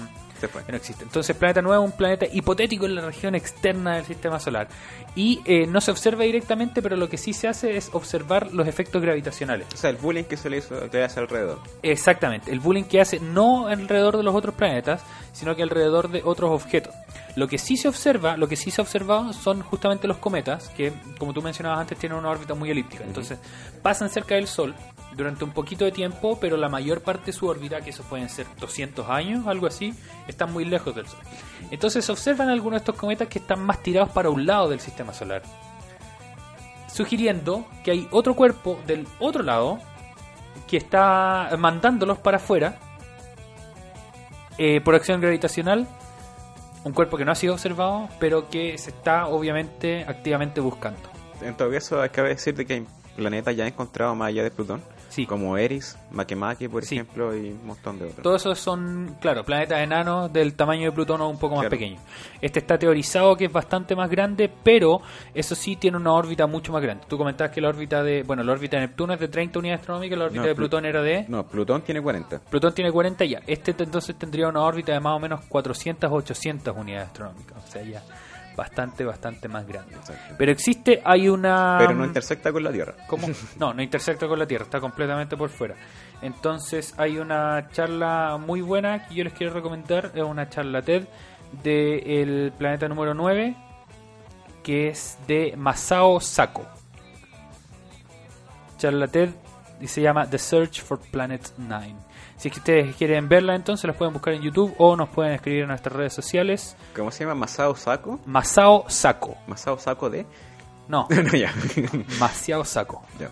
Se 0.41 0.49
fue. 0.49 0.62
ya 0.62 0.68
no 0.70 0.77
existe. 0.77 1.05
Entonces 1.05 1.37
planeta 1.37 1.61
9 1.62 1.85
es 1.85 1.91
un 1.91 1.97
planeta 1.97 2.27
hipotético 2.33 2.87
en 2.87 2.95
la 2.95 3.03
región 3.03 3.35
externa 3.35 3.97
del 3.97 4.05
sistema 4.05 4.39
solar 4.41 4.68
y 5.14 5.41
eh, 5.45 5.66
no 5.66 5.81
se 5.81 5.91
observa 5.91 6.25
directamente, 6.25 6.81
pero 6.81 6.97
lo 6.97 7.09
que 7.09 7.18
sí 7.18 7.33
se 7.33 7.49
hace 7.49 7.77
es 7.77 7.91
observar 7.93 8.53
los 8.53 8.66
efectos 8.66 9.03
gravitacionales. 9.03 9.66
O 9.75 9.77
sea, 9.77 9.91
el 9.91 9.97
bullying 9.97 10.25
que 10.25 10.37
se 10.37 10.49
le 10.49 10.59
hizo 10.59 10.89
que 10.91 10.97
le 10.97 11.05
hace 11.05 11.20
alrededor. 11.20 11.59
Exactamente, 11.83 12.51
el 12.53 12.61
bullying 12.61 12.85
que 12.85 13.01
hace 13.01 13.20
no 13.20 13.66
alrededor 13.66 14.16
de 14.16 14.23
los 14.23 14.35
otros 14.35 14.55
planetas, 14.55 15.03
sino 15.33 15.55
que 15.55 15.62
alrededor 15.62 16.11
de 16.11 16.23
otros 16.25 16.51
objetos. 16.51 16.95
Lo 17.35 17.49
que 17.49 17.57
sí 17.57 17.76
se 17.76 17.89
observa, 17.89 18.37
lo 18.37 18.47
que 18.47 18.57
sí 18.57 18.70
se 18.70 18.80
ha 18.80 18.85
observado 18.85 19.33
son 19.33 19.62
justamente 19.62 20.07
los 20.07 20.18
cometas, 20.18 20.68
que 20.70 20.93
como 21.18 21.33
tú 21.33 21.41
mencionabas 21.41 21.80
antes 21.80 21.99
tienen 21.99 22.18
una 22.18 22.28
órbita 22.28 22.55
muy 22.55 22.70
elíptica. 22.70 23.05
Entonces 23.05 23.39
pasan 23.83 24.11
cerca 24.11 24.35
del 24.35 24.47
Sol 24.47 24.74
durante 25.16 25.45
un 25.45 25.53
poquito 25.53 25.85
de 25.85 25.93
tiempo, 25.93 26.39
pero 26.39 26.57
la 26.57 26.68
mayor 26.68 27.01
parte 27.01 27.26
de 27.26 27.33
su 27.33 27.47
órbita, 27.47 27.80
que 27.80 27.91
eso 27.91 28.03
pueden 28.03 28.28
ser 28.28 28.47
200 28.61 29.09
años, 29.09 29.47
algo 29.47 29.66
así, 29.66 29.95
están 30.28 30.53
muy 30.53 30.66
lejos 30.66 30.95
del 30.95 31.07
Sol. 31.07 31.20
Entonces 31.70 32.05
se 32.05 32.12
observan 32.12 32.51
algunos 32.51 32.80
de 32.80 32.85
estos 32.85 32.97
cometas 32.97 33.28
que 33.28 33.39
están 33.39 33.64
más 33.64 33.83
tirados 33.83 34.11
para 34.11 34.28
un 34.28 34.45
lado 34.45 34.68
del 34.68 34.80
sistema 34.80 35.14
solar, 35.14 35.43
sugiriendo 36.93 37.66
que 37.83 37.93
hay 37.93 38.09
otro 38.11 38.37
cuerpo 38.37 38.78
del 38.87 39.07
otro 39.18 39.43
lado 39.43 39.80
que 40.68 40.76
está 40.76 41.51
mandándolos 41.59 42.18
para 42.18 42.37
afuera 42.37 42.78
eh, 44.59 44.80
por 44.83 44.95
acción 44.95 45.20
gravitacional. 45.20 45.89
Un 46.85 46.93
cuerpo 46.93 47.16
que 47.16 47.24
no 47.24 47.33
ha 47.33 47.37
sido 47.37 47.55
observado, 47.55 48.09
pero 48.18 48.49
que 48.49 48.76
se 48.76 48.91
está 48.91 49.26
obviamente 49.28 50.05
activamente 50.07 50.61
buscando. 50.61 51.01
En 51.41 51.57
todo 51.57 51.70
caso, 51.70 52.01
cabe 52.12 52.30
decirte 52.30 52.66
que 52.66 52.74
hay 52.74 52.87
planetas 53.16 53.55
ya 53.55 53.66
encontrados 53.66 54.16
más 54.16 54.28
allá 54.28 54.43
de 54.43 54.51
Plutón, 54.51 54.83
Sí. 55.13 55.27
como 55.27 55.57
Eris, 55.59 55.99
Makemake, 56.11 56.69
por 56.71 56.85
Sí. 56.85 56.95
ejemplo, 56.97 57.37
y 57.37 57.51
un 57.51 57.67
montón 57.67 57.99
de 57.99 58.07
otros. 58.07 58.23
Todos 58.23 58.41
esos 58.43 58.59
son, 58.59 59.17
claro, 59.21 59.45
planetas 59.45 59.81
enanos 59.81 60.33
del 60.33 60.55
tamaño 60.55 60.87
de 60.87 60.93
Plutón 60.93 61.21
o 61.21 61.29
un 61.29 61.39
poco 61.39 61.57
más 61.57 61.63
Claro. 61.65 61.71
pequeños. 61.71 62.01
Este 62.41 62.61
está 62.61 62.79
teorizado 62.79 63.37
que 63.37 63.45
es 63.45 63.53
bastante 63.53 63.95
más 63.95 64.09
grande, 64.09 64.51
pero 64.63 65.01
eso 65.35 65.55
sí 65.55 65.77
tiene 65.77 65.97
una 65.99 66.13
órbita 66.13 66.47
mucho 66.47 66.73
más 66.73 66.83
grande. 66.83 67.05
Tú 67.09 67.19
comentabas 67.19 67.53
que 67.53 67.61
la 67.61 67.69
órbita 67.69 68.03
de, 68.03 68.23
bueno, 68.23 68.43
la 68.43 68.53
órbita 68.53 68.79
de 68.79 68.87
Neptuno 68.87 69.13
es 69.15 69.21
de 69.21 69.29
30 69.29 69.59
unidades 69.59 69.81
astronómicas, 69.81 70.19
la 70.19 70.25
órbita 70.25 70.41
No, 70.43 70.47
de 70.49 70.53
Plu- 70.55 70.57
Plutón 70.57 70.87
era 70.87 71.03
de 71.03 71.25
No, 71.29 71.47
Plutón 71.47 71.83
tiene 71.83 72.01
40. 72.01 72.39
Plutón 72.41 72.73
tiene 72.75 72.91
40 72.91 73.25
ya. 73.27 73.41
Este 73.47 73.75
entonces 73.79 74.17
tendría 74.17 74.49
una 74.49 74.63
órbita 74.63 74.93
de 74.93 75.01
más 75.01 75.15
o 75.15 75.19
menos 75.21 75.45
400 75.47 76.11
o 76.11 76.15
800 76.15 76.75
unidades 76.77 77.09
astronómicas. 77.09 77.63
O 77.63 77.67
sea, 77.71 77.83
ya 77.83 78.03
bastante, 78.57 79.05
bastante 79.05 79.48
más 79.48 79.66
grande. 79.66 79.94
Exacto. 79.94 80.34
Pero 80.38 80.53
existe, 80.53 81.00
hay 81.05 81.28
una... 81.28 81.76
Pero 81.78 81.94
no 81.94 82.05
intersecta 82.05 82.53
con 82.53 82.62
la 82.62 82.72
Tierra. 82.72 82.94
¿Cómo? 83.07 83.28
No, 83.58 83.72
no 83.72 83.83
intersecta 83.83 84.26
con 84.26 84.38
la 84.38 84.46
Tierra, 84.46 84.64
está 84.64 84.80
completamente 84.80 85.37
por 85.37 85.50
fuera. 85.50 85.74
Entonces 86.20 86.95
hay 86.96 87.18
una 87.18 87.68
charla 87.70 88.38
muy 88.38 88.61
buena 88.61 89.07
que 89.07 89.14
yo 89.14 89.24
les 89.24 89.33
quiero 89.33 89.53
recomendar, 89.53 90.12
es 90.14 90.22
una 90.22 90.49
charla 90.49 90.83
TED 90.83 91.07
del 91.62 92.53
planeta 92.57 92.88
número 92.88 93.14
9, 93.14 93.57
que 94.62 94.88
es 94.88 95.18
de 95.26 95.54
Masao 95.57 96.20
Sako. 96.20 96.66
Charla 98.79 99.07
TED 99.08 99.30
y 99.80 99.87
se 99.88 100.00
llama 100.00 100.29
The 100.29 100.38
Search 100.38 100.83
for 100.83 100.99
Planet 100.99 101.42
9. 101.58 101.95
Si 102.51 102.59
ustedes 102.59 102.97
quieren 102.97 103.29
verla 103.29 103.55
entonces 103.55 103.85
las 103.87 103.97
pueden 103.97 104.13
buscar 104.13 104.35
en 104.35 104.43
YouTube 104.43 104.75
o 104.79 104.97
nos 104.97 105.09
pueden 105.11 105.33
escribir 105.35 105.63
en 105.63 105.69
nuestras 105.69 105.95
redes 105.95 106.13
sociales. 106.13 106.77
¿Cómo 106.97 107.11
se 107.11 107.25
llama? 107.25 107.35
Masao 107.37 107.75
Sako. 107.77 108.19
Masao 108.27 108.85
Sako. 108.89 109.37
Masao 109.47 109.79
Sako 109.79 110.11
de. 110.11 110.27
No, 110.89 111.07
no, 111.11 111.31
ya. 111.37 111.53
Masao 112.21 112.64
Sako. 112.64 113.03
ya. 113.21 113.31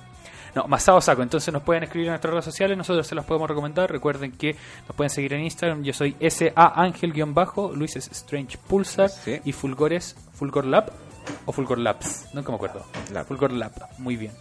No, 0.54 0.66
Masao 0.66 1.00
Saco. 1.00 1.22
Entonces 1.22 1.52
nos 1.52 1.62
pueden 1.62 1.82
escribir 1.84 2.06
en 2.08 2.12
nuestras 2.12 2.32
redes 2.32 2.44
sociales, 2.44 2.76
nosotros 2.76 3.06
se 3.06 3.14
las 3.14 3.24
podemos 3.24 3.48
recomendar. 3.48 3.90
Recuerden 3.90 4.32
que 4.32 4.56
nos 4.86 4.96
pueden 4.96 5.10
seguir 5.10 5.32
en 5.34 5.42
Instagram. 5.42 5.82
Yo 5.82 5.92
soy 5.92 6.16
SA 6.28 6.72
Ángel-bajo, 6.76 7.72
Luis 7.74 7.96
es 7.96 8.08
Strange 8.12 8.58
Pulsar 8.58 9.08
Sí. 9.10 9.40
y 9.44 9.52
Fulgor 9.52 9.92
es 9.92 10.16
Fulgor 10.34 10.64
Lab. 10.66 10.92
O 11.46 11.52
Fulgor 11.52 11.78
Labs, 11.78 12.28
nunca 12.32 12.50
me 12.50 12.56
acuerdo. 12.56 12.82
Lab. 13.12 13.26
Fulgor 13.26 13.52
Lab, 13.52 13.72
muy 13.98 14.16
bien. 14.16 14.32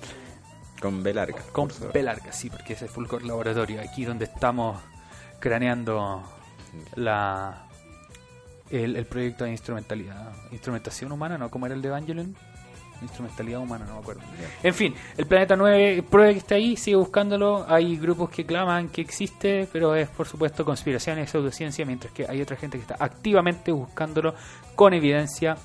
Con 0.82 1.04
B 1.04 1.14
larga. 1.14 1.42
Con. 1.52 1.70
B 1.94 2.04
larga, 2.04 2.32
sí, 2.32 2.50
porque 2.50 2.74
ese 2.74 2.86
es 2.86 2.92
Fulgor 2.92 3.24
Laboratorio, 3.24 3.82
aquí 3.82 4.06
donde 4.06 4.26
estamos 4.26 4.80
craneando 5.40 6.24
la 6.96 7.66
el, 8.70 8.96
el 8.96 9.06
proyecto 9.06 9.44
de 9.46 9.52
instrumentalidad. 9.52 10.32
Instrumentación 10.52 11.12
humana, 11.12 11.38
¿no? 11.38 11.50
¿Cómo 11.50 11.66
era 11.66 11.76
el 11.76 11.82
de 11.82 11.88
Evangelion? 11.90 12.36
Instrumentalidad 13.02 13.62
humana, 13.62 13.86
no 13.86 13.94
me 13.94 14.00
acuerdo. 14.00 14.22
En 14.62 14.74
fin, 14.74 14.94
el 15.18 15.26
planeta 15.26 15.56
9 15.56 16.04
prueba 16.10 16.34
que 16.34 16.40
está 16.40 16.56
ahí, 16.56 16.76
sigue 16.76 16.98
buscándolo. 16.98 17.66
Hay 17.68 17.96
grupos 17.98 18.30
que 18.30 18.46
claman 18.46 18.90
que 18.90 19.02
existe, 19.02 19.70
pero 19.72 19.96
es 19.96 20.10
por 20.10 20.28
supuesto 20.28 20.66
conspiración 20.66 21.18
y 21.20 21.26
pseudociencia, 21.26 21.86
mientras 21.86 22.12
que 22.12 22.26
hay 22.28 22.42
otra 22.42 22.58
gente 22.58 22.78
que 22.78 22.82
está 22.82 22.98
activamente 23.00 23.72
buscándolo 23.72 24.36
con 24.76 24.94
evidencia, 24.94 25.56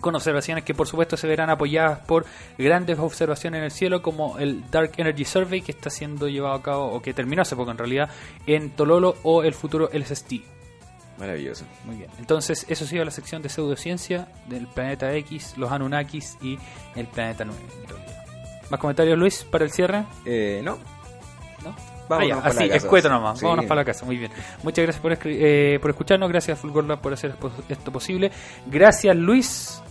con 0.00 0.14
observaciones 0.14 0.64
que 0.64 0.74
por 0.74 0.86
supuesto 0.86 1.16
se 1.16 1.26
verán 1.26 1.50
apoyadas 1.50 2.00
por 2.00 2.26
grandes 2.56 2.98
observaciones 2.98 3.58
en 3.58 3.64
el 3.64 3.70
cielo, 3.70 4.02
como 4.02 4.38
el 4.38 4.70
Dark 4.70 4.92
Energy 4.96 5.24
Survey 5.24 5.62
que 5.62 5.72
está 5.72 5.90
siendo 5.90 6.28
llevado 6.28 6.54
a 6.54 6.62
cabo, 6.62 6.86
o 6.92 7.02
que 7.02 7.14
terminó 7.14 7.42
hace 7.42 7.56
poco 7.56 7.70
en 7.70 7.78
realidad, 7.78 8.10
en 8.46 8.70
Tololo 8.70 9.16
o 9.22 9.42
el 9.42 9.54
futuro 9.54 9.88
LSST. 9.92 10.34
Maravilloso. 11.18 11.64
Muy 11.84 11.96
bien. 11.96 12.10
Entonces, 12.18 12.64
eso 12.68 12.84
ha 12.84 12.86
sido 12.86 13.04
la 13.04 13.10
sección 13.10 13.42
de 13.42 13.48
pseudociencia 13.48 14.28
del 14.46 14.68
planeta 14.68 15.12
X, 15.14 15.54
los 15.56 15.70
Anunnakis 15.72 16.38
y 16.40 16.58
el 16.94 17.06
planeta 17.08 17.44
9. 17.44 17.60
en 17.82 17.88
realidad. 17.88 18.24
¿Más 18.70 18.78
comentarios, 18.78 19.18
Luis, 19.18 19.44
para 19.44 19.64
el 19.64 19.72
cierre? 19.72 20.04
Eh, 20.24 20.60
no. 20.62 20.78
¿No? 21.64 21.74
Vámonos 22.08 22.32
Ah, 22.32 22.36
ya, 22.36 22.36
para 22.36 22.64
así, 22.64 22.70
escueto 22.72 23.08
nomás. 23.08 23.38
Sí. 23.38 23.44
Vámonos 23.44 23.66
para 23.66 23.80
la 23.80 23.84
casa. 23.84 24.04
Muy 24.06 24.16
bien. 24.16 24.30
Muchas 24.62 24.82
gracias 24.84 25.02
por, 25.02 25.18
eh, 25.24 25.78
por 25.80 25.90
escucharnos. 25.90 26.28
Gracias, 26.28 26.58
Fulgor 26.58 26.84
Lab, 26.84 27.00
por 27.00 27.12
hacer 27.12 27.34
esto 27.68 27.92
posible. 27.92 28.30
Gracias, 28.66 29.16
Luis, 29.16 29.82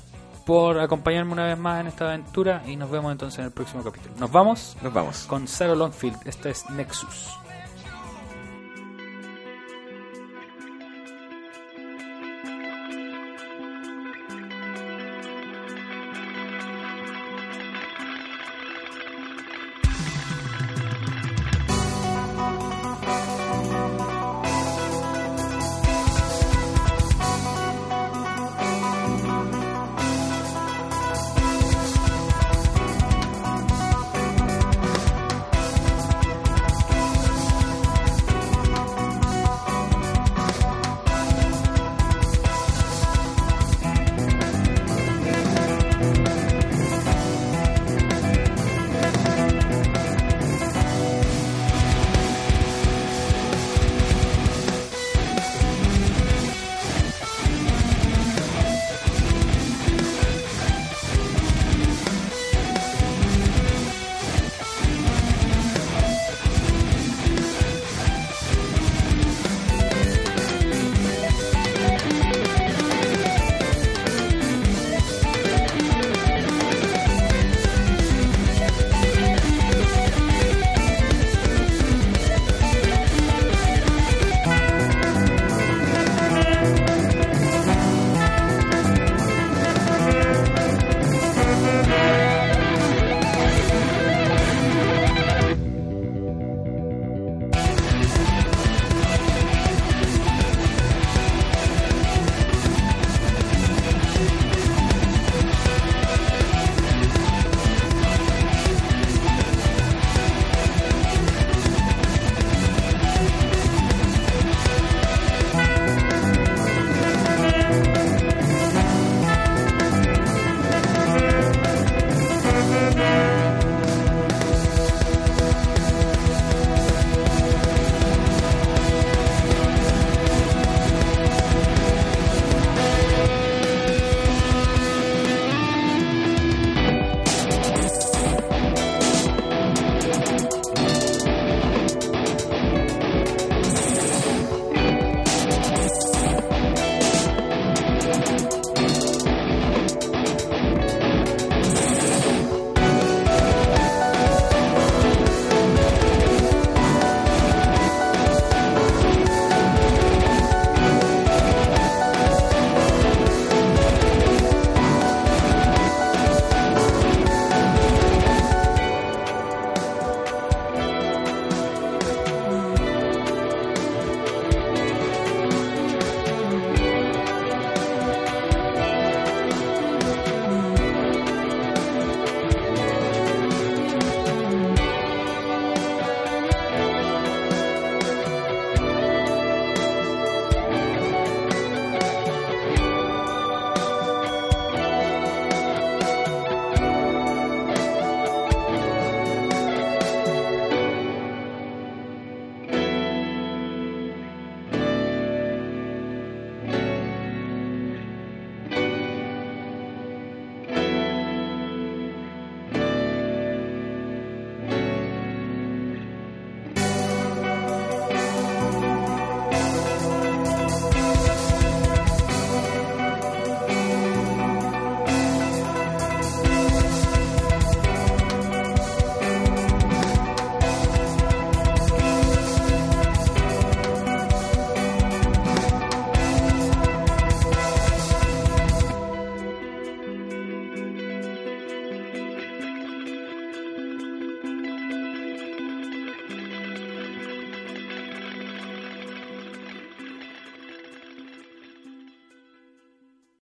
por 0.47 0.79
acompañarme 0.79 1.33
una 1.33 1.43
vez 1.45 1.57
más 1.57 1.81
en 1.81 1.87
esta 1.87 2.05
aventura. 2.05 2.63
Y 2.65 2.77
nos 2.77 2.89
vemos 2.89 3.11
entonces 3.11 3.37
en 3.39 3.45
el 3.45 3.51
próximo 3.51 3.83
capítulo. 3.83 4.15
Nos 4.17 4.31
vamos 4.31 4.75
Nos 4.81 4.93
vamos. 4.93 5.25
con 5.27 5.47
Sarah 5.47 5.75
Longfield. 5.75 6.17
Esta 6.25 6.49
es 6.49 6.67
Nexus. 6.71 7.37